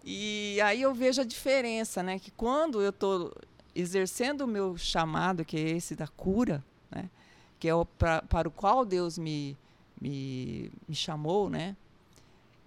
E 0.04 0.60
aí 0.62 0.84
eu 0.84 0.94
vejo 0.94 1.22
a 1.22 1.26
diferença, 1.26 2.04
né? 2.04 2.20
Que 2.20 2.30
quando 2.30 2.80
eu 2.80 2.92
estou 2.92 3.34
exercendo 3.74 4.42
o 4.42 4.48
meu 4.48 4.78
chamado, 4.78 5.44
que 5.44 5.58
é 5.58 5.72
esse 5.72 5.96
da 5.96 6.08
cura, 6.08 6.64
né? 6.92 7.10
Que 7.60 7.68
é 7.68 7.74
o 7.74 7.86
pra, 7.86 8.22
para 8.22 8.48
o 8.48 8.52
qual 8.52 8.86
Deus 8.86 9.18
me, 9.18 9.58
me, 10.00 10.72
me 10.88 10.94
chamou, 10.94 11.50
né? 11.50 11.76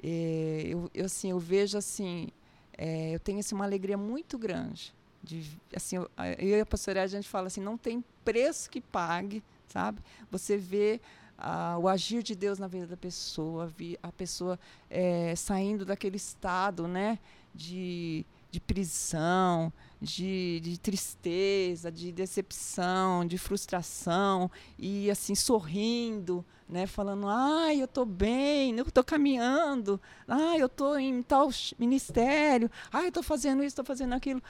É, 0.02 0.62
eu, 0.66 0.90
eu, 0.94 1.06
assim, 1.06 1.30
eu 1.30 1.38
vejo 1.38 1.76
assim, 1.76 2.28
é, 2.76 3.14
eu 3.14 3.20
tenho 3.20 3.40
assim, 3.40 3.54
uma 3.54 3.64
alegria 3.64 3.96
muito 3.96 4.38
grande. 4.38 4.94
De, 5.22 5.58
assim, 5.74 5.96
eu, 5.96 6.10
eu 6.38 6.58
e 6.58 6.60
a 6.60 6.66
pastora, 6.66 7.02
a 7.02 7.06
gente 7.06 7.28
fala 7.28 7.48
assim, 7.48 7.60
não 7.60 7.76
tem 7.76 8.04
preço 8.24 8.70
que 8.70 8.80
pague, 8.80 9.42
sabe? 9.66 10.00
Você 10.30 10.56
vê 10.56 11.00
ah, 11.36 11.76
o 11.78 11.88
agir 11.88 12.22
de 12.22 12.34
Deus 12.34 12.58
na 12.58 12.66
vida 12.66 12.86
da 12.86 12.96
pessoa, 12.96 13.72
a 14.02 14.12
pessoa 14.12 14.58
é, 14.90 15.34
saindo 15.36 15.84
daquele 15.84 16.16
estado, 16.16 16.88
né? 16.88 17.18
De, 17.54 18.24
de 18.50 18.60
prisão, 18.60 19.72
de, 20.00 20.60
de, 20.60 20.78
tristeza, 20.78 21.90
de 21.90 22.12
decepção, 22.12 23.26
de 23.26 23.36
frustração, 23.36 24.50
e 24.78 25.10
assim, 25.10 25.34
sorrindo, 25.34 26.44
né, 26.68 26.86
falando, 26.86 27.26
ai, 27.28 27.80
eu 27.80 27.86
estou 27.86 28.04
bem, 28.04 28.76
eu 28.76 28.84
estou 28.86 29.02
caminhando, 29.02 30.00
ai, 30.26 30.60
eu 30.60 30.66
estou 30.66 30.98
em 30.98 31.22
tal 31.22 31.48
ministério, 31.78 32.70
ai, 32.92 33.06
eu 33.06 33.08
estou 33.08 33.22
fazendo 33.22 33.60
isso, 33.60 33.68
estou 33.68 33.84
fazendo 33.84 34.12
aquilo. 34.14 34.42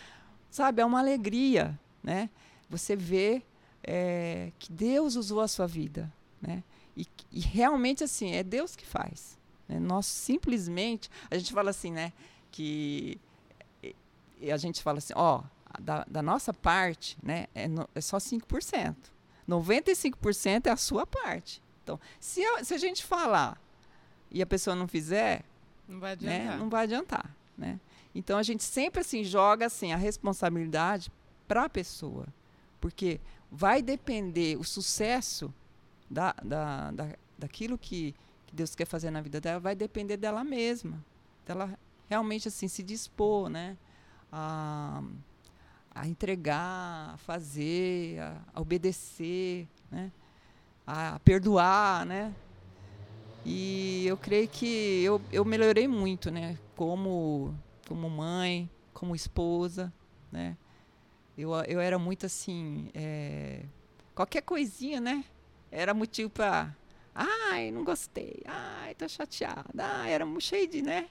Sabe, 0.50 0.82
é 0.82 0.84
uma 0.84 0.98
alegria, 0.98 1.78
né? 2.02 2.30
Você 2.68 2.96
vê 2.96 3.42
é, 3.82 4.52
que 4.58 4.72
Deus 4.72 5.14
usou 5.14 5.40
a 5.40 5.48
sua 5.48 5.66
vida, 5.66 6.12
né? 6.40 6.62
E, 6.96 7.06
e 7.30 7.40
realmente, 7.40 8.02
assim, 8.02 8.32
é 8.32 8.42
Deus 8.42 8.74
que 8.74 8.84
faz. 8.84 9.38
Né? 9.68 9.78
Nós 9.78 10.06
simplesmente, 10.06 11.08
a 11.30 11.38
gente 11.38 11.52
fala 11.52 11.70
assim, 11.70 11.92
né, 11.92 12.12
que 12.50 13.20
a 14.52 14.56
gente 14.56 14.82
fala 14.82 14.98
assim, 14.98 15.12
ó, 15.16 15.42
da, 15.80 16.04
da 16.08 16.22
nossa 16.22 16.52
parte, 16.52 17.16
né, 17.22 17.46
é, 17.54 17.68
no, 17.68 17.88
é 17.94 18.00
só 18.00 18.18
5%. 18.18 18.96
95% 19.48 20.66
é 20.66 20.70
a 20.70 20.76
sua 20.76 21.06
parte. 21.06 21.62
Então, 21.82 21.98
se 22.20 22.44
a, 22.44 22.64
se 22.64 22.74
a 22.74 22.78
gente 22.78 23.04
falar 23.04 23.60
e 24.30 24.42
a 24.42 24.46
pessoa 24.46 24.76
não 24.76 24.86
fizer, 24.86 25.42
não 25.88 26.00
vai 26.00 26.12
adiantar. 26.12 26.38
Né, 26.38 26.56
não 26.56 26.68
vai 26.68 26.84
adiantar, 26.84 27.34
né? 27.56 27.80
Então 28.14 28.36
a 28.38 28.42
gente 28.42 28.62
sempre 28.62 29.00
assim 29.00 29.24
joga 29.24 29.66
assim 29.66 29.92
a 29.92 29.96
responsabilidade 29.96 31.10
para 31.46 31.64
a 31.64 31.68
pessoa. 31.68 32.26
Porque 32.80 33.20
vai 33.50 33.80
depender 33.80 34.56
o 34.58 34.64
sucesso 34.64 35.52
da, 36.10 36.34
da, 36.42 36.90
da, 36.90 37.08
daquilo 37.38 37.78
que, 37.78 38.14
que 38.46 38.54
Deus 38.54 38.74
quer 38.74 38.86
fazer 38.86 39.10
na 39.10 39.20
vida 39.20 39.40
dela, 39.40 39.60
vai 39.60 39.74
depender 39.74 40.16
dela 40.16 40.44
mesma. 40.44 41.02
Dela 41.46 41.78
realmente 42.08 42.48
assim 42.48 42.68
se 42.68 42.82
dispor, 42.82 43.48
né? 43.48 43.76
A, 44.30 45.02
a 45.90 46.06
entregar, 46.06 47.14
a 47.14 47.16
fazer, 47.18 48.20
a, 48.20 48.42
a 48.54 48.60
obedecer, 48.60 49.66
né? 49.90 50.12
A 50.86 51.18
perdoar, 51.20 52.06
né? 52.06 52.34
E 53.44 54.06
eu 54.06 54.16
creio 54.16 54.48
que 54.48 55.02
eu, 55.02 55.20
eu 55.32 55.44
melhorei 55.44 55.88
muito, 55.88 56.30
né? 56.30 56.58
Como, 56.76 57.54
como 57.86 58.08
mãe, 58.10 58.68
como 58.92 59.14
esposa, 59.14 59.92
né? 60.30 60.56
Eu, 61.36 61.54
eu 61.66 61.80
era 61.80 61.98
muito 61.98 62.26
assim, 62.26 62.90
é, 62.92 63.62
qualquer 64.14 64.42
coisinha, 64.42 65.00
né? 65.00 65.24
Era 65.70 65.94
motivo 65.94 66.28
para, 66.28 66.74
ai, 67.14 67.70
não 67.70 67.84
gostei, 67.84 68.42
ai, 68.44 68.94
tô 68.96 69.08
chateada, 69.08 69.84
ai, 69.84 70.12
era 70.12 70.26
cheio 70.40 70.68
de, 70.68 70.82
né? 70.82 71.08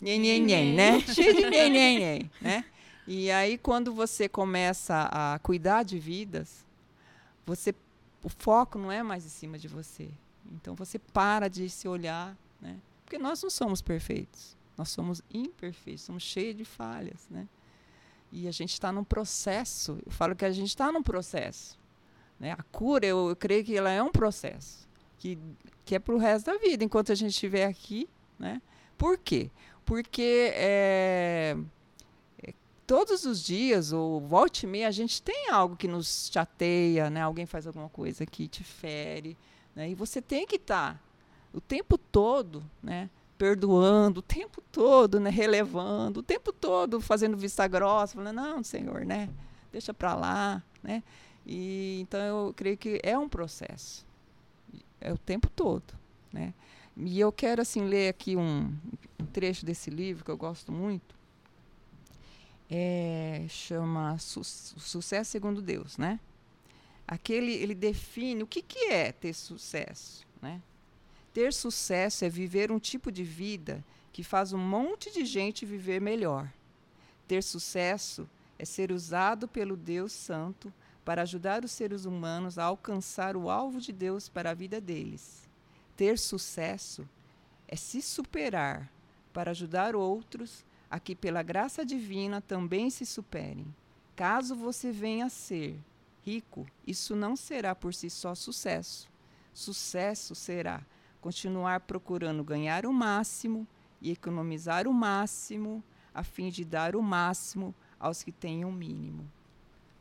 Nhen, 0.00 0.20
nhen, 0.20 0.44
nhen, 0.44 0.74
né? 0.74 1.00
cheio 1.00 1.34
de 1.34 1.50
nhen, 1.50 1.70
nhen, 1.70 1.98
nhen, 1.98 2.30
né? 2.40 2.64
E 3.06 3.30
aí, 3.30 3.58
quando 3.58 3.92
você 3.92 4.28
começa 4.28 5.08
a 5.10 5.38
cuidar 5.38 5.82
de 5.82 5.98
vidas, 5.98 6.64
você, 7.46 7.74
o 8.22 8.28
foco 8.28 8.78
não 8.78 8.92
é 8.92 9.02
mais 9.02 9.24
em 9.24 9.30
cima 9.30 9.58
de 9.58 9.66
você, 9.66 10.10
então 10.52 10.74
você 10.74 10.98
para 10.98 11.48
de 11.48 11.68
se 11.70 11.88
olhar, 11.88 12.36
né? 12.60 12.76
Porque 13.04 13.18
nós 13.18 13.42
não 13.42 13.48
somos 13.48 13.80
perfeitos. 13.80 14.58
Nós 14.78 14.90
somos 14.90 15.20
imperfeitos, 15.34 16.04
somos 16.04 16.22
cheios 16.22 16.54
de 16.54 16.64
falhas, 16.64 17.26
né? 17.28 17.48
E 18.30 18.46
a 18.46 18.50
gente 18.52 18.72
está 18.72 18.92
num 18.92 19.02
processo. 19.02 19.98
Eu 20.06 20.12
falo 20.12 20.36
que 20.36 20.44
a 20.44 20.52
gente 20.52 20.68
está 20.68 20.92
num 20.92 21.02
processo. 21.02 21.76
Né? 22.38 22.52
A 22.52 22.62
cura, 22.62 23.04
eu, 23.04 23.30
eu, 23.30 23.36
creio 23.36 23.64
que 23.64 23.76
ela 23.76 23.90
é 23.90 24.00
um 24.00 24.12
processo 24.12 24.86
que, 25.18 25.36
que 25.84 25.96
é 25.96 25.98
para 25.98 26.14
o 26.14 26.18
resto 26.18 26.46
da 26.46 26.58
vida, 26.58 26.84
enquanto 26.84 27.10
a 27.10 27.14
gente 27.14 27.30
estiver 27.30 27.64
aqui, 27.64 28.08
né? 28.38 28.62
Por 28.96 29.18
quê? 29.18 29.50
Porque 29.88 30.52
é, 30.52 31.56
todos 32.86 33.24
os 33.24 33.42
dias, 33.42 33.90
ou 33.90 34.20
volte 34.20 34.64
e 34.64 34.66
meia, 34.66 34.86
a 34.86 34.90
gente 34.90 35.22
tem 35.22 35.48
algo 35.48 35.76
que 35.76 35.88
nos 35.88 36.28
chateia, 36.30 37.08
né? 37.08 37.22
Alguém 37.22 37.46
faz 37.46 37.66
alguma 37.66 37.88
coisa 37.88 38.26
que 38.26 38.46
te 38.46 38.62
fere, 38.62 39.34
né? 39.74 39.88
E 39.88 39.94
você 39.94 40.20
tem 40.20 40.46
que 40.46 40.56
estar 40.56 40.92
tá, 40.92 41.00
o 41.54 41.60
tempo 41.60 41.96
todo, 41.96 42.62
né? 42.82 43.08
Perdoando, 43.38 44.20
o 44.20 44.22
tempo 44.22 44.60
todo, 44.70 45.18
né? 45.18 45.30
Relevando, 45.30 46.20
o 46.20 46.22
tempo 46.22 46.52
todo 46.52 47.00
fazendo 47.00 47.34
vista 47.34 47.66
grossa, 47.66 48.14
falando, 48.14 48.36
não, 48.36 48.62
Senhor, 48.62 49.06
né? 49.06 49.30
Deixa 49.72 49.94
para 49.94 50.14
lá, 50.14 50.62
né? 50.82 51.02
E, 51.46 52.00
então, 52.02 52.20
eu 52.20 52.52
creio 52.54 52.76
que 52.76 53.00
é 53.02 53.16
um 53.16 53.26
processo. 53.26 54.06
É 55.00 55.10
o 55.10 55.16
tempo 55.16 55.48
todo, 55.48 55.94
né? 56.30 56.52
E 56.98 57.20
eu 57.20 57.30
quero, 57.32 57.62
assim, 57.62 57.84
ler 57.84 58.08
aqui 58.08 58.36
um, 58.36 58.76
trecho 59.32 59.64
desse 59.64 59.88
livro 59.88 60.24
que 60.24 60.30
eu 60.30 60.36
gosto 60.36 60.72
muito. 60.72 61.14
É, 62.70 63.46
chama 63.48 64.18
Su 64.18 64.44
Sucesso 64.44 65.30
Segundo 65.30 65.62
Deus, 65.62 65.96
né? 65.96 66.20
aquele 67.08 67.52
ele 67.52 67.74
define 67.74 68.42
o 68.42 68.46
que, 68.46 68.60
que 68.60 68.92
é 68.92 69.10
ter 69.10 69.32
sucesso. 69.32 70.26
Né? 70.42 70.60
Ter 71.32 71.54
sucesso 71.54 72.26
é 72.26 72.28
viver 72.28 72.70
um 72.70 72.78
tipo 72.78 73.10
de 73.10 73.24
vida 73.24 73.82
que 74.12 74.22
faz 74.22 74.52
um 74.52 74.58
monte 74.58 75.10
de 75.10 75.24
gente 75.24 75.64
viver 75.64 76.00
melhor. 76.00 76.52
Ter 77.26 77.42
sucesso 77.42 78.28
é 78.58 78.64
ser 78.64 78.92
usado 78.92 79.48
pelo 79.48 79.76
Deus 79.76 80.12
Santo 80.12 80.72
para 81.04 81.22
ajudar 81.22 81.64
os 81.64 81.70
seres 81.70 82.04
humanos 82.04 82.58
a 82.58 82.64
alcançar 82.64 83.34
o 83.36 83.48
alvo 83.48 83.80
de 83.80 83.92
Deus 83.92 84.28
para 84.28 84.50
a 84.50 84.54
vida 84.54 84.80
deles. 84.80 85.47
Ter 85.98 86.16
sucesso 86.16 87.08
é 87.66 87.74
se 87.74 88.00
superar 88.00 88.88
para 89.32 89.50
ajudar 89.50 89.96
outros 89.96 90.64
a 90.88 91.00
que, 91.00 91.12
pela 91.12 91.42
graça 91.42 91.84
divina, 91.84 92.40
também 92.40 92.88
se 92.88 93.04
superem. 93.04 93.66
Caso 94.14 94.54
você 94.54 94.92
venha 94.92 95.26
a 95.26 95.28
ser 95.28 95.76
rico, 96.24 96.64
isso 96.86 97.16
não 97.16 97.34
será 97.34 97.74
por 97.74 97.92
si 97.92 98.08
só 98.08 98.32
sucesso. 98.36 99.10
Sucesso 99.52 100.36
será 100.36 100.86
continuar 101.20 101.80
procurando 101.80 102.44
ganhar 102.44 102.86
o 102.86 102.92
máximo 102.92 103.66
e 104.00 104.12
economizar 104.12 104.86
o 104.86 104.94
máximo, 104.94 105.82
a 106.14 106.22
fim 106.22 106.48
de 106.48 106.64
dar 106.64 106.94
o 106.94 107.02
máximo 107.02 107.74
aos 107.98 108.22
que 108.22 108.30
têm 108.30 108.64
o 108.64 108.70
mínimo. 108.70 109.28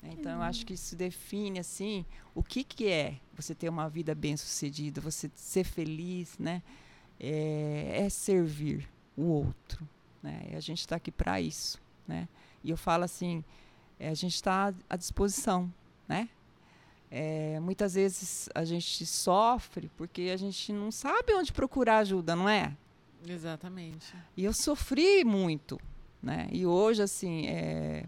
Então, 0.03 0.31
eu 0.33 0.41
acho 0.41 0.65
que 0.65 0.73
isso 0.73 0.95
define 0.95 1.59
assim 1.59 2.05
o 2.33 2.43
que, 2.43 2.63
que 2.63 2.87
é 2.87 3.17
você 3.33 3.53
ter 3.53 3.67
uma 3.67 3.89
vida 3.89 4.13
bem-sucedida, 4.13 5.01
você 5.01 5.29
ser 5.35 5.63
feliz, 5.63 6.37
né? 6.37 6.61
É, 7.19 8.03
é 8.05 8.09
servir 8.09 8.87
o 9.15 9.23
outro, 9.23 9.87
né? 10.21 10.47
E 10.51 10.55
a 10.55 10.59
gente 10.59 10.79
está 10.79 10.95
aqui 10.95 11.11
para 11.11 11.41
isso, 11.41 11.81
né? 12.07 12.29
E 12.63 12.69
eu 12.69 12.77
falo 12.77 13.03
assim, 13.03 13.43
é, 13.99 14.09
a 14.09 14.13
gente 14.13 14.35
está 14.35 14.73
à 14.89 14.95
disposição 14.95 15.71
né? 16.07 16.29
É, 17.09 17.59
muitas 17.59 17.93
vezes 17.93 18.49
a 18.53 18.65
gente 18.65 19.05
sofre 19.05 19.89
porque 19.95 20.23
a 20.33 20.37
gente 20.37 20.73
não 20.73 20.91
sabe 20.91 21.33
onde 21.33 21.53
procurar 21.53 21.99
ajuda, 21.99 22.35
não 22.35 22.49
é? 22.49 22.75
Exatamente. 23.25 24.13
E 24.35 24.43
eu 24.43 24.53
sofri 24.53 25.23
muito, 25.23 25.79
né? 26.21 26.47
E 26.51 26.65
hoje, 26.65 27.01
assim, 27.01 27.47
é, 27.47 28.05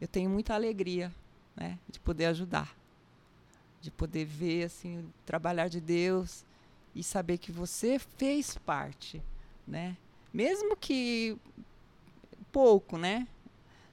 eu 0.00 0.08
tenho 0.08 0.30
muita 0.30 0.54
alegria, 0.54 1.12
né? 1.56 1.78
De 1.88 1.98
poder 2.00 2.26
ajudar, 2.26 2.76
de 3.80 3.90
poder 3.90 4.24
ver, 4.24 4.64
assim, 4.64 4.98
o 4.98 5.12
trabalhar 5.24 5.68
de 5.68 5.80
Deus 5.80 6.44
e 6.94 7.02
saber 7.02 7.38
que 7.38 7.52
você 7.52 7.98
fez 7.98 8.56
parte, 8.58 9.22
né? 9.66 9.96
Mesmo 10.32 10.76
que 10.76 11.36
pouco, 12.50 12.96
né? 12.96 13.26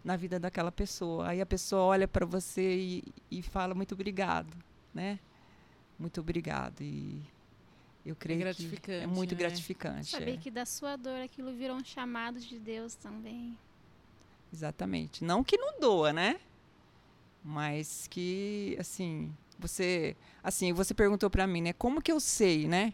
na 0.05 0.15
vida 0.15 0.39
daquela 0.39 0.71
pessoa. 0.71 1.29
Aí 1.29 1.41
a 1.41 1.45
pessoa 1.45 1.81
olha 1.81 2.07
para 2.07 2.25
você 2.27 2.77
e, 2.77 3.03
e 3.31 3.41
fala 3.41 3.73
muito 3.73 3.95
obrigado, 3.95 4.55
né? 4.93 5.19
Muito 5.97 6.21
obrigado 6.21 6.81
e 6.81 7.19
eu 8.05 8.15
creio 8.15 8.41
é 8.41 8.43
gratificante, 8.43 8.81
que 8.81 8.91
é 8.91 9.07
muito 9.07 9.31
né? 9.31 9.39
gratificante. 9.39 10.11
Saber 10.11 10.35
é. 10.35 10.37
que 10.37 10.51
da 10.51 10.63
sua 10.63 10.95
dor 10.95 11.19
aquilo 11.21 11.51
virou 11.53 11.75
um 11.75 11.83
chamado 11.83 12.39
de 12.39 12.59
Deus 12.59 12.93
também. 12.93 13.57
Exatamente. 14.53 15.23
Não 15.23 15.43
que 15.43 15.57
não 15.57 15.79
doa, 15.79 16.13
né? 16.13 16.39
Mas 17.43 18.07
que 18.09 18.75
assim, 18.79 19.33
você, 19.59 20.15
assim, 20.43 20.73
você 20.73 20.93
perguntou 20.93 21.29
para 21.29 21.45
mim, 21.45 21.61
né? 21.61 21.73
Como 21.73 22.01
que 22.01 22.11
eu 22.11 22.19
sei, 22.19 22.67
né? 22.67 22.93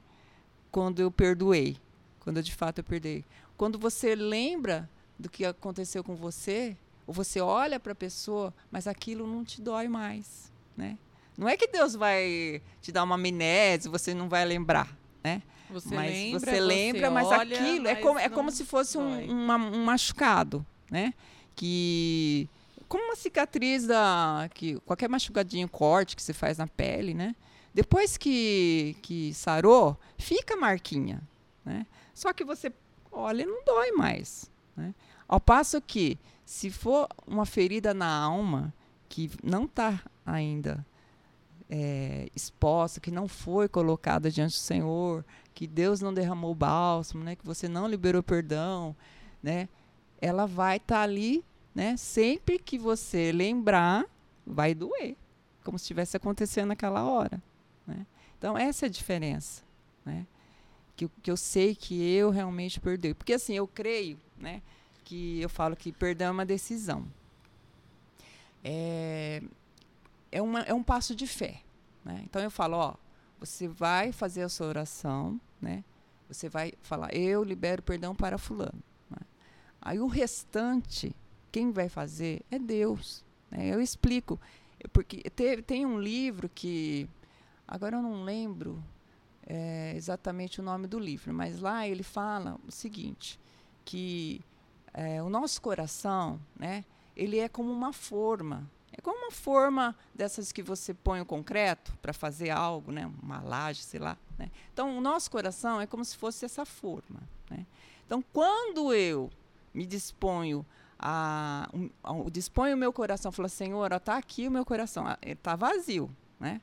Quando 0.71 1.01
eu 1.01 1.11
perdoei, 1.11 1.77
quando 2.19 2.37
eu 2.37 2.43
de 2.43 2.53
fato 2.53 2.79
eu 2.79 2.83
perdoei. 2.83 3.25
Quando 3.57 3.77
você 3.77 4.15
lembra 4.15 4.89
do 5.17 5.29
que 5.29 5.45
aconteceu 5.45 6.03
com 6.03 6.15
você, 6.15 6.75
ou 7.05 7.13
você 7.13 7.39
olha 7.39 7.79
para 7.79 7.91
a 7.91 7.95
pessoa, 7.95 8.53
mas 8.71 8.87
aquilo 8.87 9.27
não 9.27 9.43
te 9.43 9.61
dói 9.61 9.87
mais, 9.87 10.51
né? 10.75 10.97
Não 11.37 11.47
é 11.47 11.55
que 11.55 11.67
Deus 11.67 11.95
vai 11.95 12.61
te 12.81 12.91
dar 12.91 13.03
uma 13.03 13.15
amnésia, 13.15 13.89
você 13.89 14.13
não 14.13 14.27
vai 14.27 14.45
lembrar, 14.45 14.95
né? 15.23 15.41
Você 15.69 15.95
mas 15.95 16.11
lembra, 16.11 16.39
você 16.39 16.59
lembra, 16.59 17.01
você 17.01 17.09
mas 17.09 17.27
olha, 17.27 17.59
aquilo 17.59 17.87
é 17.87 17.93
mas 17.93 17.97
é 17.97 18.01
como, 18.01 18.19
é 18.19 18.29
como 18.29 18.51
se 18.51 18.65
fosse 18.65 18.97
um, 18.97 19.31
uma, 19.31 19.55
um 19.55 19.83
machucado, 19.85 20.65
né? 20.89 21.13
Que 21.55 22.49
como 22.87 23.03
uma 23.05 23.15
cicatriz 23.15 23.87
da 23.87 24.49
que 24.53 24.79
qualquer 24.81 25.07
machucadinho, 25.07 25.69
corte 25.69 26.15
que 26.15 26.21
você 26.21 26.33
faz 26.33 26.57
na 26.57 26.67
pele, 26.67 27.13
né? 27.13 27.35
Depois 27.73 28.17
que 28.17 28.95
que 29.01 29.33
sarou, 29.33 29.97
fica 30.17 30.55
a 30.55 30.57
marquinha, 30.57 31.21
né? 31.63 31.85
Só 32.13 32.33
que 32.33 32.43
você 32.43 32.71
olha, 33.11 33.45
não 33.45 33.63
dói 33.63 33.91
mais, 33.91 34.51
né? 34.75 34.93
Ao 35.27 35.39
passo 35.39 35.81
que 35.81 36.19
se 36.45 36.69
for 36.69 37.07
uma 37.25 37.45
ferida 37.45 37.93
na 37.93 38.13
alma 38.13 38.73
que 39.07 39.31
não 39.41 39.65
está 39.65 40.01
ainda 40.25 40.85
é, 41.69 42.27
exposta, 42.35 42.99
que 42.99 43.09
não 43.09 43.27
foi 43.27 43.69
colocada 43.69 44.29
diante 44.29 44.51
do 44.51 44.59
Senhor, 44.59 45.25
que 45.53 45.65
Deus 45.65 46.01
não 46.01 46.13
derramou 46.13 46.53
bálsamo, 46.53 47.23
né, 47.23 47.35
que 47.35 47.45
você 47.45 47.69
não 47.69 47.87
liberou 47.87 48.21
perdão, 48.21 48.93
né, 49.41 49.69
ela 50.21 50.45
vai 50.45 50.77
estar 50.77 50.95
tá 50.95 51.01
ali, 51.01 51.43
né, 51.73 51.97
sempre 51.97 52.59
que 52.59 52.77
você 52.77 53.31
lembrar, 53.31 54.05
vai 54.45 54.73
doer, 54.75 55.15
como 55.63 55.77
se 55.77 55.83
estivesse 55.83 56.15
acontecendo 56.15 56.67
naquela 56.67 57.03
hora. 57.03 57.41
Né? 57.87 58.05
Então, 58.37 58.57
essa 58.57 58.85
é 58.85 58.87
a 58.87 58.91
diferença. 58.91 59.63
Né? 60.05 60.25
Que, 60.95 61.09
que 61.21 61.31
eu 61.31 61.37
sei 61.37 61.75
que 61.75 62.01
eu 62.13 62.29
realmente 62.29 62.79
perdoei. 62.79 63.13
Porque, 63.13 63.33
assim, 63.33 63.53
eu 63.53 63.67
creio, 63.67 64.17
né? 64.37 64.61
que 65.03 65.41
eu 65.41 65.49
falo 65.49 65.75
que 65.75 65.91
perdão 65.91 66.27
é 66.27 66.31
uma 66.31 66.45
decisão. 66.45 67.05
É, 68.63 69.41
é, 70.31 70.41
uma, 70.41 70.61
é 70.61 70.73
um 70.73 70.83
passo 70.83 71.13
de 71.15 71.27
fé. 71.27 71.61
Né? 72.05 72.21
Então 72.23 72.41
eu 72.41 72.49
falo, 72.49 72.77
ó, 72.77 72.93
você 73.39 73.67
vai 73.67 74.11
fazer 74.11 74.43
a 74.43 74.49
sua 74.49 74.67
oração, 74.67 75.39
né? 75.61 75.83
Você 76.29 76.47
vai 76.47 76.73
falar, 76.81 77.13
eu 77.13 77.43
libero 77.43 77.81
perdão 77.81 78.15
para 78.15 78.37
fulano. 78.37 78.81
Aí 79.81 79.99
o 79.99 80.07
restante, 80.07 81.15
quem 81.51 81.71
vai 81.71 81.89
fazer 81.89 82.43
é 82.51 82.59
Deus. 82.59 83.25
Né? 83.49 83.67
Eu 83.67 83.81
explico. 83.81 84.39
Porque 84.93 85.29
tem 85.65 85.85
um 85.85 85.99
livro 85.99 86.49
que. 86.49 87.09
Agora 87.67 87.97
eu 87.97 88.01
não 88.01 88.23
lembro 88.23 88.83
é, 89.45 89.93
exatamente 89.95 90.59
o 90.59 90.63
nome 90.63 90.87
do 90.87 90.99
livro, 90.99 91.33
mas 91.33 91.59
lá 91.59 91.87
ele 91.87 92.03
fala 92.03 92.59
o 92.67 92.71
seguinte: 92.71 93.39
que 93.83 94.41
é, 94.93 95.21
o 95.21 95.29
nosso 95.29 95.61
coração, 95.61 96.39
né, 96.55 96.85
ele 97.15 97.39
é 97.39 97.49
como 97.49 97.71
uma 97.71 97.93
forma. 97.93 98.69
É 98.93 98.99
como 98.99 99.17
uma 99.17 99.31
forma 99.31 99.95
dessas 100.13 100.51
que 100.51 100.61
você 100.61 100.93
põe 100.93 101.21
o 101.21 101.25
concreto 101.25 101.97
para 102.01 102.11
fazer 102.11 102.49
algo, 102.49 102.91
né, 102.91 103.09
uma 103.23 103.39
laje, 103.39 103.81
sei 103.83 104.01
lá. 104.01 104.17
Né? 104.37 104.51
Então, 104.73 104.97
o 104.97 105.01
nosso 105.01 105.31
coração 105.31 105.79
é 105.79 105.87
como 105.87 106.03
se 106.03 106.17
fosse 106.17 106.43
essa 106.43 106.65
forma. 106.65 107.21
Né? 107.49 107.65
Então, 108.05 108.21
quando 108.33 108.93
eu 108.93 109.31
me 109.73 109.85
disponho 109.85 110.65
a, 111.01 111.67
a, 112.03 112.29
disponho 112.29 112.75
o 112.75 112.77
meu 112.77 112.93
coração, 112.93 113.31
falo, 113.31 113.49
Senhor, 113.49 113.91
está 113.91 114.17
aqui 114.17 114.47
o 114.47 114.51
meu 114.51 114.63
coração, 114.63 115.05
está 115.25 115.55
vazio, 115.55 116.15
né? 116.39 116.61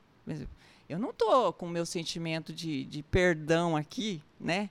Eu 0.89 0.99
não 0.99 1.11
estou 1.11 1.53
com 1.53 1.67
o 1.67 1.71
meu 1.71 1.85
sentimento 1.85 2.53
de, 2.53 2.85
de 2.85 3.03
perdão 3.03 3.77
aqui, 3.77 4.23
né? 4.39 4.71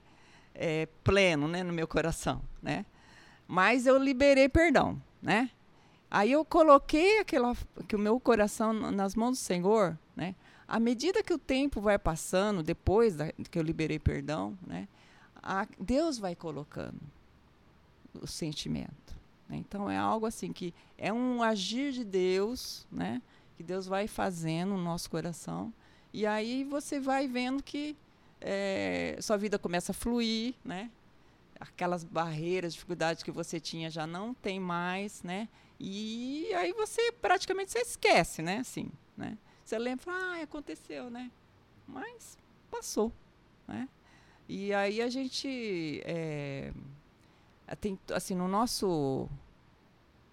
É, 0.54 0.86
pleno, 1.04 1.46
né, 1.46 1.62
no 1.62 1.72
meu 1.72 1.86
coração, 1.86 2.42
né? 2.62 2.86
Mas 3.46 3.86
eu 3.86 3.98
liberei 3.98 4.48
perdão, 4.48 5.00
né? 5.22 5.50
Aí 6.10 6.32
eu 6.32 6.44
coloquei 6.44 7.20
aquela, 7.20 7.54
que 7.86 7.94
o 7.94 7.98
meu 7.98 8.18
coração 8.18 8.72
nas 8.72 9.14
mãos 9.14 9.38
do 9.38 9.42
Senhor, 9.42 9.98
né? 10.16 10.34
À 10.66 10.80
medida 10.80 11.22
que 11.22 11.32
o 11.32 11.38
tempo 11.38 11.80
vai 11.80 11.98
passando, 11.98 12.62
depois 12.62 13.14
da, 13.14 13.30
que 13.32 13.58
eu 13.58 13.62
liberei 13.62 13.98
perdão, 13.98 14.58
né? 14.66 14.88
A, 15.42 15.66
Deus 15.78 16.18
vai 16.18 16.34
colocando 16.34 16.98
o 18.22 18.26
sentimento. 18.26 19.16
Né? 19.48 19.56
Então 19.56 19.90
é 19.90 19.96
algo 19.96 20.26
assim 20.26 20.52
que 20.52 20.74
é 20.96 21.12
um 21.12 21.42
agir 21.42 21.92
de 21.92 22.04
Deus, 22.04 22.86
né? 22.90 23.22
Que 23.56 23.62
Deus 23.62 23.86
vai 23.86 24.06
fazendo 24.06 24.70
no 24.70 24.82
nosso 24.82 25.10
coração 25.10 25.72
e 26.12 26.26
aí 26.26 26.64
você 26.64 27.00
vai 27.00 27.26
vendo 27.26 27.62
que 27.62 27.96
é, 28.40 29.18
sua 29.20 29.36
vida 29.36 29.58
começa 29.58 29.92
a 29.92 29.94
fluir, 29.94 30.54
né? 30.64 30.90
Aquelas 31.58 32.04
barreiras, 32.04 32.72
dificuldades 32.72 33.22
que 33.22 33.30
você 33.30 33.58
tinha 33.58 33.90
já 33.90 34.06
não 34.06 34.32
tem 34.32 34.60
mais, 34.60 35.22
né? 35.22 35.48
E 35.78 36.52
aí 36.54 36.72
você 36.72 37.12
praticamente 37.12 37.72
você 37.72 37.80
esquece, 37.80 38.42
né? 38.42 38.58
Assim, 38.58 38.90
né? 39.16 39.36
Você 39.64 39.78
lembra, 39.78 40.04
ah, 40.08 40.42
aconteceu, 40.42 41.10
né? 41.10 41.30
Mas 41.86 42.38
passou, 42.70 43.12
né? 43.66 43.88
E 44.48 44.72
aí 44.72 45.02
a 45.02 45.10
gente 45.10 46.00
é, 46.04 46.72
tem, 47.76 47.98
assim, 48.12 48.34
no 48.34 48.48
nosso 48.48 49.28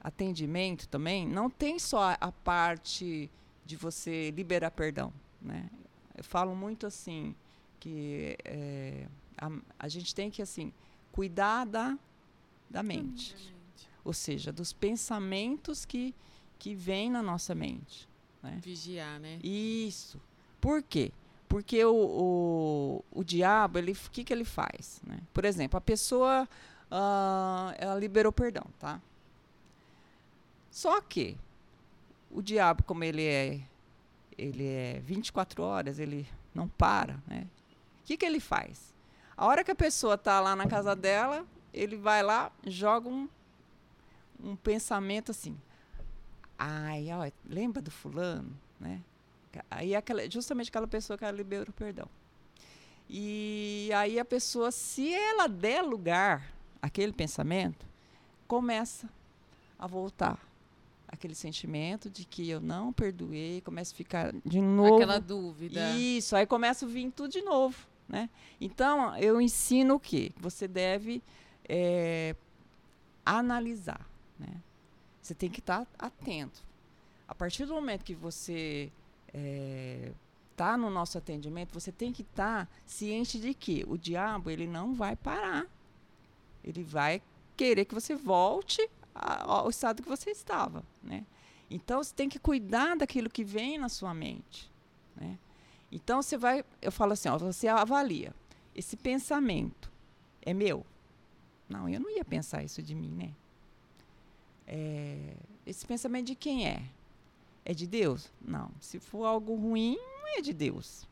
atendimento 0.01 0.88
também, 0.88 1.27
não 1.27 1.49
tem 1.49 1.79
só 1.79 2.15
a 2.19 2.31
parte 2.31 3.29
de 3.65 3.75
você 3.75 4.31
liberar 4.31 4.71
perdão, 4.71 5.11
né? 5.41 5.69
Eu 6.15 6.23
falo 6.23 6.55
muito 6.55 6.86
assim 6.86 7.36
que 7.79 8.38
é, 8.45 9.07
a, 9.38 9.51
a, 9.79 9.88
gente 9.88 10.15
tem 10.15 10.29
que 10.29 10.41
assim 10.41 10.71
cuidar 11.11 11.65
da, 11.65 11.97
da 12.69 12.81
mente, 12.81 13.36
ou 14.03 14.13
seja, 14.13 14.51
dos 14.51 14.71
pensamentos 14.71 15.83
que 15.83 16.13
que 16.57 16.73
vêm 16.73 17.09
na 17.09 17.21
nossa 17.21 17.53
mente. 17.53 18.07
Né? 18.41 18.59
Vigiar, 18.61 19.19
né? 19.19 19.39
Isso. 19.43 20.19
Por 20.59 20.81
quê? 20.81 21.11
Porque 21.47 21.83
o, 21.86 21.93
o, 21.93 23.05
o 23.19 23.23
diabo, 23.23 23.77
ele, 23.77 23.91
o 23.91 24.11
que, 24.11 24.23
que 24.23 24.33
ele 24.33 24.43
faz? 24.43 25.01
Né? 25.05 25.19
Por 25.33 25.45
exemplo, 25.45 25.77
a 25.77 25.81
pessoa 25.81 26.47
uh, 26.96 27.76
ela 27.78 28.00
liberou 28.00 28.32
perdão, 28.32 28.66
tá? 28.80 29.02
Só 30.72 31.02
que 31.02 31.38
o 32.32 32.41
diabo, 32.41 32.84
como 32.84 33.04
ele 33.04 33.24
é 33.24 33.62
ele 34.38 34.68
é 34.68 35.00
24 35.06 35.64
horas, 35.64 35.98
ele 35.98 36.28
não 36.54 36.68
para, 36.68 37.18
né? 37.26 37.48
O 38.02 38.06
que, 38.06 38.18
que 38.18 38.26
ele 38.26 38.39
faz? 38.39 38.93
A 39.36 39.46
hora 39.46 39.64
que 39.64 39.72
a 39.72 39.76
pessoa 39.76 40.16
está 40.16 40.41
lá 40.41 40.56
na 40.56 40.68
casa 40.68 40.93
dela, 40.93 41.46
ele 41.74 41.96
vai 41.96 42.22
lá, 42.22 42.52
joga 42.68 43.08
um, 43.08 43.30
um 44.43 44.56
pensamento 44.56 45.32
assim. 45.32 45.58
Ai, 46.58 47.08
ó, 47.12 47.30
lembra 47.48 47.82
do 47.82 47.91
fulano, 47.91 48.52
né? 48.80 49.02
Aí 49.72 49.96
aquela, 49.96 50.30
justamente 50.30 50.68
aquela 50.68 50.88
pessoa 50.88 51.18
que 51.18 51.24
ela 51.24 51.36
liberou 51.36 51.70
o 51.70 51.74
perdão. 51.74 52.10
E 53.10 53.89
aí 53.96 54.20
a 54.20 54.26
pessoa, 54.26 54.70
se 54.72 55.14
ela 55.14 55.48
der 55.48 55.82
lugar 55.82 56.55
àquele 56.86 57.11
pensamento, 57.11 57.86
começa 58.47 59.09
a 59.77 59.88
voltar 59.88 60.39
aquele 61.07 61.33
sentimento 61.33 62.09
de 62.09 62.25
que 62.25 62.47
eu 62.47 62.61
não 62.61 62.93
perdoei, 62.93 63.61
começa 63.61 63.91
a 63.91 63.97
ficar 63.97 64.33
de 64.45 64.61
novo. 64.61 64.95
Aquela 64.95 65.19
dúvida. 65.19 65.91
Isso, 65.95 66.36
aí 66.36 66.45
começa 66.45 66.86
a 66.86 66.88
vir 66.88 67.11
tudo 67.11 67.31
de 67.31 67.41
novo. 67.41 67.88
Né? 68.07 68.29
Então, 68.61 69.17
eu 69.17 69.41
ensino 69.41 69.95
o 69.95 69.99
quê? 69.99 70.31
Você 70.38 70.67
deve 70.67 71.23
é, 71.67 72.36
analisar. 73.25 74.07
Né? 74.39 74.61
Você 75.19 75.33
tem 75.33 75.49
que 75.49 75.61
estar 75.61 75.86
tá 75.86 76.05
atento. 76.05 76.63
A 77.27 77.33
partir 77.33 77.65
do 77.65 77.73
momento 77.73 78.03
que 78.03 78.13
você 78.13 78.91
está 79.27 79.39
é, 79.39 80.11
tá 80.55 80.77
no 80.77 80.91
nosso 80.91 81.17
atendimento, 81.17 81.73
você 81.73 81.91
tem 81.91 82.13
que 82.13 82.21
estar 82.21 82.67
tá 82.67 82.71
ciente 82.86 83.39
de 83.39 83.55
que 83.55 83.83
o 83.88 83.97
diabo 83.97 84.51
ele 84.51 84.67
não 84.67 84.93
vai 84.93 85.15
parar. 85.15 85.65
Ele 86.66 86.84
vai 86.84 87.22
querer 87.55 87.86
que 87.86 87.93
você 87.93 88.16
volte 88.16 88.89
ao 89.13 89.70
estado 89.70 90.03
que 90.03 90.09
você 90.09 90.32
estava, 90.32 90.84
né? 91.01 91.26
Então 91.70 92.03
você 92.03 92.13
tem 92.13 92.28
que 92.28 92.39
cuidar 92.39 92.95
daquilo 92.97 93.30
que 93.30 93.43
vem 93.43 93.78
na 93.78 93.88
sua 93.89 94.13
mente, 94.13 94.70
né? 95.16 95.38
Então 95.91 96.22
você 96.22 96.38
vai, 96.38 96.66
eu 96.82 96.91
falo 96.91 97.13
assim, 97.13 97.30
ó, 97.30 97.38
você 97.38 97.68
avalia 97.68 98.34
esse 98.76 98.97
pensamento 98.97 99.89
é 100.41 100.53
meu? 100.53 100.86
Não, 101.70 101.88
eu 101.89 101.99
não 101.99 102.09
ia 102.09 102.26
pensar 102.26 102.63
isso 102.63 102.82
de 102.84 102.93
mim, 102.93 103.11
né? 103.11 103.34
É, 104.68 105.36
esse 105.66 105.86
pensamento 105.86 106.28
de 106.28 106.36
quem 106.36 106.68
é? 106.68 106.84
É 107.63 107.74
de 107.74 107.88
Deus? 107.88 108.32
Não. 108.41 108.70
Se 108.80 108.99
for 108.99 109.26
algo 109.26 109.55
ruim, 109.55 109.97
não 109.97 110.38
é 110.38 110.41
de 110.41 110.53
Deus. 110.53 111.07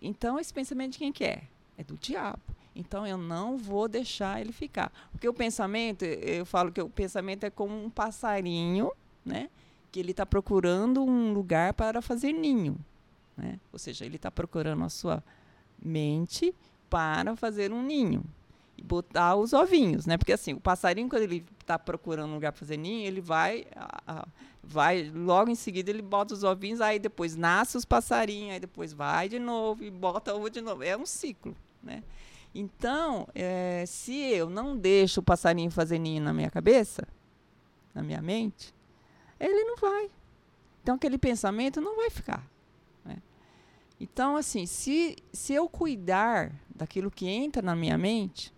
Então 0.00 0.38
esse 0.38 0.54
pensamento 0.54 0.92
de 0.92 0.98
quem 0.98 1.12
que 1.12 1.24
é? 1.24 1.42
É 1.76 1.82
do 1.82 1.96
diabo. 1.96 2.40
Então 2.78 3.04
eu 3.04 3.18
não 3.18 3.58
vou 3.58 3.88
deixar 3.88 4.40
ele 4.40 4.52
ficar. 4.52 4.92
Porque 5.10 5.28
o 5.28 5.34
pensamento, 5.34 6.04
eu 6.04 6.46
falo 6.46 6.70
que 6.70 6.80
o 6.80 6.88
pensamento 6.88 7.42
é 7.42 7.50
como 7.50 7.74
um 7.74 7.90
passarinho, 7.90 8.92
né? 9.24 9.50
Que 9.90 9.98
ele 9.98 10.12
está 10.12 10.24
procurando 10.24 11.02
um 11.02 11.32
lugar 11.32 11.74
para 11.74 12.00
fazer 12.00 12.32
ninho. 12.32 12.78
Né? 13.36 13.58
Ou 13.72 13.80
seja, 13.80 14.04
ele 14.04 14.14
está 14.14 14.30
procurando 14.30 14.84
a 14.84 14.88
sua 14.88 15.24
mente 15.82 16.54
para 16.88 17.34
fazer 17.34 17.72
um 17.72 17.82
ninho 17.82 18.24
e 18.76 18.82
botar 18.82 19.34
os 19.34 19.52
ovinhos, 19.52 20.06
né? 20.06 20.16
Porque 20.16 20.32
assim, 20.32 20.52
o 20.52 20.60
passarinho 20.60 21.08
quando 21.08 21.22
ele 21.22 21.44
está 21.60 21.76
procurando 21.76 22.30
um 22.30 22.34
lugar 22.34 22.52
para 22.52 22.60
fazer 22.60 22.76
ninho, 22.76 23.06
ele 23.08 23.20
vai, 23.20 23.66
a, 23.74 24.02
a, 24.06 24.28
vai 24.62 25.10
logo 25.12 25.50
em 25.50 25.56
seguida 25.56 25.90
ele 25.90 26.00
bota 26.00 26.32
os 26.32 26.44
ovinhos, 26.44 26.80
aí 26.80 27.00
depois 27.00 27.34
nasce 27.34 27.76
os 27.76 27.84
passarinhos, 27.84 28.52
aí 28.52 28.60
depois 28.60 28.92
vai 28.92 29.28
de 29.28 29.40
novo 29.40 29.82
e 29.82 29.90
bota 29.90 30.32
ovo 30.32 30.48
de 30.48 30.60
novo. 30.60 30.84
É 30.84 30.96
um 30.96 31.04
ciclo, 31.04 31.56
né? 31.82 32.04
Então, 32.54 33.28
é, 33.34 33.84
se 33.86 34.14
eu 34.14 34.48
não 34.48 34.76
deixo 34.76 35.20
o 35.20 35.22
passarinho 35.22 35.70
fazer 35.70 35.98
ninho 35.98 36.22
na 36.22 36.32
minha 36.32 36.50
cabeça, 36.50 37.06
na 37.94 38.02
minha 38.02 38.22
mente, 38.22 38.74
ele 39.38 39.64
não 39.64 39.76
vai. 39.76 40.10
Então, 40.82 40.96
aquele 40.96 41.18
pensamento 41.18 41.80
não 41.80 41.96
vai 41.96 42.10
ficar. 42.10 42.46
Né? 43.04 43.18
Então, 44.00 44.36
assim, 44.36 44.66
se, 44.66 45.16
se 45.32 45.52
eu 45.52 45.68
cuidar 45.68 46.52
daquilo 46.74 47.10
que 47.10 47.28
entra 47.28 47.60
na 47.62 47.76
minha 47.76 47.98
mente, 47.98 48.52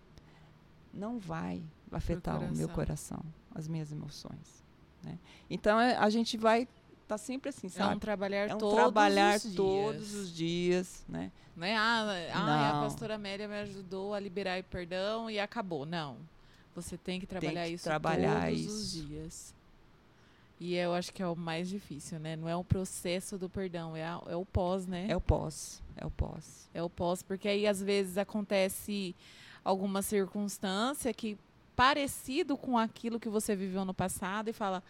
não 0.93 1.19
vai 1.19 1.63
afetar 1.91 2.41
o 2.41 2.55
meu 2.55 2.69
coração, 2.69 3.21
as 3.53 3.67
minhas 3.67 3.91
emoções. 3.91 4.63
Né? 5.03 5.19
Então, 5.49 5.79
é, 5.79 5.97
a 5.97 6.09
gente 6.09 6.37
vai 6.37 6.67
tá 7.11 7.17
sempre 7.17 7.49
assim, 7.49 7.67
sabe? 7.67 7.93
É 7.93 7.95
um 7.95 7.99
trabalhar, 7.99 8.49
é 8.49 8.55
um 8.55 8.57
todos, 8.57 8.75
trabalhar 8.75 9.35
os 9.35 9.53
todos 9.53 10.13
os 10.13 10.33
dias, 10.33 11.03
né? 11.09 11.29
Não 11.55 11.67
é, 11.67 11.75
ah, 11.75 12.31
ah 12.33 12.69
a 12.69 12.81
pastora 12.83 13.15
Amélia 13.15 13.47
me 13.47 13.59
ajudou 13.59 14.13
a 14.13 14.19
liberar 14.19 14.59
o 14.59 14.63
perdão 14.63 15.29
e 15.29 15.37
acabou. 15.37 15.85
Não. 15.85 16.17
Você 16.73 16.97
tem 16.97 17.19
que 17.19 17.27
trabalhar 17.27 17.63
tem 17.63 17.69
que 17.71 17.75
isso 17.75 17.83
trabalhar 17.83 18.45
todos 18.45 18.59
isso. 18.61 18.71
os 18.71 18.91
dias. 18.93 19.55
E 20.57 20.75
eu 20.75 20.93
acho 20.93 21.11
que 21.11 21.21
é 21.21 21.27
o 21.27 21.35
mais 21.35 21.67
difícil, 21.67 22.17
né? 22.17 22.37
Não 22.37 22.47
é 22.47 22.55
o 22.55 22.63
processo 22.63 23.37
do 23.37 23.49
perdão, 23.49 23.95
é, 23.95 24.05
a, 24.05 24.21
é 24.27 24.35
o 24.35 24.45
pós, 24.45 24.87
né? 24.87 25.07
É 25.09 25.17
o 25.17 25.21
pós. 25.21 25.81
É 25.97 26.05
o 26.05 26.11
pós. 26.11 26.69
É 26.73 26.81
o 26.81 26.89
pós, 26.89 27.21
porque 27.21 27.49
aí 27.49 27.67
às 27.67 27.81
vezes 27.81 28.17
acontece 28.17 29.13
alguma 29.65 30.01
circunstância 30.01 31.13
que 31.13 31.37
parecido 31.75 32.55
com 32.55 32.77
aquilo 32.77 33.19
que 33.19 33.27
você 33.27 33.55
viveu 33.55 33.83
no 33.83 33.93
passado 33.93 34.49
e 34.49 34.53
fala, 34.53 34.81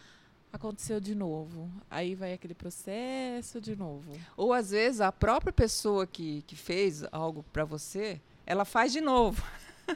aconteceu 0.51 0.99
de 0.99 1.15
novo. 1.15 1.69
Aí 1.89 2.15
vai 2.15 2.33
aquele 2.33 2.53
processo 2.53 3.59
de 3.61 3.75
novo. 3.75 4.11
Ou 4.35 4.53
às 4.53 4.71
vezes 4.71 5.01
a 5.01 5.11
própria 5.11 5.53
pessoa 5.53 6.05
que, 6.07 6.41
que 6.43 6.55
fez 6.55 7.03
algo 7.11 7.43
para 7.53 7.63
você, 7.65 8.19
ela 8.45 8.65
faz 8.65 8.91
de 8.91 9.01
novo. 9.01 9.43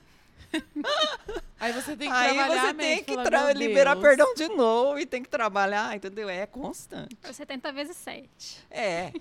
Aí 1.60 1.72
você 1.74 1.96
tem 1.98 2.10
que 2.10 2.16
Aí 2.16 2.34
trabalhar 2.34 2.66
você 2.68 2.74
tem 2.76 3.04
que 3.04 3.12
falar, 3.14 3.24
tra- 3.26 3.44
"Meu 3.46 3.54
liberar 3.56 3.94
Deus". 3.96 4.04
perdão 4.06 4.34
de 4.36 4.48
novo 4.50 5.00
e 5.00 5.06
tem 5.06 5.22
que 5.24 5.30
trabalhar, 5.30 5.96
entendeu? 5.96 6.30
É 6.30 6.46
constante. 6.46 7.16
70 7.34 7.72
vezes 7.74 7.98
7. 7.98 8.66
É. 8.70 9.12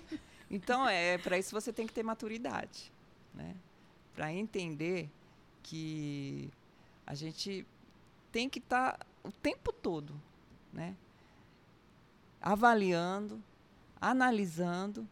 Então, 0.49 0.87
é 0.87 1.17
para 1.17 1.37
isso 1.37 1.51
você 1.51 1.73
tem 1.73 1.87
que 1.87 1.93
ter 1.93 2.03
maturidade, 2.03 2.91
né? 3.33 3.55
Para 4.13 4.31
entender 4.31 5.09
que 5.63 6.49
a 7.05 7.15
gente 7.15 7.65
tem 8.31 8.47
que 8.47 8.59
estar 8.59 8.99
o 9.23 9.31
tempo 9.31 9.73
todo, 9.73 10.13
né? 10.71 10.95
Avaliando, 12.45 13.43
analisando 13.99 15.07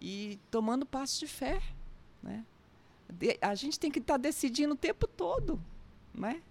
e 0.00 0.38
tomando 0.50 0.84
passos 0.84 1.18
de 1.18 1.26
fé, 1.26 1.62
né? 2.22 2.44
De- 3.08 3.38
a 3.40 3.54
gente 3.54 3.80
tem 3.80 3.90
que 3.90 3.98
estar 3.98 4.18
decidindo 4.18 4.74
o 4.74 4.76
tempo 4.76 5.06
todo, 5.08 5.58
né? 6.12 6.42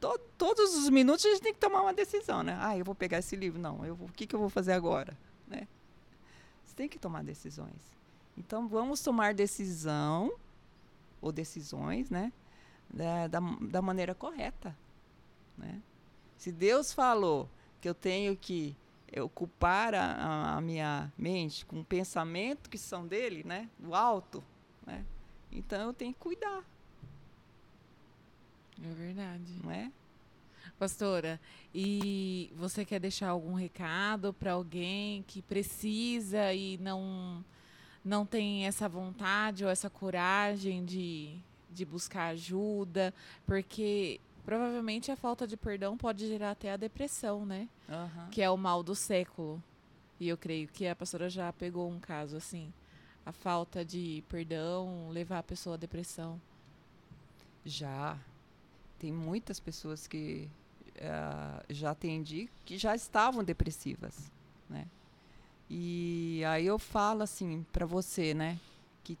To- 0.00 0.18
todos 0.36 0.74
os 0.76 0.90
minutos 0.90 1.24
a 1.24 1.30
gente 1.30 1.42
tem 1.42 1.54
que 1.54 1.60
tomar 1.60 1.82
uma 1.82 1.94
decisão, 1.94 2.42
né? 2.42 2.58
Ah, 2.60 2.76
eu 2.76 2.84
vou 2.84 2.94
pegar 2.96 3.18
esse 3.18 3.36
livro, 3.36 3.60
não. 3.60 3.84
Eu 3.84 3.94
o 3.94 4.10
que, 4.12 4.26
que 4.26 4.34
eu 4.34 4.40
vou 4.40 4.50
fazer 4.50 4.72
agora, 4.72 5.16
né? 5.46 5.68
Você 6.64 6.74
tem 6.74 6.88
que 6.88 6.98
tomar 6.98 7.22
decisões. 7.22 7.94
Então, 8.36 8.66
vamos 8.68 9.00
tomar 9.00 9.32
decisão, 9.34 10.32
ou 11.22 11.32
decisões, 11.32 12.10
né? 12.10 12.32
Da, 12.92 13.28
da, 13.28 13.40
da 13.60 13.80
maneira 13.82 14.14
correta. 14.14 14.76
Né? 15.56 15.80
Se 16.36 16.52
Deus 16.52 16.92
falou 16.92 17.48
que 17.80 17.88
eu 17.88 17.94
tenho 17.94 18.36
que 18.36 18.76
ocupar 19.20 19.94
a, 19.94 20.56
a- 20.56 20.60
minha 20.60 21.12
mente 21.16 21.64
com 21.66 21.82
pensamento 21.84 22.68
que 22.70 22.78
são 22.78 23.06
dele, 23.06 23.42
né? 23.44 23.68
Do 23.78 23.94
alto, 23.94 24.42
né? 24.86 25.04
Então, 25.52 25.86
eu 25.88 25.92
tenho 25.94 26.12
que 26.12 26.20
cuidar, 26.20 26.62
É 28.82 28.88
verdade. 28.94 29.58
não 29.62 29.70
é? 29.70 29.90
Pastora, 30.78 31.40
e 31.74 32.52
você 32.54 32.84
quer 32.84 33.00
deixar 33.00 33.28
algum 33.30 33.54
recado 33.54 34.32
para 34.34 34.52
alguém 34.52 35.22
que 35.26 35.40
precisa 35.40 36.52
e 36.52 36.76
não 36.78 37.44
não 38.04 38.24
tem 38.26 38.66
essa 38.66 38.88
vontade 38.88 39.64
ou 39.64 39.70
essa 39.70 39.90
coragem 39.90 40.84
de, 40.84 41.36
de 41.72 41.84
buscar 41.84 42.26
ajuda? 42.28 43.12
Porque 43.46 44.20
provavelmente 44.46 45.10
a 45.10 45.16
falta 45.16 45.46
de 45.46 45.56
perdão 45.56 45.96
pode 45.98 46.26
gerar 46.26 46.52
até 46.52 46.72
a 46.72 46.76
depressão, 46.78 47.44
né? 47.44 47.68
Aham. 47.88 48.28
Que 48.30 48.40
é 48.40 48.48
o 48.48 48.56
mal 48.56 48.82
do 48.82 48.94
século. 48.94 49.62
E 50.18 50.28
eu 50.28 50.38
creio 50.38 50.68
que 50.68 50.86
a 50.86 50.96
pastora 50.96 51.28
já 51.28 51.52
pegou 51.52 51.90
um 51.90 52.00
caso 52.00 52.36
assim. 52.36 52.72
A 53.26 53.32
falta 53.32 53.84
de 53.84 54.24
perdão 54.28 55.08
levar 55.10 55.40
a 55.40 55.42
pessoa 55.42 55.74
à 55.74 55.76
depressão. 55.76 56.40
Já. 57.64 58.16
Tem 58.98 59.12
muitas 59.12 59.60
pessoas 59.60 60.06
que 60.06 60.48
ah, 61.02 61.62
já 61.68 61.90
atendi 61.90 62.48
que 62.64 62.78
já 62.78 62.94
estavam 62.94 63.44
depressivas, 63.44 64.32
né? 64.70 64.86
E 65.68 66.42
aí 66.46 66.64
eu 66.64 66.78
falo 66.78 67.22
assim 67.22 67.66
para 67.72 67.84
você, 67.84 68.32
né, 68.32 68.58
que 69.02 69.18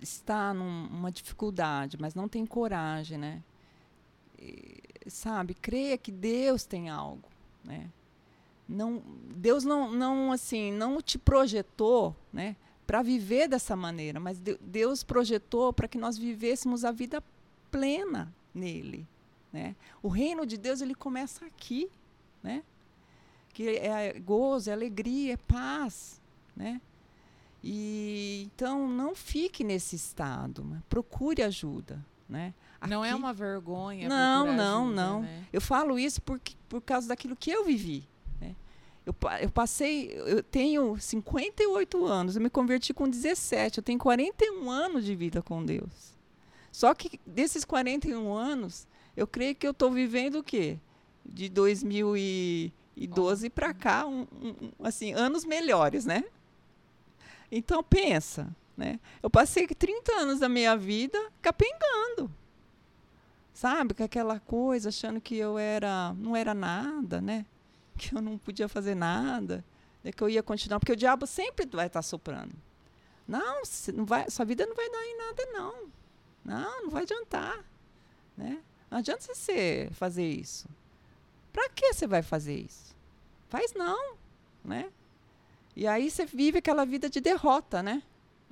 está 0.00 0.52
num- 0.52 0.88
numa 0.88 1.10
dificuldade, 1.12 1.96
mas 1.98 2.14
não 2.14 2.28
tem 2.28 2.44
coragem, 2.44 3.16
né? 3.16 3.42
Sabe, 5.06 5.54
creia 5.54 5.98
que 5.98 6.12
Deus 6.12 6.64
tem 6.64 6.88
algo, 6.88 7.28
né? 7.64 7.90
Não, 8.68 9.02
Deus 9.34 9.64
não, 9.64 9.90
não 9.90 10.32
assim, 10.32 10.72
não 10.72 11.02
te 11.02 11.18
projetou, 11.18 12.14
né, 12.32 12.56
para 12.86 13.02
viver 13.02 13.48
dessa 13.48 13.74
maneira, 13.76 14.20
mas 14.20 14.38
de- 14.38 14.58
Deus 14.60 15.02
projetou 15.02 15.72
para 15.72 15.88
que 15.88 15.98
nós 15.98 16.16
vivêssemos 16.16 16.84
a 16.84 16.92
vida 16.92 17.22
plena 17.70 18.32
nele, 18.54 19.06
né? 19.52 19.74
O 20.02 20.08
reino 20.08 20.46
de 20.46 20.56
Deus 20.56 20.80
ele 20.80 20.94
começa 20.94 21.44
aqui, 21.44 21.90
né? 22.42 22.62
Que 23.52 23.76
é 23.76 24.18
gozo, 24.20 24.70
é 24.70 24.72
alegria, 24.72 25.34
é 25.34 25.36
paz, 25.36 26.20
né? 26.56 26.80
E 27.62 28.48
então 28.54 28.88
não 28.88 29.14
fique 29.14 29.62
nesse 29.62 29.96
estado, 29.96 30.64
procure 30.88 31.42
ajuda, 31.42 32.04
né? 32.32 32.54
Não 32.88 33.04
é 33.04 33.14
uma 33.14 33.32
vergonha. 33.32 34.08
Não, 34.08 34.46
não, 34.56 34.84
ajuda, 34.86 35.02
não. 35.02 35.22
né? 35.22 35.44
Eu 35.52 35.60
falo 35.60 35.98
isso 35.98 36.20
porque, 36.22 36.54
por 36.68 36.80
causa 36.80 37.06
daquilo 37.06 37.36
que 37.36 37.50
eu 37.50 37.64
vivi. 37.64 38.08
Né? 38.40 38.56
Eu, 39.06 39.14
eu 39.40 39.50
passei, 39.50 40.12
eu 40.26 40.42
tenho 40.42 40.96
58 40.98 42.04
anos, 42.04 42.34
eu 42.34 42.42
me 42.42 42.50
converti 42.50 42.92
com 42.92 43.08
17, 43.08 43.78
eu 43.78 43.84
tenho 43.84 43.98
41 44.00 44.68
anos 44.70 45.04
de 45.04 45.14
vida 45.14 45.40
com 45.42 45.64
Deus. 45.64 46.12
Só 46.72 46.92
que 46.94 47.20
desses 47.26 47.64
41 47.64 48.32
anos, 48.32 48.88
eu 49.16 49.26
creio 49.26 49.54
que 49.54 49.66
eu 49.66 49.72
estou 49.72 49.90
vivendo 49.90 50.36
o 50.40 50.42
quê? 50.42 50.78
De 51.24 51.48
2012 51.48 53.50
para 53.50 53.72
cá, 53.74 54.06
um- 54.06 54.26
um, 54.42 54.70
assim, 54.82 55.12
anos 55.12 55.44
melhores, 55.44 56.04
né? 56.04 56.24
Então 57.50 57.82
pensa, 57.82 58.54
né? 58.76 58.98
Eu 59.22 59.30
passei 59.30 59.66
30 59.66 60.12
anos 60.12 60.40
da 60.40 60.48
minha 60.48 60.76
vida 60.76 61.18
capengando 61.40 62.30
sabe, 63.52 63.94
com 63.94 64.02
aquela 64.02 64.40
coisa, 64.40 64.88
achando 64.88 65.20
que 65.20 65.36
eu 65.36 65.58
era, 65.58 66.12
não 66.14 66.34
era 66.34 66.54
nada, 66.54 67.20
né? 67.20 67.46
Que 67.96 68.14
eu 68.14 68.22
não 68.22 68.38
podia 68.38 68.68
fazer 68.68 68.94
nada, 68.94 69.64
né? 70.02 70.10
que 70.10 70.22
eu 70.22 70.28
ia 70.28 70.42
continuar, 70.42 70.80
porque 70.80 70.92
o 70.92 70.96
diabo 70.96 71.26
sempre 71.26 71.66
vai 71.70 71.86
estar 71.86 72.02
soprando. 72.02 72.52
Não, 73.28 73.62
não 73.94 74.04
vai, 74.04 74.28
sua 74.30 74.44
vida 74.44 74.66
não 74.66 74.74
vai 74.74 74.90
dar 74.90 75.06
em 75.06 75.16
nada, 75.16 75.46
não. 75.52 75.92
Não, 76.44 76.82
não 76.82 76.90
vai 76.90 77.02
adiantar, 77.02 77.64
né? 78.36 78.60
Não 78.90 78.98
adianta 78.98 79.22
você 79.22 79.88
fazer 79.92 80.28
isso. 80.28 80.66
Para 81.52 81.68
que 81.68 81.92
você 81.92 82.06
vai 82.06 82.22
fazer 82.22 82.56
isso? 82.56 82.96
Faz 83.48 83.74
não, 83.74 84.16
né? 84.64 84.90
E 85.76 85.86
aí 85.86 86.10
você 86.10 86.26
vive 86.26 86.58
aquela 86.58 86.84
vida 86.84 87.08
de 87.08 87.20
derrota, 87.20 87.82
né? 87.82 88.02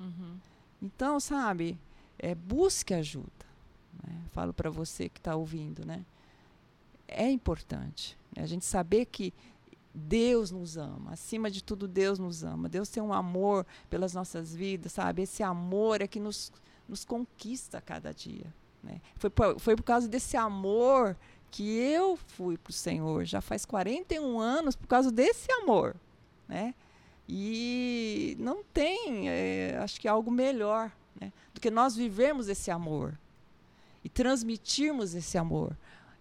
Uhum. 0.01 0.39
Então, 0.83 1.21
sabe, 1.21 1.79
é, 2.19 2.35
busque 2.35 2.95
ajuda. 2.95 3.47
né? 4.03 4.23
Falo 4.33 4.53
para 4.53 4.71
você 4.71 5.09
que 5.09 5.21
está 5.21 5.37
ouvindo, 5.37 5.85
né? 5.85 6.05
É 7.07 7.31
importante 7.31 8.17
né? 8.35 8.43
a 8.43 8.47
gente 8.47 8.65
saber 8.65 9.07
que 9.07 9.33
Deus 9.95 10.51
nos 10.51 10.77
ama. 10.77 11.13
Acima 11.13 11.51
de 11.51 11.63
tudo, 11.63 11.87
Deus 11.87 12.19
nos 12.19 12.45
ama. 12.45 12.69
Deus 12.69 12.89
tem 12.89 13.03
um 13.03 13.13
amor 13.13 13.67
pelas 13.89 14.15
nossas 14.15 14.55
vidas, 14.55 14.93
sabe? 14.93 15.23
Esse 15.23 15.43
amor 15.43 16.01
é 16.01 16.07
que 16.07 16.21
nos, 16.21 16.53
nos 16.89 17.05
conquista 17.05 17.79
a 17.79 17.81
cada 17.81 18.13
dia. 18.13 18.47
Né? 18.83 19.01
Foi, 19.17 19.29
por, 19.29 19.59
foi 19.59 19.77
por 19.77 19.83
causa 19.83 20.09
desse 20.09 20.37
amor 20.37 21.17
que 21.51 21.77
eu 21.77 22.17
fui 22.17 22.57
para 22.57 22.71
o 22.71 22.73
Senhor. 22.73 23.25
Já 23.25 23.41
faz 23.41 23.65
41 23.65 24.39
anos 24.39 24.77
por 24.77 24.87
causa 24.87 25.11
desse 25.11 25.51
amor. 25.53 25.97
Né? 26.49 26.75
E 27.33 28.35
não 28.41 28.65
tem, 28.65 29.29
é, 29.29 29.79
acho 29.81 30.01
que 30.01 30.09
algo 30.09 30.33
melhor 30.33 30.91
né, 31.21 31.33
do 31.55 31.61
que 31.61 31.71
nós 31.71 31.95
vivermos 31.95 32.49
esse 32.49 32.73
amor 32.73 33.17
e 34.03 34.09
transmitirmos 34.09 35.15
esse 35.15 35.39
amor. 35.39 35.77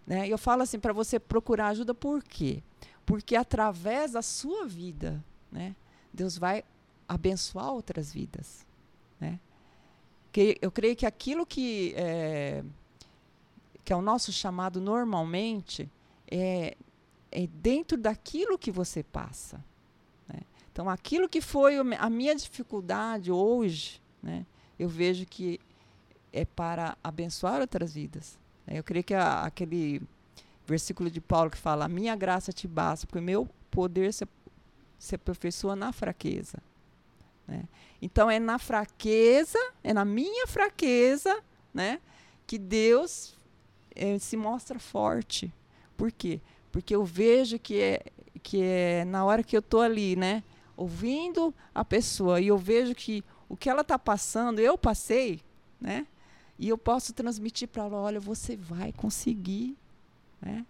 Né? 0.05 0.27
E 0.27 0.29
eu 0.29 0.37
falo 0.37 0.61
assim 0.61 0.79
para 0.79 0.93
você 0.93 1.19
procurar 1.19 1.69
ajuda, 1.69 1.95
por 1.95 2.21
quê? 2.21 2.61
Porque 3.07 3.35
através 3.35 4.11
da 4.11 4.21
sua 4.21 4.67
vida, 4.67 5.25
né, 5.51 5.75
Deus 6.13 6.37
vai 6.37 6.63
abençoar 7.07 7.71
outras 7.71 8.13
vidas. 8.13 8.63
Né? 9.19 9.39
Que 10.31 10.59
eu 10.61 10.71
creio 10.71 10.95
que 10.95 11.07
aquilo 11.07 11.43
que 11.43 11.91
é, 11.97 12.63
que 13.83 13.91
é 13.91 13.95
o 13.95 14.01
nosso 14.03 14.31
chamado 14.31 14.79
normalmente 14.79 15.89
é, 16.29 16.77
é 17.31 17.47
dentro 17.47 17.97
daquilo 17.97 18.59
que 18.59 18.69
você 18.69 19.01
passa. 19.01 19.67
Então, 20.79 20.89
aquilo 20.89 21.27
que 21.27 21.41
foi 21.41 21.75
a 21.77 22.09
minha 22.09 22.33
dificuldade 22.33 23.29
hoje, 23.29 24.01
né, 24.23 24.45
eu 24.79 24.87
vejo 24.87 25.25
que 25.25 25.59
é 26.31 26.45
para 26.45 26.97
abençoar 27.03 27.59
outras 27.59 27.93
vidas. 27.93 28.39
né? 28.65 28.79
Eu 28.79 28.83
creio 28.85 29.03
que 29.03 29.13
a- 29.13 29.43
aquele 29.43 30.01
versículo 30.65 31.11
de 31.11 31.19
Paulo 31.19 31.51
que 31.51 31.57
fala: 31.57 31.83
"A 31.83 31.89
minha 31.89 32.15
graça 32.15 32.53
te 32.53 32.65
basta, 32.65 33.05
porque 33.05 33.19
o 33.19 33.21
meu 33.21 33.45
poder 33.69 34.13
se, 34.13 34.25
se 34.97 35.15
aperfeiçoa 35.15 35.75
na 35.75 35.91
fraqueza". 35.91 36.59
né? 37.45 37.65
Então 38.01 38.31
é 38.31 38.39
na 38.39 38.57
fraqueza, 38.57 39.59
é 39.83 39.93
na 39.93 40.05
minha 40.05 40.47
fraqueza, 40.47 41.43
né, 41.73 41.99
que 42.47 42.57
Deus 42.57 43.35
eh, 43.93 44.17
se 44.17 44.37
mostra 44.37 44.79
forte. 44.79 45.53
Por 45.97 46.09
quê? 46.09 46.39
Porque 46.71 46.95
eu 46.95 47.03
vejo 47.03 47.59
que 47.59 47.81
é 47.81 48.01
que 48.41 48.61
é 48.61 49.03
na 49.03 49.25
hora 49.25 49.43
que 49.43 49.57
eu 49.57 49.59
estou 49.59 49.81
ali, 49.81 50.15
né, 50.15 50.41
ouvindo 50.79 51.53
a 51.75 51.83
pessoa 51.83 52.39
e 52.39 52.47
eu 52.47 52.57
vejo 52.57 52.95
que 52.95 53.21
o 53.49 53.57
que 53.57 53.69
ela 53.69 53.81
está 53.81 53.99
passando, 53.99 54.59
eu 54.59 54.77
passei, 54.77 55.41
né? 55.79 56.07
E 56.57 56.69
eu 56.69 56.77
posso 56.77 57.11
transmitir 57.11 57.67
para 57.67 57.83
ela, 57.83 57.97
olha, 57.97 58.19
você 58.19 58.55
vai 58.55 58.93
conseguir, 58.93 59.77
né? 60.41 60.65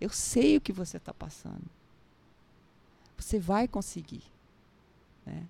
Eu 0.00 0.10
sei 0.10 0.56
o 0.56 0.60
que 0.60 0.72
você 0.72 0.96
está 0.96 1.14
passando. 1.14 1.62
Você 3.16 3.38
vai 3.38 3.68
conseguir, 3.68 4.24
né? 5.24 5.46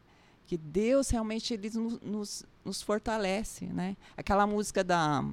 Que 0.46 0.58
Deus 0.58 1.08
realmente 1.08 1.54
ele 1.54 1.70
nos, 1.70 2.00
nos, 2.02 2.44
nos 2.62 2.82
fortalece, 2.82 3.64
né? 3.66 3.96
Aquela 4.16 4.46
música 4.46 4.84
da 4.84 5.24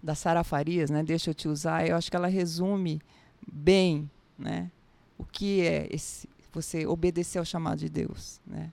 da 0.00 0.16
Sara 0.16 0.42
Farias, 0.42 0.90
né? 0.90 1.02
Deixa 1.02 1.30
eu 1.30 1.34
te 1.34 1.48
usar. 1.48 1.86
Eu 1.86 1.96
acho 1.96 2.10
que 2.10 2.16
ela 2.16 2.26
resume 2.26 3.00
bem, 3.46 4.10
né? 4.38 4.70
O 5.16 5.24
que 5.24 5.60
é 5.62 5.86
esse 5.90 6.28
você 6.52 6.86
obedecer 6.86 7.38
ao 7.38 7.44
chamado 7.44 7.78
de 7.78 7.88
Deus, 7.88 8.40
né? 8.46 8.72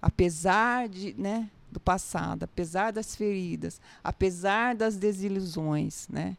Apesar 0.00 0.88
de, 0.88 1.14
né, 1.14 1.50
do 1.70 1.80
passado, 1.80 2.44
apesar 2.44 2.92
das 2.92 3.14
feridas, 3.14 3.80
apesar 4.02 4.74
das 4.74 4.96
desilusões, 4.96 6.08
né? 6.08 6.36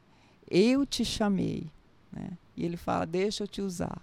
Eu 0.50 0.86
te 0.86 1.04
chamei, 1.04 1.72
né? 2.12 2.38
E 2.56 2.66
ele 2.66 2.78
fala: 2.78 3.06
"Deixa 3.06 3.44
eu 3.44 3.48
te 3.48 3.62
usar. 3.62 4.02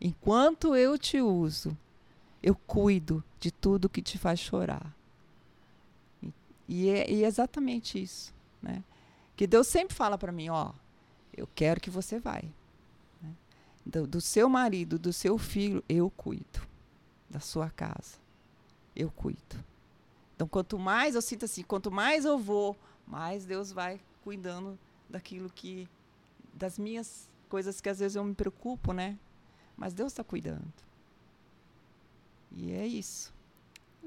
Enquanto 0.00 0.76
eu 0.76 0.96
te 0.96 1.20
uso, 1.20 1.76
eu 2.42 2.54
cuido 2.54 3.22
de 3.40 3.50
tudo 3.50 3.88
que 3.88 4.02
te 4.02 4.18
faz 4.18 4.38
chorar." 4.38 4.94
E, 6.68 6.88
é, 6.90 7.10
e 7.10 7.24
é 7.24 7.26
exatamente 7.26 8.00
isso, 8.00 8.34
né? 8.62 8.84
Que 9.34 9.46
Deus 9.46 9.68
sempre 9.68 9.96
fala 9.96 10.18
para 10.18 10.32
mim, 10.32 10.50
ó, 10.50 10.72
eu 11.34 11.48
quero 11.54 11.80
que 11.80 11.88
você 11.88 12.18
vai 12.18 12.52
do, 13.88 14.06
do 14.06 14.20
seu 14.20 14.48
marido, 14.48 14.98
do 14.98 15.12
seu 15.12 15.38
filho, 15.38 15.82
eu 15.88 16.10
cuido. 16.10 16.60
Da 17.30 17.40
sua 17.40 17.70
casa, 17.70 18.16
eu 18.94 19.10
cuido. 19.10 19.64
Então, 20.34 20.46
quanto 20.46 20.78
mais 20.78 21.14
eu 21.14 21.22
sinto 21.22 21.44
assim, 21.44 21.62
quanto 21.62 21.90
mais 21.90 22.24
eu 22.24 22.38
vou, 22.38 22.76
mais 23.06 23.44
Deus 23.44 23.72
vai 23.72 24.00
cuidando 24.22 24.78
daquilo 25.08 25.50
que. 25.50 25.88
das 26.54 26.78
minhas 26.78 27.28
coisas 27.48 27.80
que 27.80 27.88
às 27.88 27.98
vezes 27.98 28.16
eu 28.16 28.24
me 28.24 28.34
preocupo, 28.34 28.92
né? 28.92 29.18
Mas 29.76 29.94
Deus 29.94 30.12
está 30.12 30.22
cuidando. 30.22 30.72
E 32.52 32.72
é 32.72 32.86
isso. 32.86 33.32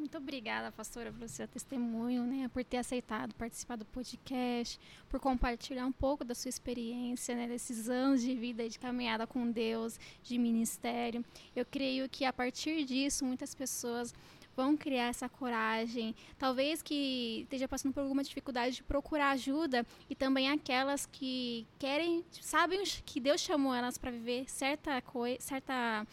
Muito 0.02 0.18
obrigada, 0.18 0.72
pastora, 0.72 1.12
pelo 1.12 1.30
seu 1.30 1.48
testemunho, 1.48 2.24
né, 2.24 2.50
por 2.52 2.64
ter 2.64 2.78
aceitado 2.78 3.36
participar 3.36 3.76
do 3.76 3.86
podcast, 3.86 4.80
por 5.08 5.20
compartilhar 5.20 5.86
um 5.86 5.92
pouco 5.92 6.26
da 6.26 6.34
sua 6.34 6.50
experiência, 6.50 7.36
né, 7.36 7.48
desses 7.48 7.88
anos 7.88 8.20
de 8.20 8.34
vida 8.34 8.68
de 8.68 8.80
caminhada 8.80 9.28
com 9.28 9.52
Deus, 9.52 10.00
de 10.24 10.40
ministério. 10.40 11.24
Eu 11.56 11.64
creio 11.64 12.10
que 12.10 12.26
a 12.26 12.34
partir 12.34 12.84
disso 12.84 13.24
muitas 13.24 13.54
pessoas 13.54 14.12
vão 14.56 14.76
criar 14.76 15.10
essa 15.10 15.30
coragem, 15.30 16.16
talvez 16.40 16.82
que 16.82 17.42
esteja 17.44 17.68
passando 17.68 17.94
por 17.94 18.02
alguma 18.02 18.24
dificuldade 18.24 18.78
de 18.78 18.84
procurar 18.84 19.30
ajuda 19.30 19.86
e 20.10 20.16
também 20.16 20.50
aquelas 20.50 21.06
que 21.06 21.68
querem, 21.78 22.26
sabem 22.32 22.82
que 23.06 23.20
Deus 23.20 23.40
chamou 23.40 23.72
elas 23.72 24.00
para 24.00 24.10
viver 24.10 24.50
certa 24.50 25.00
coisa, 25.04 25.40
certa 25.40 26.08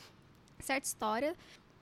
certa 0.60 0.86
história, 0.86 1.36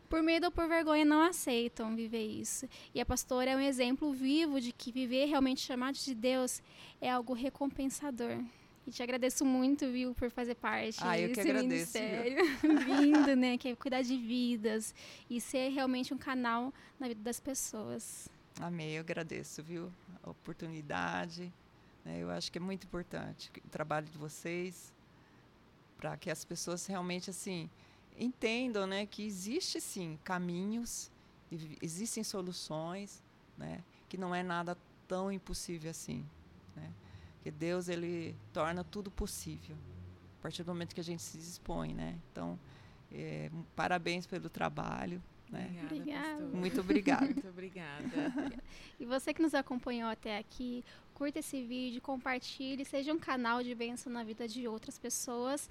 por 0.07 0.23
medo 0.23 0.45
ou 0.45 0.51
por 0.51 0.69
vergonha 0.69 1.05
não 1.05 1.23
aceitam 1.23 1.95
viver 1.95 2.25
isso. 2.25 2.69
E 2.95 3.01
a 3.01 3.07
pastora 3.07 3.51
é 3.51 3.57
um 3.57 3.61
exemplo 3.61 4.13
vivo 4.13 4.61
de 4.61 4.73
que 4.73 4.91
viver 4.93 5.27
realmente 5.27 5.61
chamado 5.61 5.97
de 5.97 6.15
Deus 6.15 6.63
é 7.01 7.11
algo 7.11 7.35
recompensador. 7.35 8.43
E 8.87 8.91
te 8.93 9.03
agradeço 9.03 9.45
muito, 9.45 9.91
viu, 9.91 10.15
por 10.15 10.31
fazer 10.31 10.55
parte 10.55 10.99
ah, 11.03 11.19
eu 11.19 11.29
desse 11.29 11.43
que 11.43 11.51
agradeço, 11.51 11.99
ministério. 11.99 12.45
Vindo, 12.87 13.35
né? 13.35 13.59
Que 13.59 13.71
é 13.71 13.75
cuidar 13.75 14.03
de 14.03 14.17
vidas 14.17 14.95
e 15.29 15.41
ser 15.41 15.71
realmente 15.71 16.15
um 16.15 16.19
canal 16.19 16.73
na 16.99 17.09
vida 17.09 17.21
das 17.21 17.41
pessoas. 17.41 18.29
Amém, 18.61 18.93
eu 18.93 19.01
agradeço, 19.01 19.61
viu? 19.61 19.93
A 20.23 20.31
oportunidade. 20.31 21.53
Né? 22.05 22.21
Eu 22.21 22.31
acho 22.31 22.51
que 22.53 22.59
é 22.59 22.61
muito 22.61 22.85
importante 22.85 23.51
o 23.65 23.69
trabalho 23.69 24.07
de 24.07 24.17
vocês 24.17 24.95
para 25.99 26.17
que 26.17 26.31
as 26.31 26.45
pessoas 26.45 26.87
realmente, 26.87 27.29
assim, 27.31 27.69
entendam 28.19 28.87
né, 28.87 29.07
que 29.07 29.25
existe 29.25 29.81
sim 29.81 30.19
caminhos, 30.25 31.11
existem 31.83 32.25
soluções, 32.25 33.23
né, 33.57 33.83
que 34.09 34.17
não 34.17 34.35
é 34.35 34.43
nada 34.43 34.77
tão 35.07 35.31
impossível 35.31 35.91
assim. 35.91 36.27
Né, 36.75 36.93
que 37.43 37.51
Deus 37.51 37.89
ele 37.89 38.37
torna 38.53 38.83
tudo 38.83 39.11
possível 39.11 39.77
a 40.39 40.43
partir 40.43 40.63
do 40.63 40.73
momento 40.73 40.95
que 40.95 41.01
a 41.01 41.05
gente 41.05 41.23
se 41.23 41.39
dispõe. 41.39 41.95
Né? 41.95 42.19
Então, 42.31 42.59
é, 43.13 43.51
parabéns 43.75 44.27
pelo 44.27 44.49
trabalho. 44.49 45.23
Né? 45.51 45.81
Obrigada. 45.85 46.45
Muito 46.45 46.81
obrigada. 46.81 47.25
Muito 47.25 47.49
obrigada. 47.49 48.05
e 48.99 49.07
você 49.07 49.33
que 49.33 49.41
nos 49.41 49.55
acompanhou 49.55 50.11
até 50.11 50.39
aqui, 50.39 50.85
curta 51.15 51.39
esse 51.39 51.63
vídeo, 51.63 52.03
compartilhe, 52.03 52.85
seja 52.85 53.13
um 53.13 53.19
canal 53.19 53.63
de 53.63 53.75
bênção 53.75 54.13
na 54.13 54.25
vida 54.25 54.49
de 54.49 54.67
outras 54.67 54.99
pessoas. 54.99 55.71